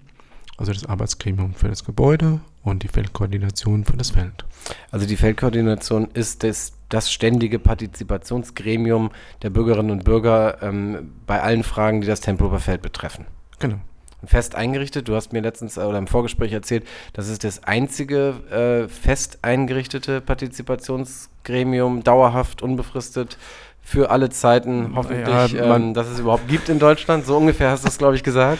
also 0.56 0.72
das 0.72 0.86
Arbeitsgremium 0.86 1.54
für 1.54 1.68
das 1.68 1.84
Gebäude 1.84 2.40
und 2.62 2.82
die 2.82 2.88
Feldkoordination 2.88 3.84
für 3.84 3.96
das 3.96 4.10
Feld. 4.10 4.44
Also 4.90 5.06
die 5.06 5.16
Feldkoordination 5.16 6.08
ist 6.14 6.42
das, 6.44 6.72
das 6.88 7.12
ständige 7.12 7.58
Partizipationsgremium 7.58 9.10
der 9.42 9.50
Bürgerinnen 9.50 9.90
und 9.90 10.04
Bürger 10.04 10.62
ähm, 10.62 11.12
bei 11.26 11.42
allen 11.42 11.62
Fragen, 11.62 12.00
die 12.00 12.06
das 12.06 12.20
Tempelhofer 12.20 12.60
Feld 12.60 12.82
betreffen. 12.82 13.26
Genau 13.58 13.80
fest 14.26 14.54
eingerichtet. 14.54 15.08
Du 15.08 15.14
hast 15.14 15.32
mir 15.32 15.40
letztens 15.40 15.78
oder 15.78 15.98
im 15.98 16.06
Vorgespräch 16.06 16.52
erzählt, 16.52 16.84
das 17.12 17.28
ist 17.28 17.44
das 17.44 17.64
einzige 17.64 18.34
äh, 18.50 18.88
fest 18.88 19.38
eingerichtete 19.42 20.20
Partizipationsgremium, 20.20 22.02
dauerhaft, 22.02 22.62
unbefristet, 22.62 23.38
für 23.86 24.10
alle 24.10 24.30
Zeiten, 24.30 24.92
hoffentlich, 24.94 25.52
ja, 25.52 25.76
ähm, 25.76 25.92
dass 25.92 26.08
es 26.08 26.18
überhaupt 26.18 26.48
gibt 26.48 26.70
in 26.70 26.78
Deutschland. 26.78 27.26
So 27.26 27.36
ungefähr 27.36 27.70
hast 27.70 27.84
du 27.84 27.88
es, 27.88 27.98
glaube 27.98 28.16
ich, 28.16 28.22
gesagt. 28.22 28.58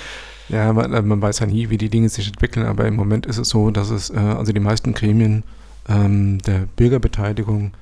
Ja, 0.50 0.72
man, 0.72 0.92
äh, 0.92 1.00
man, 1.00 1.22
weiß 1.22 1.38
ja 1.38 1.46
nie, 1.46 1.70
wie 1.70 1.78
die 1.78 1.88
Dinge 1.88 2.10
sich 2.10 2.26
entwickeln, 2.26 2.66
aber 2.66 2.86
im 2.86 2.94
Moment 2.94 3.24
ist 3.24 3.38
es 3.38 3.48
so, 3.48 3.70
dass 3.70 3.88
es, 3.88 4.10
äh, 4.10 4.18
also 4.18 4.52
die 4.52 4.60
meisten 4.60 4.92
Gremien 4.92 5.42
ähm, 5.88 6.38
der 6.42 6.66
Bürgerbeteiligung 6.76 7.72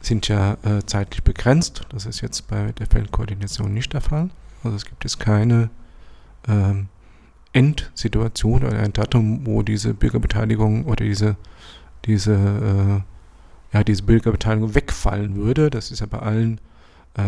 sind 0.00 0.28
ja 0.28 0.52
äh, 0.62 0.84
zeitlich 0.86 1.24
begrenzt. 1.24 1.82
Das 1.88 2.06
ist 2.06 2.20
jetzt 2.20 2.46
bei 2.48 2.72
der 2.78 2.86
Feldkoordination 2.86 3.72
nicht 3.72 3.92
der 3.92 4.00
Fall. 4.00 4.30
Also 4.62 4.76
es 4.76 4.84
gibt 4.84 5.02
jetzt 5.04 5.18
keine 5.18 5.70
ähm, 6.48 6.88
Endsituation 7.54 8.64
oder 8.64 8.78
ein 8.78 8.92
Datum, 8.92 9.46
wo 9.46 9.62
diese 9.62 9.94
Bürgerbeteiligung 9.94 10.84
oder 10.84 11.04
diese, 11.04 11.36
diese, 12.04 12.34
äh, 12.34 13.76
ja, 13.76 13.84
diese 13.84 14.02
Bürgerbeteiligung 14.02 14.74
wegfallen 14.74 15.36
würde. 15.36 15.70
Das 15.70 15.90
ist 15.90 16.00
ja 16.00 16.06
bei 16.06 16.18
allen 16.18 16.60
äh, 17.16 17.22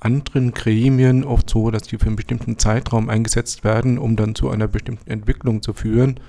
anderen 0.00 0.54
Gremien 0.54 1.24
oft 1.24 1.50
so, 1.50 1.70
dass 1.70 1.82
die 1.82 1.98
für 1.98 2.06
einen 2.06 2.16
bestimmten 2.16 2.58
Zeitraum 2.58 3.08
eingesetzt 3.08 3.64
werden, 3.64 3.98
um 3.98 4.16
dann 4.16 4.34
zu 4.34 4.48
einer 4.48 4.68
bestimmten 4.68 5.10
Entwicklung 5.10 5.60
zu 5.60 5.72
führen. 5.72 6.20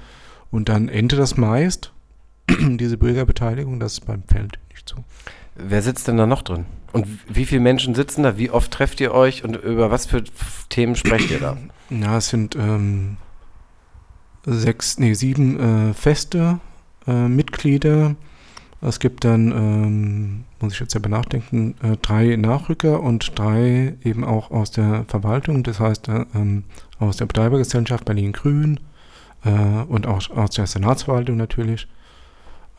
Und 0.49 0.69
dann 0.69 0.89
endet 0.89 1.19
das 1.19 1.37
meist, 1.37 1.93
diese 2.49 2.97
Bürgerbeteiligung. 2.97 3.79
Das 3.79 3.93
ist 3.93 4.05
beim 4.05 4.23
Feld 4.23 4.57
nicht 4.71 4.89
so. 4.89 4.97
Wer 5.55 5.81
sitzt 5.81 6.07
denn 6.07 6.17
da 6.17 6.25
noch 6.25 6.41
drin? 6.41 6.65
Und 6.91 7.07
wie 7.27 7.45
viele 7.45 7.61
Menschen 7.61 7.93
sitzen 7.93 8.23
da? 8.23 8.37
Wie 8.37 8.49
oft 8.49 8.71
trefft 8.71 8.99
ihr 9.01 9.13
euch 9.13 9.43
und 9.43 9.55
über 9.55 9.91
was 9.91 10.05
für 10.05 10.23
Themen 10.69 10.95
sprecht 10.95 11.29
ihr 11.29 11.39
da? 11.39 11.57
Ja, 11.91 12.17
es 12.17 12.29
sind 12.29 12.55
ähm, 12.55 13.17
sechs, 14.45 14.99
nee, 14.99 15.13
sieben 15.13 15.59
äh, 15.89 15.93
feste 15.93 16.59
äh, 17.07 17.27
Mitglieder. 17.27 18.15
Es 18.81 18.99
gibt 18.99 19.23
dann, 19.23 19.51
ähm, 19.51 20.43
muss 20.59 20.73
ich 20.73 20.79
jetzt 20.79 20.91
selber 20.91 21.09
nachdenken, 21.09 21.75
äh, 21.81 21.97
drei 22.01 22.35
Nachrücker 22.35 23.01
und 23.01 23.37
drei 23.37 23.95
eben 24.03 24.23
auch 24.23 24.51
aus 24.51 24.71
der 24.71 25.05
Verwaltung, 25.07 25.63
das 25.63 25.79
heißt 25.79 26.07
äh, 26.09 26.25
ähm, 26.35 26.65
aus 26.99 27.17
der 27.17 27.25
Betreibergesellschaft 27.25 28.05
Berlin 28.05 28.31
Grün 28.31 28.79
äh, 29.43 29.49
und 29.87 30.05
auch 30.05 30.29
aus 30.29 30.51
der 30.51 30.67
Senatsverwaltung 30.67 31.37
natürlich. 31.37 31.87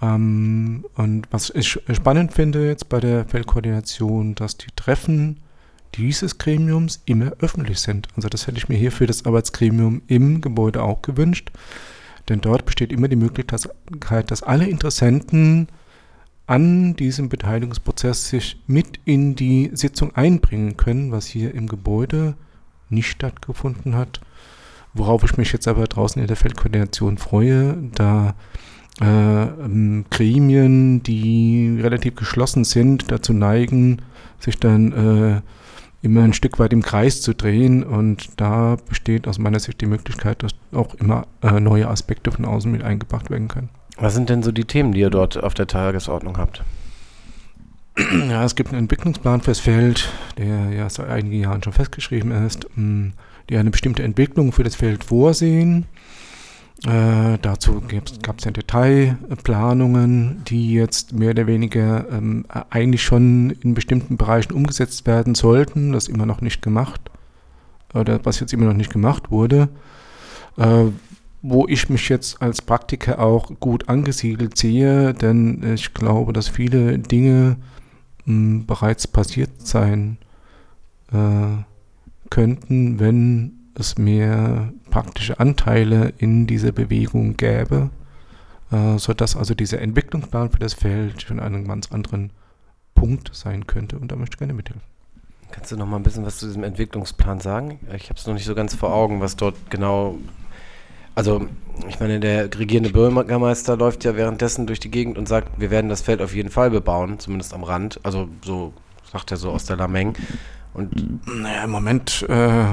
Ähm, 0.01 0.85
und 0.95 1.27
was 1.31 1.51
ich 1.51 1.81
spannend 1.93 2.33
finde 2.33 2.67
jetzt 2.69 2.89
bei 2.89 3.01
der 3.01 3.25
Feldkoordination, 3.25 4.35
dass 4.35 4.57
die 4.57 4.71
Treffen 4.77 5.41
dieses 5.97 6.39
Gremiums 6.39 7.03
immer 7.07 7.33
öffentlich 7.41 7.81
sind. 7.81 8.09
Also 8.17 8.29
das 8.29 8.47
hätte 8.47 8.59
ich 8.59 8.69
mir 8.69 8.77
hier 8.77 8.93
für 8.93 9.07
das 9.07 9.25
Arbeitsgremium 9.25 10.03
im 10.07 10.41
Gebäude 10.41 10.83
auch 10.83 11.03
gewünscht. 11.03 11.51
Denn 12.29 12.41
dort 12.41 12.67
besteht 12.67 12.93
immer 12.93 13.09
die 13.09 13.17
Möglichkeit, 13.17 14.31
dass 14.31 14.43
alle 14.43 14.67
Interessenten 14.69 15.69
an 16.47 16.95
diesem 16.95 17.29
Beteiligungsprozess 17.29 18.29
sich 18.29 18.61
mit 18.67 19.01
in 19.05 19.35
die 19.35 19.71
Sitzung 19.73 20.15
einbringen 20.15 20.77
können, 20.77 21.13
was 21.13 21.27
hier 21.27 21.55
im 21.55 21.69
Gebäude 21.69 22.35
nicht 22.89 23.09
stattgefunden 23.09 23.97
hat. 23.97 24.21
Worauf 24.95 25.25
ich 25.25 25.37
mich 25.37 25.53
jetzt 25.53 25.69
aber 25.69 25.87
draußen 25.87 26.21
in 26.21 26.29
der 26.29 26.37
Feldkoordination 26.37 27.19
freue, 27.19 27.77
da 27.95 28.35
äh, 29.01 29.05
ähm, 29.05 30.07
Gremien, 30.11 31.03
die 31.03 31.79
relativ 31.81 32.15
geschlossen 32.15 32.65
sind, 32.65 33.11
dazu 33.11 33.33
neigen, 33.33 34.03
sich 34.39 34.59
dann 34.59 34.93
äh, 34.93 35.41
immer 36.03 36.23
ein 36.23 36.33
Stück 36.33 36.59
weit 36.59 36.73
im 36.73 36.83
Kreis 36.83 37.23
zu 37.23 37.35
drehen. 37.35 37.83
Und 37.83 38.29
da 38.37 38.77
besteht 38.89 39.27
aus 39.29 39.39
meiner 39.39 39.61
Sicht 39.61 39.81
die 39.81 39.87
Möglichkeit, 39.87 40.43
dass 40.43 40.53
auch 40.73 40.95
immer 40.95 41.27
äh, 41.43 41.61
neue 41.61 41.89
Aspekte 41.89 42.31
von 42.31 42.45
außen 42.45 42.71
mit 42.71 42.83
eingebracht 42.83 43.31
werden 43.31 43.49
können. 43.49 43.71
Was 43.99 44.15
sind 44.15 44.29
denn 44.29 44.43
so 44.43 44.53
die 44.53 44.65
Themen, 44.65 44.93
die 44.93 45.01
ihr 45.01 45.11
dort 45.11 45.43
auf 45.43 45.55
der 45.55 45.67
Tagesordnung 45.67 46.37
habt? 46.37 46.63
Ja, 48.29 48.45
es 48.45 48.55
gibt 48.55 48.71
einen 48.71 48.81
Entwicklungsplan 48.81 49.41
fürs 49.41 49.59
Feld, 49.59 50.11
der 50.37 50.71
ja 50.71 50.89
seit 50.91 51.09
einigen 51.09 51.41
Jahren 51.41 51.63
schon 51.63 51.73
festgeschrieben 51.73 52.31
ist, 52.47 52.67
mm, 52.77 53.09
die 53.49 53.57
eine 53.57 53.71
bestimmte 53.71 54.03
Entwicklung 54.03 54.53
für 54.53 54.65
das 54.65 54.75
Feld 54.75 55.03
vorsehen. 55.03 55.87
Äh, 56.85 57.39
dazu 57.41 57.83
gab 58.23 58.39
es 58.39 58.45
ja 58.45 58.51
Detailplanungen, 58.51 60.43
die 60.47 60.75
jetzt 60.75 61.15
mehr 61.15 61.31
oder 61.31 61.47
weniger 61.47 62.07
ähm, 62.11 62.45
eigentlich 62.71 63.03
schon 63.03 63.51
in 63.63 63.75
bestimmten 63.75 64.17
Bereichen 64.19 64.53
umgesetzt 64.53 65.07
werden 65.07 65.35
sollten, 65.35 65.93
das 65.93 66.07
immer 66.09 66.27
noch 66.27 66.43
nicht 66.43 66.61
gemacht, 66.61 67.01
oder 67.95 68.21
was 68.25 68.41
jetzt 68.41 68.53
immer 68.53 68.67
noch 68.67 68.75
nicht 68.75 68.93
gemacht 68.93 69.31
wurde. 69.31 69.69
Äh, 70.59 70.87
wo 71.43 71.67
ich 71.69 71.89
mich 71.89 72.09
jetzt 72.09 72.43
als 72.43 72.61
Praktiker 72.61 73.21
auch 73.21 73.53
gut 73.61 73.89
angesiedelt 73.89 74.59
sehe, 74.59 75.15
denn 75.15 75.75
ich 75.75 75.95
glaube, 75.95 76.33
dass 76.33 76.49
viele 76.49 76.99
Dinge 76.99 77.57
mh, 78.25 78.33
hm, 78.35 78.67
bereits 78.67 79.07
passiert 79.07 79.51
sein 79.65 80.19
äh, 81.13 81.63
könnten, 82.31 82.99
wenn 82.99 83.66
es 83.79 83.99
mehr 83.99 84.73
praktische 84.91 85.39
Anteile 85.41 86.13
in 86.19 86.47
dieser 86.47 86.73
Bewegung 86.73 87.37
gäbe, 87.37 87.91
äh, 88.71 88.99
sodass 88.99 89.37
also 89.37 89.55
dieser 89.55 89.81
Entwicklungsplan 89.81 90.51
für 90.51 90.59
das 90.59 90.75
Feld 90.75 91.23
schon 91.23 91.41
an 91.41 91.55
einem 91.55 91.69
ganz 91.69 91.93
anderen 91.93 92.31
Punkt 92.95 93.31
sein 93.33 93.67
könnte 93.67 93.99
und 93.99 94.11
da 94.11 94.17
möchte 94.17 94.35
ich 94.35 94.39
gerne 94.39 94.55
mithelfen. 94.55 94.83
Kannst 95.53 95.71
du 95.71 95.77
noch 95.77 95.87
mal 95.87 95.97
ein 95.97 96.03
bisschen 96.03 96.27
was 96.27 96.39
zu 96.39 96.47
diesem 96.47 96.65
Entwicklungsplan 96.65 97.41
sagen? 97.41 97.79
Ich 97.95 98.09
habe 98.09 98.19
es 98.19 98.27
noch 98.27 98.35
nicht 98.35 98.47
so 98.47 98.55
ganz 98.55 98.75
vor 98.75 98.93
Augen, 98.93 99.21
was 99.21 99.37
dort 99.37 99.55
genau. 99.71 100.19
Also, 101.15 101.47
ich 101.89 101.99
meine, 102.01 102.21
der 102.21 102.53
regierende 102.59 102.91
Bürgermeister 102.91 103.77
läuft 103.77 104.05
ja 104.05 104.17
währenddessen 104.17 104.67
durch 104.67 104.81
die 104.81 104.91
Gegend 104.91 105.17
und 105.17 105.29
sagt, 105.29 105.59
wir 105.59 105.71
werden 105.71 105.89
das 105.89 106.03
Feld 106.03 106.21
auf 106.21 106.35
jeden 106.35 106.51
Fall 106.51 106.71
bebauen, 106.71 107.19
zumindest 107.19 107.55
am 107.55 107.65
Rand. 107.65 108.01
Also, 108.03 108.29
so 108.45 108.75
sagt 109.11 109.31
er 109.31 109.37
so 109.37 109.51
aus 109.51 109.65
der 109.65 109.77
Lameng. 109.77 110.15
Und 110.77 111.27
naja, 111.27 111.65
im 111.65 111.71
Moment 111.71 112.27
äh, 112.29 112.67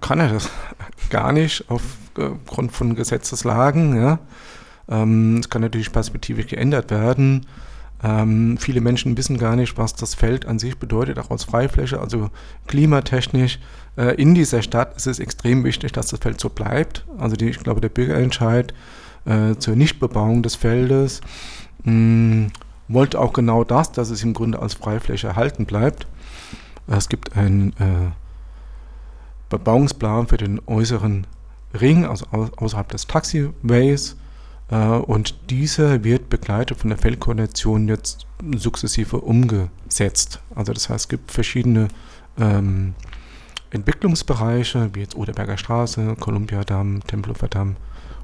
kann 0.00 0.20
er 0.20 0.28
das 0.28 0.50
gar 1.10 1.32
nicht 1.32 1.66
aufgrund 1.68 2.72
von 2.72 2.94
Gesetzeslagen. 2.94 3.94
Ja. 3.94 4.20
Ähm, 4.88 5.36
es 5.36 5.50
kann 5.50 5.60
natürlich 5.60 5.92
perspektivisch 5.92 6.46
geändert 6.46 6.90
werden. 6.90 7.46
Ähm, 8.02 8.56
viele 8.58 8.80
Menschen 8.80 9.18
wissen 9.18 9.36
gar 9.36 9.54
nicht, 9.54 9.76
was 9.76 9.94
das 9.94 10.14
Feld 10.14 10.46
an 10.46 10.58
sich 10.58 10.78
bedeutet, 10.78 11.18
auch 11.18 11.30
als 11.30 11.44
Freifläche, 11.44 12.00
also 12.00 12.30
klimatechnisch. 12.68 13.58
Äh, 13.98 14.14
in 14.14 14.34
dieser 14.34 14.62
Stadt 14.62 14.96
ist 14.96 15.06
es 15.06 15.18
extrem 15.18 15.62
wichtig, 15.62 15.92
dass 15.92 16.06
das 16.06 16.20
Feld 16.20 16.40
so 16.40 16.48
bleibt. 16.48 17.04
Also 17.18 17.36
die, 17.36 17.50
ich 17.50 17.58
glaube, 17.58 17.82
der 17.82 17.90
Bürgerentscheid 17.90 18.72
äh, 19.26 19.56
zur 19.56 19.76
Nichtbebauung 19.76 20.42
des 20.42 20.54
Feldes 20.54 21.20
mh, 21.84 21.92
hm, 21.92 22.52
wollte 22.88 23.20
auch 23.20 23.34
genau 23.34 23.62
das, 23.62 23.92
dass 23.92 24.08
es 24.08 24.22
im 24.22 24.32
Grunde 24.32 24.58
als 24.58 24.72
Freifläche 24.72 25.28
erhalten 25.28 25.66
bleibt. 25.66 26.06
Es 26.86 27.08
gibt 27.08 27.36
einen 27.36 27.70
äh, 27.78 28.10
Bebauungsplan 29.48 30.26
für 30.26 30.36
den 30.36 30.60
äußeren 30.66 31.26
Ring, 31.78 32.04
also 32.04 32.26
au 32.32 32.48
außerhalb 32.56 32.88
des 32.88 33.06
Taxiways. 33.06 34.16
Äh, 34.70 34.76
und 34.76 35.50
dieser 35.50 36.04
wird 36.04 36.28
begleitet 36.28 36.78
von 36.78 36.90
der 36.90 36.98
Feldkoordination 36.98 37.88
jetzt 37.88 38.26
sukzessive 38.56 39.20
umgesetzt. 39.20 40.40
Also 40.54 40.72
das 40.72 40.88
heißt, 40.88 41.04
es 41.04 41.08
gibt 41.08 41.30
verschiedene 41.30 41.88
ähm, 42.38 42.94
Entwicklungsbereiche, 43.70 44.90
wie 44.94 45.00
jetzt 45.00 45.16
Oderberger 45.16 45.56
Straße, 45.56 46.16
Kolumbiadamm, 46.18 47.00
Tempelhofer 47.06 47.48
Damm. 47.48 47.76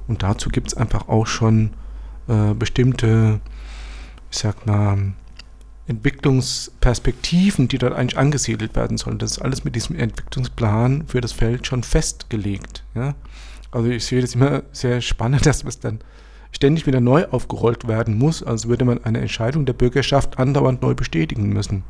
Und 0.07 0.23
dazu 0.23 0.49
gibt 0.49 0.69
es 0.69 0.73
einfach 0.75 1.07
auch 1.07 1.27
schon 1.27 1.71
äh, 2.27 2.53
bestimmte, 2.53 3.39
ich 4.31 4.37
sag 4.37 4.65
mal, 4.65 5.13
Entwicklungsperspektiven, 5.89 7.67
die 7.67 7.79
dort 7.79 7.93
eigentlich 7.93 8.17
angesiedelt 8.17 8.75
werden 8.75 8.97
sollen. 8.97 9.17
Das 9.17 9.31
ist 9.31 9.39
alles 9.39 9.63
mit 9.63 9.75
diesem 9.75 9.95
Entwicklungsplan 9.95 11.07
für 11.07 11.19
das 11.19 11.31
Feld 11.31 11.65
schon 11.65 11.83
festgelegt. 11.83 12.83
Ja? 12.93 13.15
Also 13.71 13.89
ich 13.89 14.05
sehe 14.05 14.21
das 14.21 14.35
immer 14.35 14.63
sehr 14.71 15.01
spannend, 15.01 15.45
dass 15.45 15.63
es 15.63 15.79
dann 15.79 15.99
ständig 16.51 16.85
wieder 16.85 16.99
neu 16.99 17.25
aufgerollt 17.25 17.87
werden 17.87 18.17
muss, 18.17 18.43
als 18.43 18.67
würde 18.67 18.85
man 18.85 19.03
eine 19.03 19.19
Entscheidung 19.19 19.65
der 19.65 19.73
Bürgerschaft 19.73 20.39
andauernd 20.39 20.81
neu 20.81 20.93
bestätigen 20.93 21.49
müssen. 21.49 21.83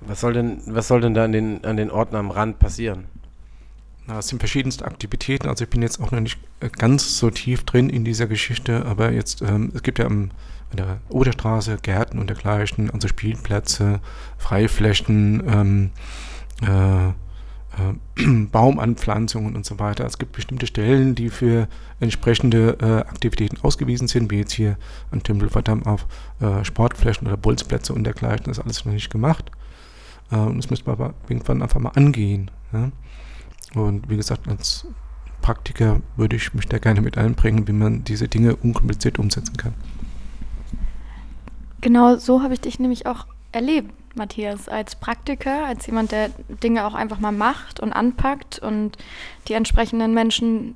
Was 0.00 0.20
soll 0.20 0.32
denn, 0.32 0.60
was 0.66 0.88
soll 0.88 1.00
denn 1.00 1.14
da 1.14 1.24
an 1.24 1.32
den, 1.32 1.64
an 1.64 1.76
den 1.76 1.90
Orten 1.90 2.14
am 2.16 2.30
Rand 2.30 2.58
passieren? 2.58 3.06
Na, 4.06 4.20
es 4.20 4.28
sind 4.28 4.38
verschiedenste 4.38 4.84
Aktivitäten, 4.84 5.48
also 5.48 5.64
ich 5.64 5.70
bin 5.70 5.82
jetzt 5.82 6.00
auch 6.00 6.12
noch 6.12 6.20
nicht 6.20 6.38
äh, 6.60 6.68
ganz 6.68 7.18
so 7.18 7.30
tief 7.30 7.64
drin 7.64 7.90
in 7.90 8.04
dieser 8.04 8.28
Geschichte, 8.28 8.86
aber 8.86 9.10
jetzt, 9.10 9.42
ähm, 9.42 9.72
es 9.74 9.82
gibt 9.82 9.98
ja 9.98 10.06
am 10.06 10.30
an 10.70 10.76
der 10.76 11.00
Oderstraße, 11.08 11.78
Gärten 11.82 12.18
und 12.18 12.28
dergleichen, 12.28 12.90
unsere 12.90 13.10
Spielplätze, 13.10 14.00
Freiflächen, 14.38 15.42
ähm, 15.46 15.90
äh, 16.62 17.12
äh, 17.76 18.22
Baumanpflanzungen 18.50 19.54
und 19.54 19.64
so 19.64 19.78
weiter. 19.78 20.04
Es 20.04 20.18
gibt 20.18 20.32
bestimmte 20.32 20.66
Stellen, 20.66 21.14
die 21.14 21.30
für 21.30 21.68
entsprechende 22.00 22.78
äh, 22.80 23.08
Aktivitäten 23.08 23.58
ausgewiesen 23.62 24.08
sind, 24.08 24.30
wie 24.30 24.38
jetzt 24.38 24.52
hier 24.52 24.76
an 25.10 25.22
Tempelverdamm 25.22 25.84
auf 25.84 26.06
äh, 26.40 26.64
Sportflächen 26.64 27.26
oder 27.26 27.36
Bolzplätze 27.36 27.92
und 27.92 28.04
dergleichen. 28.04 28.46
Das 28.46 28.58
ist 28.58 28.64
alles 28.64 28.84
noch 28.84 28.92
nicht 28.92 29.10
gemacht. 29.10 29.50
Äh, 30.30 30.36
und 30.36 30.56
das 30.58 30.70
müsste 30.70 30.86
man 30.86 30.94
aber 30.98 31.14
irgendwann 31.28 31.62
einfach 31.62 31.80
mal 31.80 31.90
angehen. 31.90 32.50
Ja? 32.72 32.90
Und 33.74 34.08
wie 34.08 34.16
gesagt, 34.16 34.48
als 34.48 34.86
Praktiker 35.42 36.00
würde 36.16 36.36
ich 36.36 36.54
mich 36.54 36.66
da 36.66 36.78
gerne 36.78 37.00
mit 37.00 37.18
einbringen, 37.18 37.68
wie 37.68 37.72
man 37.72 38.04
diese 38.04 38.26
Dinge 38.26 38.56
unkompliziert 38.56 39.18
umsetzen 39.18 39.56
kann. 39.56 39.74
Genau 41.86 42.16
so 42.16 42.42
habe 42.42 42.52
ich 42.52 42.60
dich 42.60 42.80
nämlich 42.80 43.06
auch 43.06 43.28
erlebt, 43.52 43.92
Matthias, 44.16 44.68
als 44.68 44.96
Praktiker, 44.96 45.66
als 45.66 45.86
jemand, 45.86 46.10
der 46.10 46.30
Dinge 46.60 46.84
auch 46.84 46.94
einfach 46.94 47.20
mal 47.20 47.30
macht 47.30 47.78
und 47.78 47.92
anpackt 47.92 48.58
und 48.58 48.98
die 49.46 49.52
entsprechenden 49.52 50.12
Menschen 50.12 50.74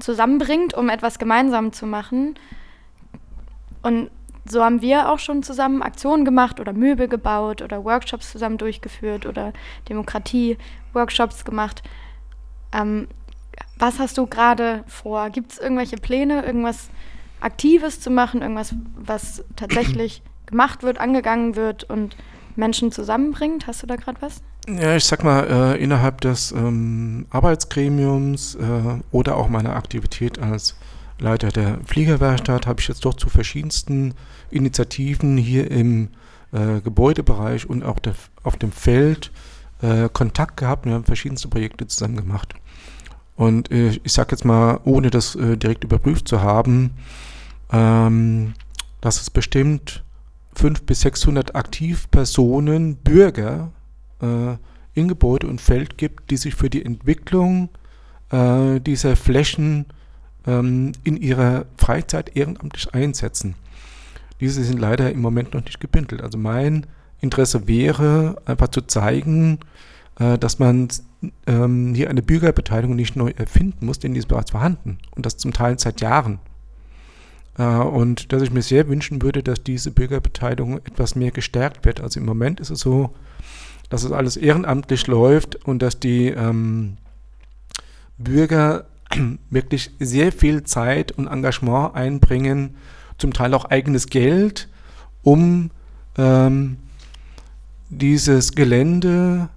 zusammenbringt, 0.00 0.74
um 0.74 0.90
etwas 0.90 1.18
gemeinsam 1.18 1.72
zu 1.72 1.86
machen. 1.86 2.38
Und 3.80 4.10
so 4.44 4.62
haben 4.62 4.82
wir 4.82 5.08
auch 5.08 5.18
schon 5.18 5.42
zusammen 5.42 5.80
Aktionen 5.80 6.26
gemacht 6.26 6.60
oder 6.60 6.74
Möbel 6.74 7.08
gebaut 7.08 7.62
oder 7.62 7.82
Workshops 7.82 8.30
zusammen 8.30 8.58
durchgeführt 8.58 9.24
oder 9.24 9.54
Demokratie-Workshops 9.88 11.46
gemacht. 11.46 11.82
Ähm, 12.70 13.08
was 13.78 13.98
hast 13.98 14.18
du 14.18 14.26
gerade 14.26 14.84
vor? 14.88 15.30
Gibt 15.30 15.52
es 15.52 15.58
irgendwelche 15.58 15.96
Pläne, 15.96 16.44
irgendwas 16.44 16.90
Aktives 17.40 17.98
zu 17.98 18.10
machen, 18.10 18.42
irgendwas, 18.42 18.74
was 18.94 19.42
tatsächlich 19.56 20.22
gemacht 20.46 20.82
wird, 20.82 20.98
angegangen 20.98 21.56
wird 21.56 21.84
und 21.84 22.16
Menschen 22.56 22.92
zusammenbringt? 22.92 23.66
Hast 23.66 23.82
du 23.82 23.86
da 23.86 23.96
gerade 23.96 24.20
was? 24.20 24.42
Ja, 24.68 24.96
ich 24.96 25.04
sag 25.04 25.24
mal, 25.24 25.74
äh, 25.74 25.82
innerhalb 25.82 26.20
des 26.22 26.52
ähm, 26.52 27.26
Arbeitsgremiums 27.30 28.54
äh, 28.54 29.00
oder 29.10 29.36
auch 29.36 29.48
meiner 29.48 29.76
Aktivität 29.76 30.38
als 30.38 30.76
Leiter 31.18 31.48
der 31.48 31.78
Fliegerwerkstatt 31.84 32.66
habe 32.66 32.80
ich 32.80 32.88
jetzt 32.88 33.04
doch 33.04 33.14
zu 33.14 33.28
verschiedensten 33.28 34.14
Initiativen 34.50 35.36
hier 35.36 35.70
im 35.70 36.08
äh, 36.52 36.80
Gebäudebereich 36.80 37.68
und 37.68 37.84
auch 37.84 37.98
der, 37.98 38.14
auf 38.42 38.56
dem 38.56 38.72
Feld 38.72 39.30
äh, 39.82 40.08
Kontakt 40.12 40.56
gehabt. 40.56 40.86
Wir 40.86 40.94
haben 40.94 41.04
verschiedenste 41.04 41.48
Projekte 41.48 41.86
zusammen 41.86 42.16
gemacht. 42.16 42.54
Und 43.36 43.70
äh, 43.70 43.98
ich 44.02 44.12
sage 44.12 44.32
jetzt 44.32 44.44
mal, 44.44 44.80
ohne 44.84 45.10
das 45.10 45.34
äh, 45.34 45.56
direkt 45.56 45.84
überprüft 45.84 46.28
zu 46.28 46.42
haben, 46.42 46.92
ähm, 47.72 48.54
dass 49.00 49.20
es 49.20 49.30
bestimmt 49.30 50.03
500 50.54 50.86
bis 50.86 51.00
600 51.00 51.54
Aktivpersonen, 51.54 52.96
Bürger 52.96 53.72
äh, 54.20 54.56
in 54.94 55.08
Gebäude 55.08 55.46
und 55.48 55.60
Feld 55.60 55.98
gibt, 55.98 56.30
die 56.30 56.36
sich 56.36 56.54
für 56.54 56.70
die 56.70 56.84
Entwicklung 56.84 57.68
äh, 58.30 58.80
dieser 58.80 59.16
Flächen 59.16 59.86
ähm, 60.46 60.92
in 61.02 61.16
ihrer 61.16 61.66
Freizeit 61.76 62.36
ehrenamtlich 62.36 62.94
einsetzen. 62.94 63.54
Diese 64.40 64.62
sind 64.62 64.78
leider 64.78 65.10
im 65.10 65.20
Moment 65.20 65.54
noch 65.54 65.64
nicht 65.64 65.80
gebündelt. 65.80 66.22
Also 66.22 66.38
mein 66.38 66.86
Interesse 67.20 67.66
wäre 67.66 68.36
einfach 68.44 68.68
zu 68.68 68.82
zeigen, 68.82 69.58
äh, 70.18 70.38
dass 70.38 70.58
man 70.58 70.88
ähm, 71.46 71.94
hier 71.94 72.10
eine 72.10 72.22
Bürgerbeteiligung 72.22 72.96
nicht 72.96 73.16
neu 73.16 73.32
erfinden 73.36 73.86
muss, 73.86 73.98
denn 73.98 74.12
die 74.12 74.18
ist 74.18 74.28
bereits 74.28 74.50
vorhanden 74.50 74.98
und 75.12 75.26
das 75.26 75.36
zum 75.36 75.52
Teil 75.52 75.78
seit 75.78 76.00
Jahren. 76.00 76.38
Äh, 77.58 77.62
und 77.62 78.32
dass 78.32 78.42
ich 78.42 78.50
mir 78.50 78.62
sehr 78.62 78.88
wünschen 78.88 79.22
würde, 79.22 79.42
dass 79.42 79.62
diese 79.62 79.90
Bürgerbeteiligung 79.90 80.78
etwas 80.78 81.14
mehr 81.14 81.30
gestärkt 81.30 81.84
wird. 81.84 82.00
Also 82.00 82.20
im 82.20 82.26
Moment 82.26 82.60
ist 82.60 82.70
es 82.70 82.80
so, 82.80 83.14
dass 83.88 84.02
es 84.02 84.12
alles 84.12 84.36
ehrenamtlich 84.36 85.06
läuft 85.06 85.56
und 85.66 85.80
dass 85.80 86.00
die 86.00 86.28
ähm, 86.28 86.96
Bürger 88.18 88.86
wirklich 89.50 89.90
sehr 89.98 90.32
viel 90.32 90.64
Zeit 90.64 91.12
und 91.12 91.26
Engagement 91.26 91.94
einbringen, 91.94 92.76
zum 93.18 93.32
Teil 93.32 93.54
auch 93.54 93.66
eigenes 93.66 94.08
Geld, 94.08 94.68
um 95.22 95.70
ähm, 96.18 96.78
dieses 97.88 98.52
Gelände 98.52 99.48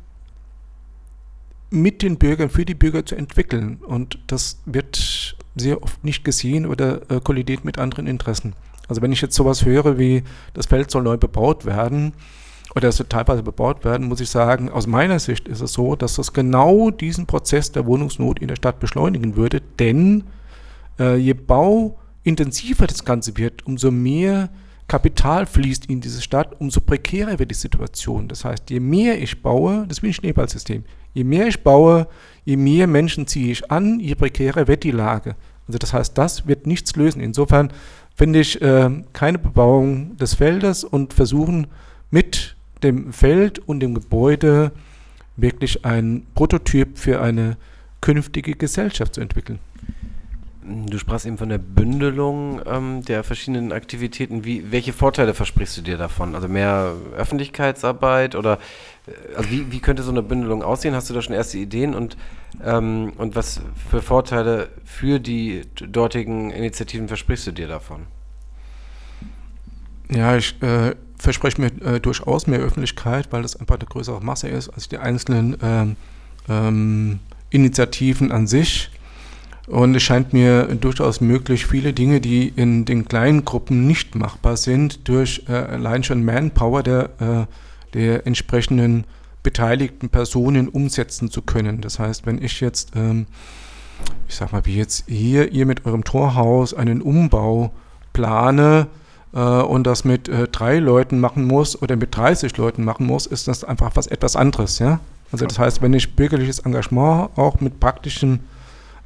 mit 1.70 2.02
den 2.02 2.18
Bürgern, 2.18 2.50
für 2.50 2.66
die 2.66 2.76
Bürger 2.76 3.06
zu 3.06 3.16
entwickeln. 3.16 3.78
Und 3.78 4.20
das 4.28 4.62
wird 4.66 5.36
sehr 5.60 5.82
oft 5.84 6.04
nicht 6.04 6.24
gesehen 6.24 6.66
oder 6.66 7.02
äh, 7.10 7.20
kollidiert 7.22 7.66
mit 7.66 7.78
anderen 7.78 8.08
Interessen. 8.08 8.54
Also 8.88 9.02
wenn 9.02 9.12
ich 9.12 9.22
jetzt 9.22 9.36
sowas 9.36 9.66
höre 9.66 9.98
wie, 9.98 10.24
das 10.54 10.68
Feld 10.68 10.92
soll 10.92 11.04
neu 11.04 11.18
bebaut 11.18 11.66
werden 11.66 12.14
oder 12.76 12.90
es 12.90 12.98
soll 12.98 13.08
teilweise 13.08 13.44
bebaut 13.44 13.84
werden, 13.84 14.08
muss 14.08 14.22
ich 14.22 14.30
sagen, 14.30 14.70
aus 14.70 14.88
meiner 14.88 15.20
Sicht 15.20 15.48
ist 15.48 15.62
es 15.62 15.74
so, 15.74 15.96
dass 15.96 16.16
das 16.16 16.34
genau 16.34 16.92
diesen 16.92 17.26
Prozess 17.26 17.72
der 17.72 17.86
Wohnungsnot 17.86 18.40
in 18.40 18.48
der 18.48 18.56
Stadt 18.56 18.80
beschleunigen 18.80 19.36
würde, 19.36 19.62
denn 19.80 20.24
äh, 21.00 21.18
je 21.18 21.34
bauintensiver 21.34 22.88
das 22.88 23.04
Ganze 23.04 23.38
wird, 23.38 23.66
umso 23.66 23.92
mehr 23.92 24.50
Kapital 24.88 25.46
fließt 25.46 25.88
in 25.88 26.00
diese 26.00 26.22
Stadt, 26.22 26.60
umso 26.62 26.80
prekärer 26.80 27.40
wird 27.40 27.52
die 27.52 27.56
Situation. 27.56 28.30
Das 28.30 28.46
heißt, 28.46 28.70
je 28.70 28.80
mehr 28.80 29.22
ich 29.22 29.42
baue, 29.42 29.86
das 29.88 29.98
ist 29.98 30.04
wie 30.04 30.08
ein 30.08 30.14
Schneeballsystem, 30.14 30.86
je 31.14 31.24
mehr 31.26 31.48
ich 31.48 31.62
baue, 31.62 32.08
je 32.48 32.56
mehr 32.56 32.88
Menschen 32.88 33.28
ziehe 33.28 33.52
ich 33.52 33.70
an, 33.72 34.00
je 34.00 34.16
prekärer 34.16 34.70
wird 34.70 34.84
die 34.84 34.92
Lage. 34.92 35.36
Also 35.68 35.80
das 35.80 35.92
heißt, 35.92 36.18
das 36.18 36.48
wird 36.48 36.66
nichts 36.66 36.96
lösen. 36.96 37.20
Insofern 37.20 37.74
finde 38.16 38.40
ich 38.40 38.62
äh, 38.62 38.90
keine 39.12 39.38
Bebauung 39.38 40.16
des 40.16 40.34
Feldes 40.34 40.86
und 40.86 41.14
versuchen 41.14 41.68
mit 42.10 42.56
dem 42.84 43.12
Feld 43.12 43.60
und 43.60 43.82
dem 43.82 43.94
Gebäude 43.94 44.72
wirklich 45.36 45.84
ein 45.84 46.26
Prototyp 46.36 46.98
für 46.98 47.22
eine 47.22 47.58
künftige 48.00 48.54
Gesellschaft 48.54 49.16
zu 49.16 49.22
entwickeln. 49.22 49.60
Du 50.64 50.98
sprachst 50.98 51.26
eben 51.26 51.38
von 51.38 51.50
der 51.50 51.58
Bündelung 51.58 52.62
ähm, 52.66 53.02
der 53.04 53.26
verschiedenen 53.26 53.74
Aktivitäten. 53.74 54.46
Wie, 54.46 54.72
welche 54.72 54.94
Vorteile 54.94 55.34
versprichst 55.34 55.78
du 55.78 55.82
dir 55.82 55.98
davon? 55.98 56.34
Also 56.34 56.48
mehr 56.48 56.94
Öffentlichkeitsarbeit 57.18 58.36
oder 58.36 58.58
also 59.36 59.50
wie, 59.50 59.72
wie 59.72 59.80
könnte 59.80 60.04
so 60.04 60.12
eine 60.12 60.24
Bündelung 60.24 60.64
aussehen? 60.64 60.96
Hast 60.96 61.10
du 61.10 61.14
da 61.14 61.22
schon 61.22 61.34
erste 61.34 61.58
Ideen 61.58 61.94
und, 61.94 62.18
ähm, 62.64 63.14
und 63.18 63.36
was 63.36 63.62
für 63.90 64.02
Vorteile 64.02 64.70
für 64.84 65.20
die 65.20 65.62
dortigen 65.76 66.52
Initiativen 66.52 67.08
versprichst 67.08 67.48
du 67.48 67.52
dir 67.52 67.68
davon? 67.68 68.08
Ja, 70.10 70.38
ich 70.38 70.62
äh, 70.62 70.96
verspreche 71.18 71.62
mir 71.62 71.72
äh, 71.82 72.00
durchaus 72.00 72.48
mehr 72.48 72.60
Öffentlichkeit, 72.60 73.28
weil 73.32 73.42
das 73.42 73.56
einfach 73.56 73.76
eine 73.76 73.86
größere 73.86 74.24
Masse 74.24 74.48
ist 74.48 74.70
als 74.70 74.88
die 74.90 74.98
einzelnen 74.98 75.58
ähm, 75.62 75.96
ähm 76.50 77.20
Initiativen 77.50 78.34
an 78.34 78.46
sich. 78.46 78.92
Und 79.68 79.96
es 79.96 80.04
scheint 80.04 80.32
mir 80.32 80.64
durchaus 80.76 81.20
möglich, 81.20 81.66
viele 81.66 81.92
Dinge, 81.94 82.22
die 82.22 82.48
in 82.48 82.86
den 82.86 83.06
kleinen 83.06 83.44
Gruppen 83.44 83.86
nicht 83.86 84.16
machbar 84.16 84.56
sind, 84.56 85.08
durch 85.10 85.44
äh, 85.50 85.54
allein 85.54 86.04
schon 86.04 86.24
Manpower 86.24 86.84
der, 86.84 87.10
äh, 87.20 87.46
der 87.94 88.26
entsprechenden 88.28 89.06
beteiligten 89.44 90.10
Personen 90.10 90.68
umsetzen 90.68 91.32
zu 91.32 91.42
können. 91.42 91.82
Das 91.82 92.00
heißt, 92.00 92.26
wenn 92.26 92.42
ich 92.42 92.60
jetzt, 92.60 92.92
ähm, 92.96 93.28
ich 94.28 94.36
sag 94.36 94.52
mal, 94.52 94.66
wie 94.66 94.76
jetzt 94.76 95.06
hier, 95.08 95.52
ihr 95.52 95.66
mit 95.66 95.86
eurem 95.86 96.04
Torhaus 96.04 96.74
einen 96.74 97.02
Umbau 97.02 97.72
plane, 98.14 98.88
äh, 99.34 99.40
und 99.40 99.86
das 99.86 100.04
mit 100.04 100.28
äh, 100.30 100.48
drei 100.48 100.80
Leuten 100.80 101.20
machen 101.20 101.46
muss 101.46 101.82
oder 101.82 101.96
mit 101.96 102.16
30 102.16 102.56
Leuten 102.58 102.84
machen 102.84 103.06
muss, 103.06 103.26
ist 103.26 103.48
das 103.48 103.64
einfach 103.64 103.96
was 103.96 104.08
etwas 104.08 104.36
anderes, 104.36 104.80
ja. 104.80 105.00
Also 105.32 105.46
das 105.46 105.60
heißt, 105.60 105.82
wenn 105.82 105.94
ich 105.94 106.16
bürgerliches 106.16 106.60
Engagement 106.60 107.38
auch 107.38 107.60
mit 107.60 107.80
praktischen 107.80 108.42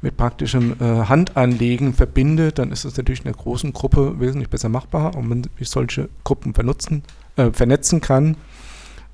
mit 0.04 0.16
praktischem 0.16 0.74
äh, 0.80 1.04
Handanlegen 1.04 1.94
verbinde, 1.94 2.50
dann 2.50 2.72
ist 2.72 2.84
es 2.84 2.96
natürlich 2.96 3.20
in 3.20 3.26
der 3.26 3.34
großen 3.34 3.72
Gruppe 3.72 4.18
wesentlich 4.18 4.50
besser 4.50 4.68
machbar. 4.68 5.14
Und 5.16 5.30
wenn 5.30 5.46
ich 5.58 5.70
solche 5.70 6.08
Gruppen 6.24 6.54
vernutzen, 6.54 7.04
äh, 7.36 7.52
vernetzen 7.52 8.00
kann, 8.00 8.36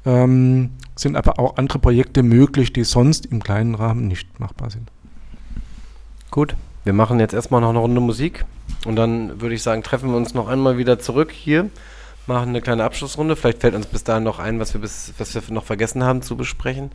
ähm, 0.09 0.71
sind 0.97 1.17
aber 1.17 1.39
auch 1.39 1.59
andere 1.59 1.79
Projekte 1.79 2.23
möglich, 2.23 2.73
die 2.73 2.85
sonst 2.85 3.27
im 3.27 3.43
kleinen 3.43 3.75
Rahmen 3.75 4.09
nicht 4.09 4.41
machbar 4.41 4.71
sind. 4.71 4.91
Gut, 6.31 6.57
wir 6.85 6.95
machen 6.95 7.21
jetzt 7.21 7.35
erstmal 7.35 7.61
noch 7.61 7.69
eine 7.69 7.79
Runde 7.79 8.01
Musik 8.01 8.47
und 8.87 8.97
dann 8.97 9.41
würde 9.41 9.55
ich 9.55 9.63
sagen, 9.63 9.83
treffen 9.83 10.11
wir 10.11 10.17
uns 10.17 10.33
noch 10.33 10.49
einmal 10.49 10.79
wieder 10.79 10.99
zurück 10.99 11.31
hier, 11.31 11.69
machen 12.27 12.49
eine 12.49 12.63
kleine 12.63 12.85
Abschlussrunde. 12.85 13.37
Vielleicht 13.37 13.61
fällt 13.61 13.75
uns 13.75 13.87
bis 13.87 14.03
dahin 14.05 14.25
noch 14.25 14.39
ein, 14.39 14.59
was 14.61 14.73
wir, 14.73 14.81
bis, 14.81 15.13
was 15.19 15.35
wir 15.35 15.43
noch 15.51 15.65
vergessen 15.65 16.03
haben 16.03 16.23
zu 16.23 16.37
besprechen. 16.37 16.91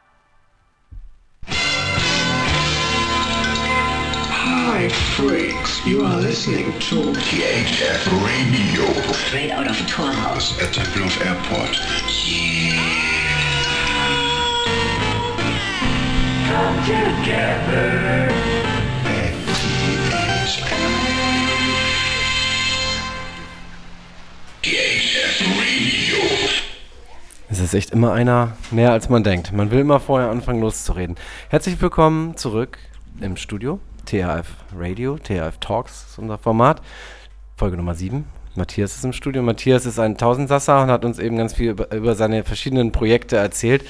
Hi, 4.27 4.89
freaks. 4.89 5.85
You 5.85 6.03
are 6.03 6.19
listening 6.19 6.73
to 6.89 7.13
THF 7.13 8.07
Radio. 8.23 9.13
Straight 9.13 9.51
out 9.51 9.67
of 9.67 9.77
Torhaus. 9.87 10.59
At 10.61 10.73
Tempelhof 10.73 11.23
Airport. 11.23 11.79
Yeah. 12.07 13.02
Together. 16.85 18.29
Es 27.49 27.59
ist 27.59 27.73
echt 27.73 27.91
immer 27.91 28.11
einer 28.11 28.57
mehr 28.71 28.91
als 28.91 29.07
man 29.07 29.23
denkt. 29.23 29.53
Man 29.53 29.71
will 29.71 29.79
immer 29.79 29.99
vorher 30.01 30.29
anfangen 30.29 30.59
loszureden. 30.59 31.15
Herzlich 31.49 31.79
willkommen 31.81 32.35
zurück 32.35 32.77
im 33.21 33.37
Studio 33.37 33.79
THF 34.05 34.47
Radio, 34.75 35.17
THF 35.17 35.59
Talks 35.61 36.07
ist 36.09 36.19
unser 36.19 36.37
Format. 36.37 36.81
Folge 37.55 37.77
Nummer 37.77 37.95
7. 37.95 38.25
Matthias 38.55 38.95
ist 38.95 39.05
im 39.05 39.13
Studio. 39.13 39.41
Matthias 39.41 39.85
ist 39.85 39.99
ein 39.99 40.17
Tausendsasser 40.17 40.83
und 40.83 40.89
hat 40.89 41.05
uns 41.05 41.19
eben 41.19 41.37
ganz 41.37 41.53
viel 41.53 41.71
über, 41.71 41.93
über 41.93 42.15
seine 42.15 42.43
verschiedenen 42.43 42.91
Projekte 42.91 43.37
erzählt. 43.37 43.85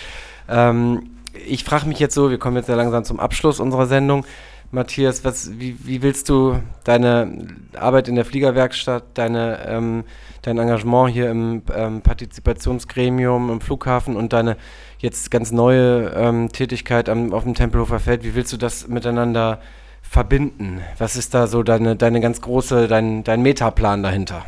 Ähm, 0.48 1.13
ich 1.34 1.64
frage 1.64 1.88
mich 1.88 2.00
jetzt 2.00 2.16
so, 2.16 2.30
wir 2.30 2.38
kommen 2.38 2.58
jetzt 2.58 2.70
ja 2.70 2.76
langsam 2.76 3.04
zum 3.04 3.20
Abschluss 3.20 3.60
unserer 3.60 3.88
Sendung. 3.88 4.26
Matthias, 4.72 5.24
was, 5.24 5.60
wie, 5.60 5.78
wie 5.86 6.02
willst 6.02 6.30
du 6.30 6.60
deine 6.84 7.48
Arbeit 7.76 8.08
in 8.08 8.16
der 8.16 8.26
Fliegerwerkstatt, 8.26 9.04
deine, 9.14 9.60
ähm, 9.68 10.04
dein 10.42 10.58
Engagement 10.58 11.14
hier 11.14 11.30
im 11.30 11.62
ähm, 11.76 12.02
Partizipationsgremium 12.02 13.52
im 13.52 13.62
Flughafen 13.62 14.16
und 14.16 14.34
deine 14.34 14.58
jetzt 14.98 15.30
ganz 15.30 15.52
neue 15.52 16.12
ähm, 16.16 16.52
Tätigkeit 16.52 17.08
am, 17.08 17.34
auf 17.34 17.44
dem 17.44 17.54
Tempelhofer 17.54 18.00
Feld, 18.00 18.24
wie 18.24 18.34
willst 18.34 18.52
du 18.52 18.58
das 18.58 18.88
miteinander 18.88 19.60
verbinden? 20.02 20.82
Was 20.98 21.16
ist 21.16 21.36
da 21.36 21.46
so 21.46 21.62
deine, 21.62 21.96
deine 21.96 22.20
ganz 22.20 22.42
große, 22.42 22.88
dein, 22.88 23.24
dein 23.24 23.44
Metaplan 23.44 24.02
dahinter? 24.02 24.44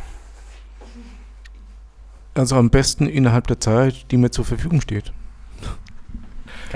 Also 2.34 2.56
am 2.56 2.70
besten 2.70 3.06
innerhalb 3.08 3.46
der 3.46 3.60
Zeit, 3.60 4.10
die 4.10 4.16
mir 4.16 4.30
zur 4.30 4.44
Verfügung 4.44 4.80
steht. 4.80 5.12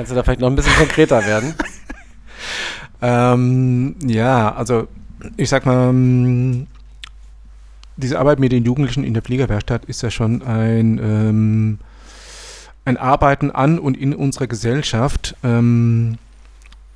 Kannst 0.01 0.13
du 0.13 0.17
da 0.17 0.23
vielleicht 0.23 0.41
noch 0.41 0.49
ein 0.49 0.57
bisschen 0.57 0.77
konkreter 0.77 1.27
werden? 1.27 1.53
ähm, 3.03 3.97
ja, 4.03 4.51
also 4.55 4.89
ich 5.37 5.51
sag 5.51 5.67
mal, 5.67 5.91
ähm, 5.91 6.69
diese 7.99 8.19
Arbeit 8.19 8.39
mit 8.39 8.51
den 8.51 8.65
Jugendlichen 8.65 9.05
in 9.05 9.13
der 9.13 9.23
Fliegerwerkstatt 9.23 9.85
ist 9.85 10.01
ja 10.01 10.11
schon 10.11 10.41
ein, 10.41 10.99
ähm, 11.03 11.79
ein 12.87 12.97
Arbeiten 12.97 13.51
an 13.51 13.79
und 13.79 13.95
in 13.95 14.15
unserer 14.15 14.47
Gesellschaft. 14.47 15.37
Ähm, 15.45 16.17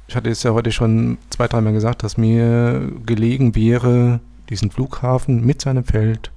ich 0.08 0.16
hatte 0.16 0.30
es 0.30 0.42
ja 0.42 0.54
heute 0.54 0.72
schon 0.72 1.18
zwei, 1.28 1.46
dreimal 1.46 1.74
gesagt, 1.74 2.04
dass 2.04 2.16
mir 2.16 2.90
gelegen 3.04 3.54
wäre, 3.54 4.20
diesen 4.48 4.70
Flughafen 4.70 5.44
mit 5.44 5.60
seinem 5.60 5.84
Feld 5.84 6.30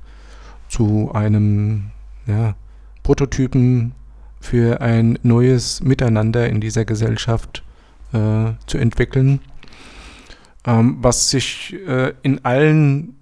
zu 0.67 1.11
einem 1.13 1.91
ja, 2.25 2.55
Prototypen 3.03 3.93
für 4.39 4.81
ein 4.81 5.19
neues 5.23 5.81
Miteinander 5.81 6.49
in 6.49 6.61
dieser 6.61 6.85
Gesellschaft 6.85 7.63
äh, 8.13 8.51
zu 8.65 8.77
entwickeln, 8.77 9.39
ähm, 10.65 10.97
was 11.01 11.29
sich 11.29 11.75
äh, 11.87 12.13
in 12.21 12.43
allen 12.45 13.15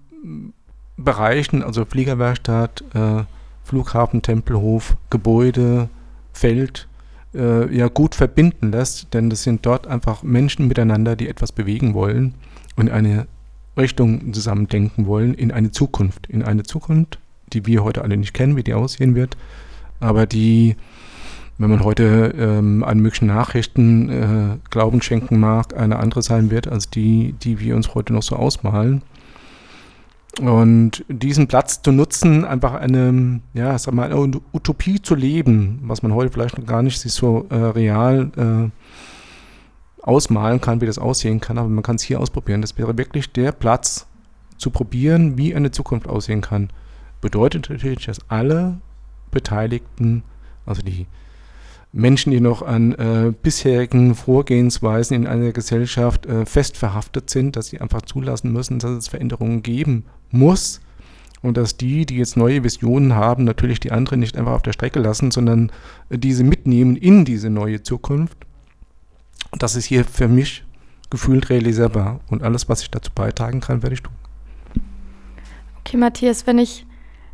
Bereichen, 0.96 1.62
also 1.62 1.84
Fliegerwerkstatt, 1.84 2.84
äh, 2.94 3.24
Flughafen, 3.64 4.22
Tempelhof, 4.22 4.96
Gebäude, 5.10 5.88
Feld, 6.32 6.88
äh, 7.34 7.74
ja 7.74 7.88
gut 7.88 8.14
verbinden 8.14 8.72
lässt, 8.72 9.12
denn 9.14 9.30
das 9.30 9.42
sind 9.42 9.66
dort 9.66 9.86
einfach 9.86 10.22
Menschen 10.22 10.68
miteinander, 10.68 11.16
die 11.16 11.28
etwas 11.28 11.52
bewegen 11.52 11.94
wollen 11.94 12.34
und 12.76 12.88
in 12.88 12.92
eine 12.92 13.26
Richtung 13.76 14.32
zusammen 14.32 14.68
denken 14.68 15.06
wollen, 15.06 15.34
in 15.34 15.52
eine 15.52 15.70
Zukunft, 15.70 16.26
in 16.28 16.42
eine 16.42 16.62
Zukunft, 16.62 17.18
die 17.52 17.66
wir 17.66 17.84
heute 17.84 18.02
alle 18.02 18.16
nicht 18.16 18.32
kennen, 18.32 18.56
wie 18.56 18.62
die 18.62 18.74
aussehen 18.74 19.14
wird, 19.14 19.36
aber 20.00 20.26
die, 20.26 20.76
wenn 21.58 21.70
man 21.70 21.84
heute 21.84 22.34
ähm, 22.38 22.84
an 22.84 23.00
möglichen 23.00 23.26
Nachrichten 23.26 24.08
äh, 24.10 24.58
Glauben 24.70 25.00
schenken 25.00 25.40
mag, 25.40 25.76
eine 25.76 25.98
andere 25.98 26.22
sein 26.22 26.50
wird, 26.50 26.68
als 26.68 26.90
die, 26.90 27.34
die 27.42 27.60
wir 27.60 27.76
uns 27.76 27.94
heute 27.94 28.12
noch 28.12 28.22
so 28.22 28.36
ausmalen. 28.36 29.02
Und 30.40 31.02
diesen 31.08 31.46
Platz 31.46 31.80
zu 31.80 31.92
nutzen, 31.92 32.44
einfach 32.44 32.74
eine, 32.74 33.40
ja, 33.54 33.78
sag 33.78 33.94
mal, 33.94 34.12
eine 34.12 34.40
Utopie 34.52 35.00
zu 35.00 35.14
leben, 35.14 35.80
was 35.84 36.02
man 36.02 36.12
heute 36.12 36.30
vielleicht 36.30 36.58
noch 36.58 36.66
gar 36.66 36.82
nicht 36.82 37.00
sich 37.00 37.12
so 37.12 37.46
äh, 37.48 37.54
real 37.54 38.30
äh, 38.36 38.70
ausmalen 40.02 40.60
kann, 40.60 40.82
wie 40.82 40.86
das 40.86 40.98
aussehen 40.98 41.40
kann, 41.40 41.56
aber 41.56 41.68
man 41.68 41.82
kann 41.82 41.96
es 41.96 42.02
hier 42.02 42.20
ausprobieren. 42.20 42.60
Das 42.60 42.76
wäre 42.76 42.98
wirklich 42.98 43.32
der 43.32 43.52
Platz 43.52 44.06
zu 44.58 44.70
probieren, 44.70 45.38
wie 45.38 45.54
eine 45.54 45.70
Zukunft 45.70 46.06
aussehen 46.06 46.42
kann. 46.42 46.68
Bedeutet 47.22 47.70
natürlich, 47.70 48.04
dass 48.04 48.20
alle 48.28 48.78
Beteiligten, 49.30 50.22
also 50.66 50.82
die 50.82 51.06
Menschen, 51.96 52.30
die 52.30 52.40
noch 52.40 52.60
an 52.60 52.92
äh, 52.92 53.32
bisherigen 53.42 54.14
Vorgehensweisen 54.14 55.16
in 55.16 55.26
einer 55.26 55.52
Gesellschaft 55.52 56.26
äh, 56.26 56.44
fest 56.44 56.76
verhaftet 56.76 57.30
sind, 57.30 57.56
dass 57.56 57.68
sie 57.68 57.80
einfach 57.80 58.02
zulassen 58.02 58.52
müssen, 58.52 58.78
dass 58.78 58.90
es 58.90 59.08
Veränderungen 59.08 59.62
geben 59.62 60.04
muss 60.30 60.80
und 61.40 61.56
dass 61.56 61.78
die, 61.78 62.04
die 62.04 62.18
jetzt 62.18 62.36
neue 62.36 62.62
Visionen 62.62 63.14
haben, 63.14 63.44
natürlich 63.44 63.80
die 63.80 63.92
anderen 63.92 64.20
nicht 64.20 64.36
einfach 64.36 64.52
auf 64.52 64.62
der 64.62 64.72
Strecke 64.72 65.00
lassen, 65.00 65.30
sondern 65.30 65.72
äh, 66.10 66.18
diese 66.18 66.44
mitnehmen 66.44 66.96
in 66.96 67.24
diese 67.24 67.48
neue 67.48 67.82
Zukunft. 67.82 68.36
Das 69.52 69.74
ist 69.74 69.86
hier 69.86 70.04
für 70.04 70.28
mich 70.28 70.64
gefühlt 71.08 71.48
realisierbar. 71.48 72.20
Und 72.28 72.42
alles, 72.42 72.68
was 72.68 72.82
ich 72.82 72.90
dazu 72.90 73.10
beitragen 73.14 73.60
kann, 73.60 73.82
werde 73.82 73.94
ich 73.94 74.02
tun. 74.02 74.14
Okay, 75.80 75.96
Matthias, 75.96 76.46
wenn 76.46 76.58
ich 76.58 76.84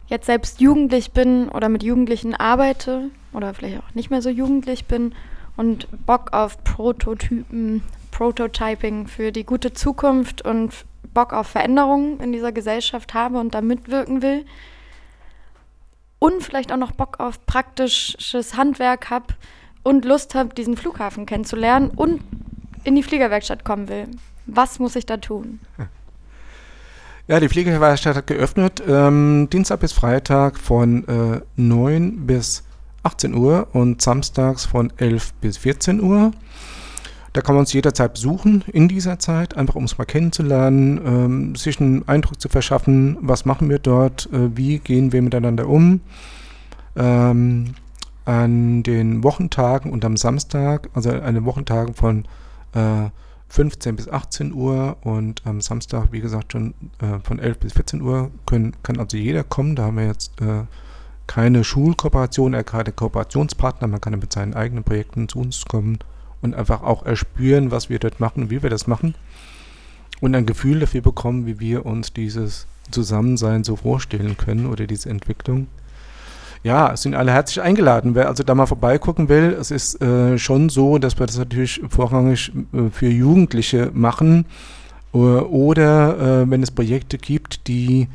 jetzt 0.07 0.27
selbst 0.27 0.61
jugendlich 0.61 1.11
bin 1.11 1.49
oder 1.49 1.69
mit 1.69 1.83
Jugendlichen 1.83 2.35
arbeite 2.35 3.11
oder 3.33 3.55
vielleicht 3.55 3.79
auch 3.79 3.95
nicht 3.95 4.11
mehr 4.11 4.23
so 4.23 4.31
jugendlich 4.31 4.87
bin 4.87 5.15
und 5.57 5.89
Bock 6.07 6.33
auf 6.33 6.63
Prototypen, 6.65 7.83
Prototyping 8.11 9.07
für 9.07 9.33
die 9.33 9.45
gute 9.45 9.73
Zukunft 9.73 10.43
und 10.43 10.85
Bock 11.15 11.33
auf 11.33 11.47
Veränderungen 11.47 12.21
in 12.21 12.33
dieser 12.33 12.53
Gesellschaft 12.53 13.15
habe 13.15 13.39
und 13.39 13.55
da 13.55 13.61
mitwirken 13.61 14.23
will 14.23 14.45
und 16.19 16.43
vielleicht 16.43 16.73
auch 16.73 16.77
noch 16.77 16.93
Bock 16.93 17.21
auf 17.21 17.45
praktisches 17.47 18.57
Handwerk 18.57 19.11
habe 19.11 19.35
und 19.83 20.05
Lust 20.05 20.35
habe, 20.35 20.55
diesen 20.55 20.77
Flughafen 20.77 21.27
kennenzulernen 21.27 21.91
und 21.91 22.23
in 22.85 22.95
die 22.95 23.03
Fliegerwerkstatt 23.03 23.65
kommen 23.65 23.89
will. 23.89 24.07
Was 24.47 24.79
muss 24.79 24.97
ich 24.97 25.07
da 25.07 25.17
tun? 25.17 25.61
Ja, 27.29 27.39
die 27.39 27.49
Fliegerwerkstatt 27.49 28.17
hat 28.17 28.27
geöffnet, 28.27 28.83
ähm, 28.87 29.49
Dienstag 29.49 29.79
bis 29.79 29.93
Freitag 29.93 30.59
von 30.59 31.07
äh, 31.07 31.41
9 31.55 32.27
bis 32.27 32.65
18 33.03 33.35
Uhr 33.35 33.69
und 33.73 34.03
samstags 34.03 34.65
von 34.65 34.93
11 34.97 35.35
bis 35.35 35.59
14 35.59 36.01
Uhr. 36.01 36.33
Da 37.33 37.41
kann 37.41 37.55
man 37.55 37.61
uns 37.61 37.73
jederzeit 37.73 38.13
besuchen 38.13 38.63
in 38.73 38.89
dieser 38.89 39.19
Zeit, 39.19 39.57
einfach 39.57 39.75
um 39.75 39.85
es 39.85 39.97
mal 39.97 40.05
kennenzulernen, 40.05 41.01
ähm, 41.05 41.55
sich 41.57 41.81
einen 41.81 42.07
Eindruck 42.07 42.41
zu 42.41 42.49
verschaffen, 42.49 43.17
was 43.21 43.47
machen 43.47 43.71
wir 43.71 43.79
dort, 43.79 44.29
äh, 44.33 44.55
wie 44.57 44.79
gehen 44.79 45.13
wir 45.13 45.23
miteinander 45.23 45.67
um. 45.67 46.01
Ähm, 46.95 47.75
an 48.25 48.83
den 48.83 49.25
Wochentagen 49.25 49.91
und 49.91 50.05
am 50.05 50.17
Samstag, 50.17 50.91
also 50.95 51.11
an 51.11 51.35
den 51.35 51.45
Wochentagen 51.45 51.95
von 51.95 52.25
äh, 52.75 53.09
15 53.49 53.97
bis 53.97 54.09
18 54.09 54.53
Uhr 54.53 54.97
und 55.03 55.43
am 55.45 55.61
Samstag, 55.61 56.09
wie 56.11 56.21
gesagt, 56.21 56.53
schon 56.53 56.75
äh, 57.01 57.19
von 57.23 57.39
11 57.39 57.59
bis 57.59 57.73
14 57.73 58.01
Uhr 58.01 58.31
können, 58.47 58.75
kann 58.83 58.99
also 58.99 59.17
jeder 59.17 59.45
kommen. 59.45 59.77
Da 59.77 59.85
haben 59.85 59.97
wir 59.97 60.07
jetzt 60.07 60.41
äh, 60.41 60.65
keine 61.33 61.65
Schulkooperation, 61.65 62.53
äh, 62.53 62.63
keine 62.63 62.93
Kooperationspartner. 62.93 63.89
Man 63.89 64.03
kann 64.03 64.19
mit 64.19 64.35
seinen 64.35 64.53
eigenen 64.53 64.85
Projekten 64.85 65.31
zu 65.31 65.39
uns 65.39 65.65
kommen 65.65 65.99
und 66.43 66.55
einfach 66.55 66.83
auch 66.83 67.07
erspüren, 67.07 67.71
was 67.71 67.89
wir 67.89 67.99
dort 67.99 68.21
machen 68.21 68.43
und 68.43 68.51
wie 68.51 68.63
wir 68.63 68.69
das 68.69 68.87
machen. 68.87 69.15
Und 70.21 70.35
ein 70.35 70.45
Gefühl 70.45 70.81
dafür 70.81 71.01
bekommen, 71.01 71.47
wie 71.47 71.59
wir 71.59 71.87
uns 71.87 72.13
dieses 72.13 72.67
Zusammensein 72.91 73.65
so 73.65 73.77
vorstellen 73.77 74.37
können 74.37 74.67
oder 74.67 74.87
diese 74.87 75.09
Entwicklung. 75.09 75.69
Ja, 76.65 76.93
es 76.93 77.01
sind 77.01 77.15
alle 77.15 77.33
herzlich 77.33 77.63
eingeladen. 77.63 78.15
Wer 78.15 78.29
also 78.29 78.43
da 78.43 78.55
mal 78.55 78.67
vorbeigucken 78.67 79.31
will, 79.31 79.57
es 79.59 79.71
ist 79.71 80.03
äh, 80.03 80.37
schon 80.39 80.69
so, 80.69 80.99
dass 80.99 81.19
wir 81.19 81.27
das 81.27 81.39
natürlich 81.39 81.81
vorrangig 81.89 82.53
äh, 82.75 82.91
für 82.91 83.09
Jugendliche 83.09 83.91
machen. 83.95 84.45
Äh, 85.15 85.17
oder 85.17 86.51
wenn 86.51 86.63
es 86.63 86.71
Projekte 86.71 87.17
gibt, 87.17 87.67
die, 87.69 88.03
äh, 88.03 88.09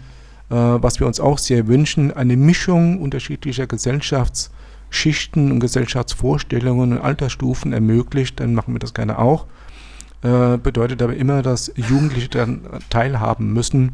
was 0.49 0.99
wir 0.99 1.07
uns 1.07 1.19
auch 1.19 1.37
sehr 1.37 1.67
wünschen, 1.67 2.15
eine 2.15 2.37
Mischung 2.37 3.01
unterschiedlicher 3.01 3.67
Gesellschaftsschichten 3.67 5.51
und 5.51 5.59
Gesellschaftsvorstellungen 5.59 6.93
und 6.93 6.99
Altersstufen 6.99 7.73
ermöglicht, 7.73 8.39
dann 8.39 8.53
machen 8.53 8.73
wir 8.73 8.79
das 8.79 8.93
gerne 8.93 9.19
auch. 9.19 9.45
Äh, 10.23 10.57
bedeutet 10.57 11.01
aber 11.01 11.15
immer, 11.15 11.41
dass 11.41 11.71
Jugendliche 11.75 12.29
dann 12.29 12.61
teilhaben 12.89 13.53
müssen 13.53 13.91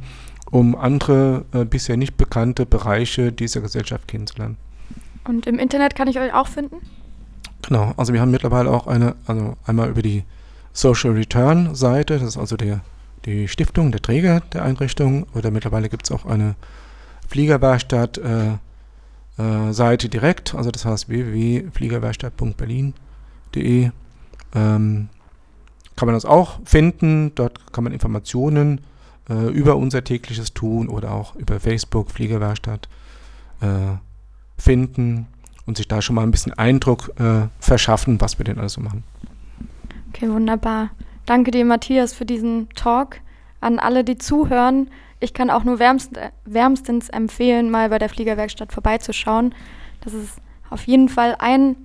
um 0.53 0.75
andere 0.75 1.45
äh, 1.51 1.65
bisher 1.65 1.97
nicht 1.97 2.15
bekannte 2.15 2.67
Bereiche 2.67 3.31
dieser 3.31 3.61
Gesellschaft 3.61 4.07
kennenzulernen. 4.07 4.57
Und 5.27 5.47
im 5.47 5.57
Internet 5.57 5.95
kann 5.95 6.07
ich 6.07 6.19
euch 6.19 6.31
auch 6.31 6.47
finden? 6.47 6.75
Genau, 7.67 7.93
also 7.97 8.13
wir 8.13 8.21
haben 8.21 8.29
mittlerweile 8.29 8.69
auch 8.69 8.85
eine, 8.85 9.15
also 9.25 9.55
einmal 9.65 9.89
über 9.89 10.03
die 10.03 10.23
Social 10.71 11.11
Return 11.13 11.73
Seite, 11.73 12.19
das 12.19 12.29
ist 12.29 12.37
also 12.37 12.55
der, 12.55 12.81
die 13.25 13.47
Stiftung, 13.47 13.91
der 13.91 14.01
Träger 14.01 14.41
der 14.53 14.63
Einrichtung, 14.63 15.27
oder 15.33 15.51
mittlerweile 15.51 15.89
gibt 15.89 16.05
es 16.05 16.11
auch 16.11 16.25
eine 16.25 16.55
Fliegerwerkstatt 17.27 18.17
äh, 18.17 18.53
äh, 19.37 19.97
direkt, 19.97 20.55
also 20.55 20.71
das 20.71 20.85
heißt 20.85 21.09
www.fliegerwerkstatt.berlin.de 21.09 23.91
ähm, 24.55 25.09
kann 25.95 26.07
man 26.07 26.15
das 26.15 26.25
auch 26.25 26.59
finden, 26.65 27.33
dort 27.35 27.71
kann 27.71 27.83
man 27.83 27.93
Informationen 27.93 28.81
äh, 29.29 29.49
über 29.49 29.75
unser 29.75 30.03
tägliches 30.03 30.53
Tun 30.53 30.89
oder 30.89 31.11
auch 31.11 31.35
über 31.35 31.59
Facebook, 31.59 32.09
Fliegerwerkstatt 32.11 32.89
äh, 33.61 33.97
finden 34.57 35.27
und 35.65 35.77
sich 35.77 35.87
da 35.87 36.01
schon 36.01 36.15
mal 36.15 36.23
ein 36.23 36.31
bisschen 36.31 36.53
Eindruck 36.53 37.11
äh, 37.19 37.47
verschaffen, 37.59 38.19
was 38.21 38.39
wir 38.39 38.45
denn 38.45 38.59
alles 38.59 38.73
so 38.73 38.81
machen. 38.81 39.03
Okay, 40.09 40.29
wunderbar. 40.29 40.89
Danke 41.25 41.51
dir, 41.51 41.63
Matthias, 41.63 42.13
für 42.13 42.25
diesen 42.25 42.67
Talk. 42.75 43.21
An 43.61 43.79
alle, 43.79 44.03
die 44.03 44.17
zuhören, 44.17 44.89
ich 45.21 45.33
kann 45.33 45.49
auch 45.49 45.63
nur 45.63 45.79
wärmst, 45.79 46.11
wärmstens 46.43 47.07
empfehlen, 47.07 47.71
mal 47.71 47.87
bei 47.87 47.97
der 47.97 48.09
Fliegerwerkstatt 48.09 48.73
vorbeizuschauen. 48.73 49.55
Das 50.01 50.13
ist 50.13 50.41
auf 50.69 50.85
jeden 50.85 51.07
Fall 51.07 51.37
ein 51.39 51.77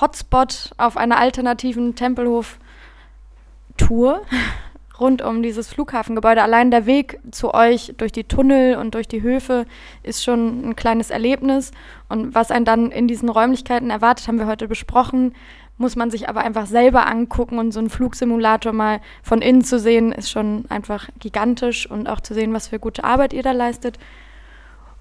Hotspot 0.00 0.70
auf 0.78 0.96
einer 0.96 1.18
alternativen 1.18 1.94
Tempelhof-Tour 1.94 4.22
rund 4.98 5.20
um 5.20 5.42
dieses 5.42 5.68
Flughafengebäude. 5.68 6.42
Allein 6.42 6.70
der 6.70 6.86
Weg 6.86 7.20
zu 7.30 7.52
euch 7.52 7.92
durch 7.98 8.12
die 8.12 8.24
Tunnel 8.24 8.76
und 8.76 8.94
durch 8.94 9.08
die 9.08 9.20
Höfe 9.20 9.66
ist 10.02 10.24
schon 10.24 10.70
ein 10.70 10.74
kleines 10.74 11.10
Erlebnis. 11.10 11.70
Und 12.08 12.34
was 12.34 12.50
einen 12.50 12.64
dann 12.64 12.90
in 12.90 13.08
diesen 13.08 13.28
Räumlichkeiten 13.28 13.90
erwartet, 13.90 14.26
haben 14.26 14.38
wir 14.38 14.46
heute 14.46 14.68
besprochen. 14.68 15.34
Muss 15.78 15.96
man 15.96 16.10
sich 16.10 16.28
aber 16.28 16.40
einfach 16.40 16.66
selber 16.66 17.06
angucken 17.06 17.58
und 17.58 17.72
so 17.72 17.80
einen 17.80 17.90
Flugsimulator 17.90 18.72
mal 18.72 19.00
von 19.22 19.42
innen 19.42 19.62
zu 19.62 19.78
sehen, 19.78 20.12
ist 20.12 20.30
schon 20.30 20.64
einfach 20.70 21.08
gigantisch 21.18 21.90
und 21.90 22.08
auch 22.08 22.20
zu 22.20 22.32
sehen, 22.32 22.54
was 22.54 22.68
für 22.68 22.78
gute 22.78 23.04
Arbeit 23.04 23.32
ihr 23.32 23.42
da 23.42 23.52
leistet. 23.52 23.98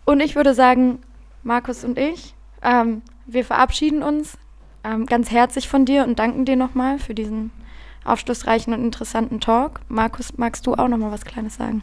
Und 0.06 0.20
ich 0.20 0.36
würde 0.36 0.54
sagen, 0.54 1.00
Markus 1.44 1.84
und 1.86 1.98
ich, 1.98 2.36
ähm, 2.62 3.02
wir 3.26 3.46
verabschieden 3.46 4.04
uns 4.04 4.38
ähm, 4.84 5.06
ganz 5.06 5.32
herzlich 5.32 5.68
von 5.70 5.86
dir 5.86 6.04
und 6.04 6.20
danken 6.20 6.46
dir 6.46 6.56
nochmal 6.56 7.00
für 7.00 7.14
diesen 7.14 7.52
aufschlussreichen 8.04 8.74
und 8.74 8.84
interessanten 8.84 9.40
Talk. 9.40 9.82
Markus, 9.88 10.38
magst 10.38 10.68
du 10.68 10.74
auch 10.74 10.88
noch 10.88 10.98
mal 10.98 11.12
was 11.12 11.26
Kleines 11.26 11.56
sagen? 11.56 11.82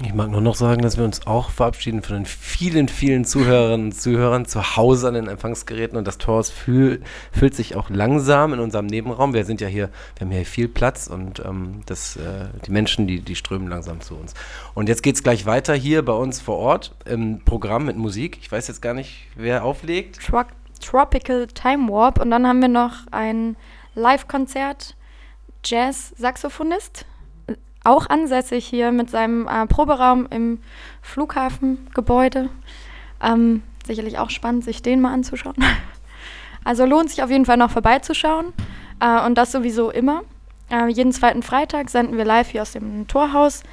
Ich 0.00 0.14
mag 0.14 0.30
nur 0.30 0.40
noch 0.40 0.54
sagen, 0.54 0.80
dass 0.80 0.96
wir 0.96 1.04
uns 1.04 1.26
auch 1.26 1.50
verabschieden 1.50 2.02
von 2.02 2.16
den 2.16 2.24
vielen, 2.24 2.88
vielen 2.88 3.26
Zuhörerinnen 3.26 3.86
und 3.86 3.92
Zuhörern 3.92 4.46
zu 4.46 4.76
Hause 4.76 5.08
an 5.08 5.14
den 5.14 5.28
Empfangsgeräten 5.28 5.98
und 5.98 6.06
das 6.06 6.16
Tor 6.16 6.42
fühl, 6.44 7.02
füllt 7.30 7.54
sich 7.54 7.76
auch 7.76 7.90
langsam 7.90 8.54
in 8.54 8.60
unserem 8.60 8.86
Nebenraum. 8.86 9.34
Wir 9.34 9.44
sind 9.44 9.60
ja 9.60 9.68
hier, 9.68 9.90
wir 10.16 10.26
haben 10.26 10.32
hier 10.32 10.46
viel 10.46 10.68
Platz 10.68 11.08
und 11.08 11.44
ähm, 11.44 11.82
das, 11.84 12.16
äh, 12.16 12.46
die 12.64 12.70
Menschen, 12.70 13.06
die, 13.06 13.20
die 13.20 13.36
strömen 13.36 13.68
langsam 13.68 14.00
zu 14.00 14.16
uns. 14.16 14.32
Und 14.72 14.88
jetzt 14.88 15.02
geht 15.02 15.16
es 15.16 15.22
gleich 15.22 15.44
weiter 15.44 15.74
hier 15.74 16.02
bei 16.02 16.14
uns 16.14 16.40
vor 16.40 16.56
Ort 16.56 16.94
im 17.04 17.44
Programm 17.44 17.84
mit 17.84 17.96
Musik. 17.96 18.38
Ich 18.40 18.50
weiß 18.50 18.68
jetzt 18.68 18.80
gar 18.80 18.94
nicht, 18.94 19.26
wer 19.36 19.62
auflegt. 19.62 20.20
Tro 20.26 20.42
Tropical 20.80 21.46
Time 21.46 21.92
Warp 21.92 22.18
und 22.20 22.30
dann 22.30 22.44
haben 22.46 22.60
wir 22.60 22.68
noch 22.68 23.06
ein 23.12 23.56
Live-Konzert 23.94 24.96
Jazz-Saxophonist, 25.64 27.06
auch 27.84 28.08
ansässig 28.08 28.66
hier 28.66 28.92
mit 28.92 29.10
seinem 29.10 29.46
äh, 29.46 29.66
Proberaum 29.66 30.26
im 30.30 30.60
Flughafengebäude. 31.02 32.48
Ähm, 33.22 33.62
sicherlich 33.86 34.18
auch 34.18 34.30
spannend, 34.30 34.64
sich 34.64 34.82
den 34.82 35.00
mal 35.00 35.12
anzuschauen. 35.12 35.56
Also 36.64 36.84
lohnt 36.84 37.10
sich 37.10 37.24
auf 37.24 37.30
jeden 37.30 37.44
Fall 37.44 37.56
noch 37.56 37.72
vorbeizuschauen 37.72 38.52
äh, 39.00 39.26
und 39.26 39.36
das 39.36 39.50
sowieso 39.50 39.90
immer. 39.90 40.22
Äh, 40.70 40.86
jeden 40.86 41.10
zweiten 41.10 41.42
Freitag 41.42 41.90
senden 41.90 42.16
wir 42.16 42.24
live 42.24 42.50
hier 42.50 42.62
aus 42.62 42.70
dem 42.70 43.08
Torhaus. 43.08 43.64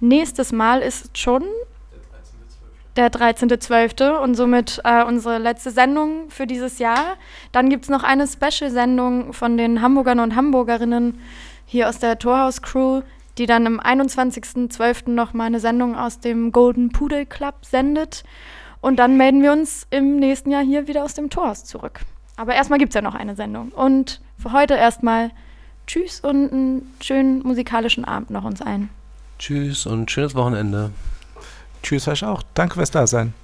Nächstes 0.00 0.52
Mal 0.52 0.80
ist 0.82 1.16
schon 1.16 1.44
der 2.96 3.10
13.12. 3.10 4.18
und 4.18 4.34
somit 4.34 4.80
äh, 4.84 5.02
unsere 5.02 5.38
letzte 5.38 5.70
Sendung 5.70 6.30
für 6.30 6.46
dieses 6.46 6.78
Jahr. 6.78 7.16
Dann 7.50 7.68
gibt 7.68 7.84
es 7.84 7.90
noch 7.90 8.04
eine 8.04 8.26
Special-Sendung 8.26 9.32
von 9.32 9.56
den 9.56 9.80
Hamburgern 9.82 10.20
und 10.20 10.36
Hamburgerinnen 10.36 11.18
hier 11.66 11.88
aus 11.88 11.98
der 11.98 12.18
Torhaus-Crew, 12.18 13.02
die 13.38 13.46
dann 13.46 13.66
am 13.66 13.80
21.12. 13.80 15.10
nochmal 15.10 15.48
eine 15.48 15.60
Sendung 15.60 15.96
aus 15.96 16.20
dem 16.20 16.52
Golden 16.52 16.90
Pudel 16.90 17.26
Club 17.26 17.64
sendet. 17.64 18.24
Und 18.80 18.96
dann 18.96 19.16
melden 19.16 19.42
wir 19.42 19.52
uns 19.52 19.86
im 19.90 20.16
nächsten 20.16 20.50
Jahr 20.50 20.62
hier 20.62 20.86
wieder 20.86 21.04
aus 21.04 21.14
dem 21.14 21.30
Torhaus 21.30 21.64
zurück. 21.64 22.00
Aber 22.36 22.54
erstmal 22.54 22.78
gibt 22.78 22.90
es 22.90 22.94
ja 22.94 23.02
noch 23.02 23.14
eine 23.14 23.36
Sendung. 23.36 23.70
Und 23.70 24.20
für 24.38 24.52
heute 24.52 24.74
erstmal 24.74 25.30
Tschüss 25.86 26.20
und 26.20 26.52
einen 26.52 26.94
schönen 27.00 27.42
musikalischen 27.42 28.04
Abend 28.04 28.30
noch 28.30 28.44
uns 28.44 28.62
ein. 28.62 28.88
Tschüss 29.38 29.86
und 29.86 30.10
schönes 30.10 30.34
Wochenende. 30.34 30.90
Tschüss 31.82 32.08
euch 32.08 32.24
auch. 32.24 32.42
Danke 32.54 32.76
fürs 32.76 32.90
Dasein. 32.90 33.34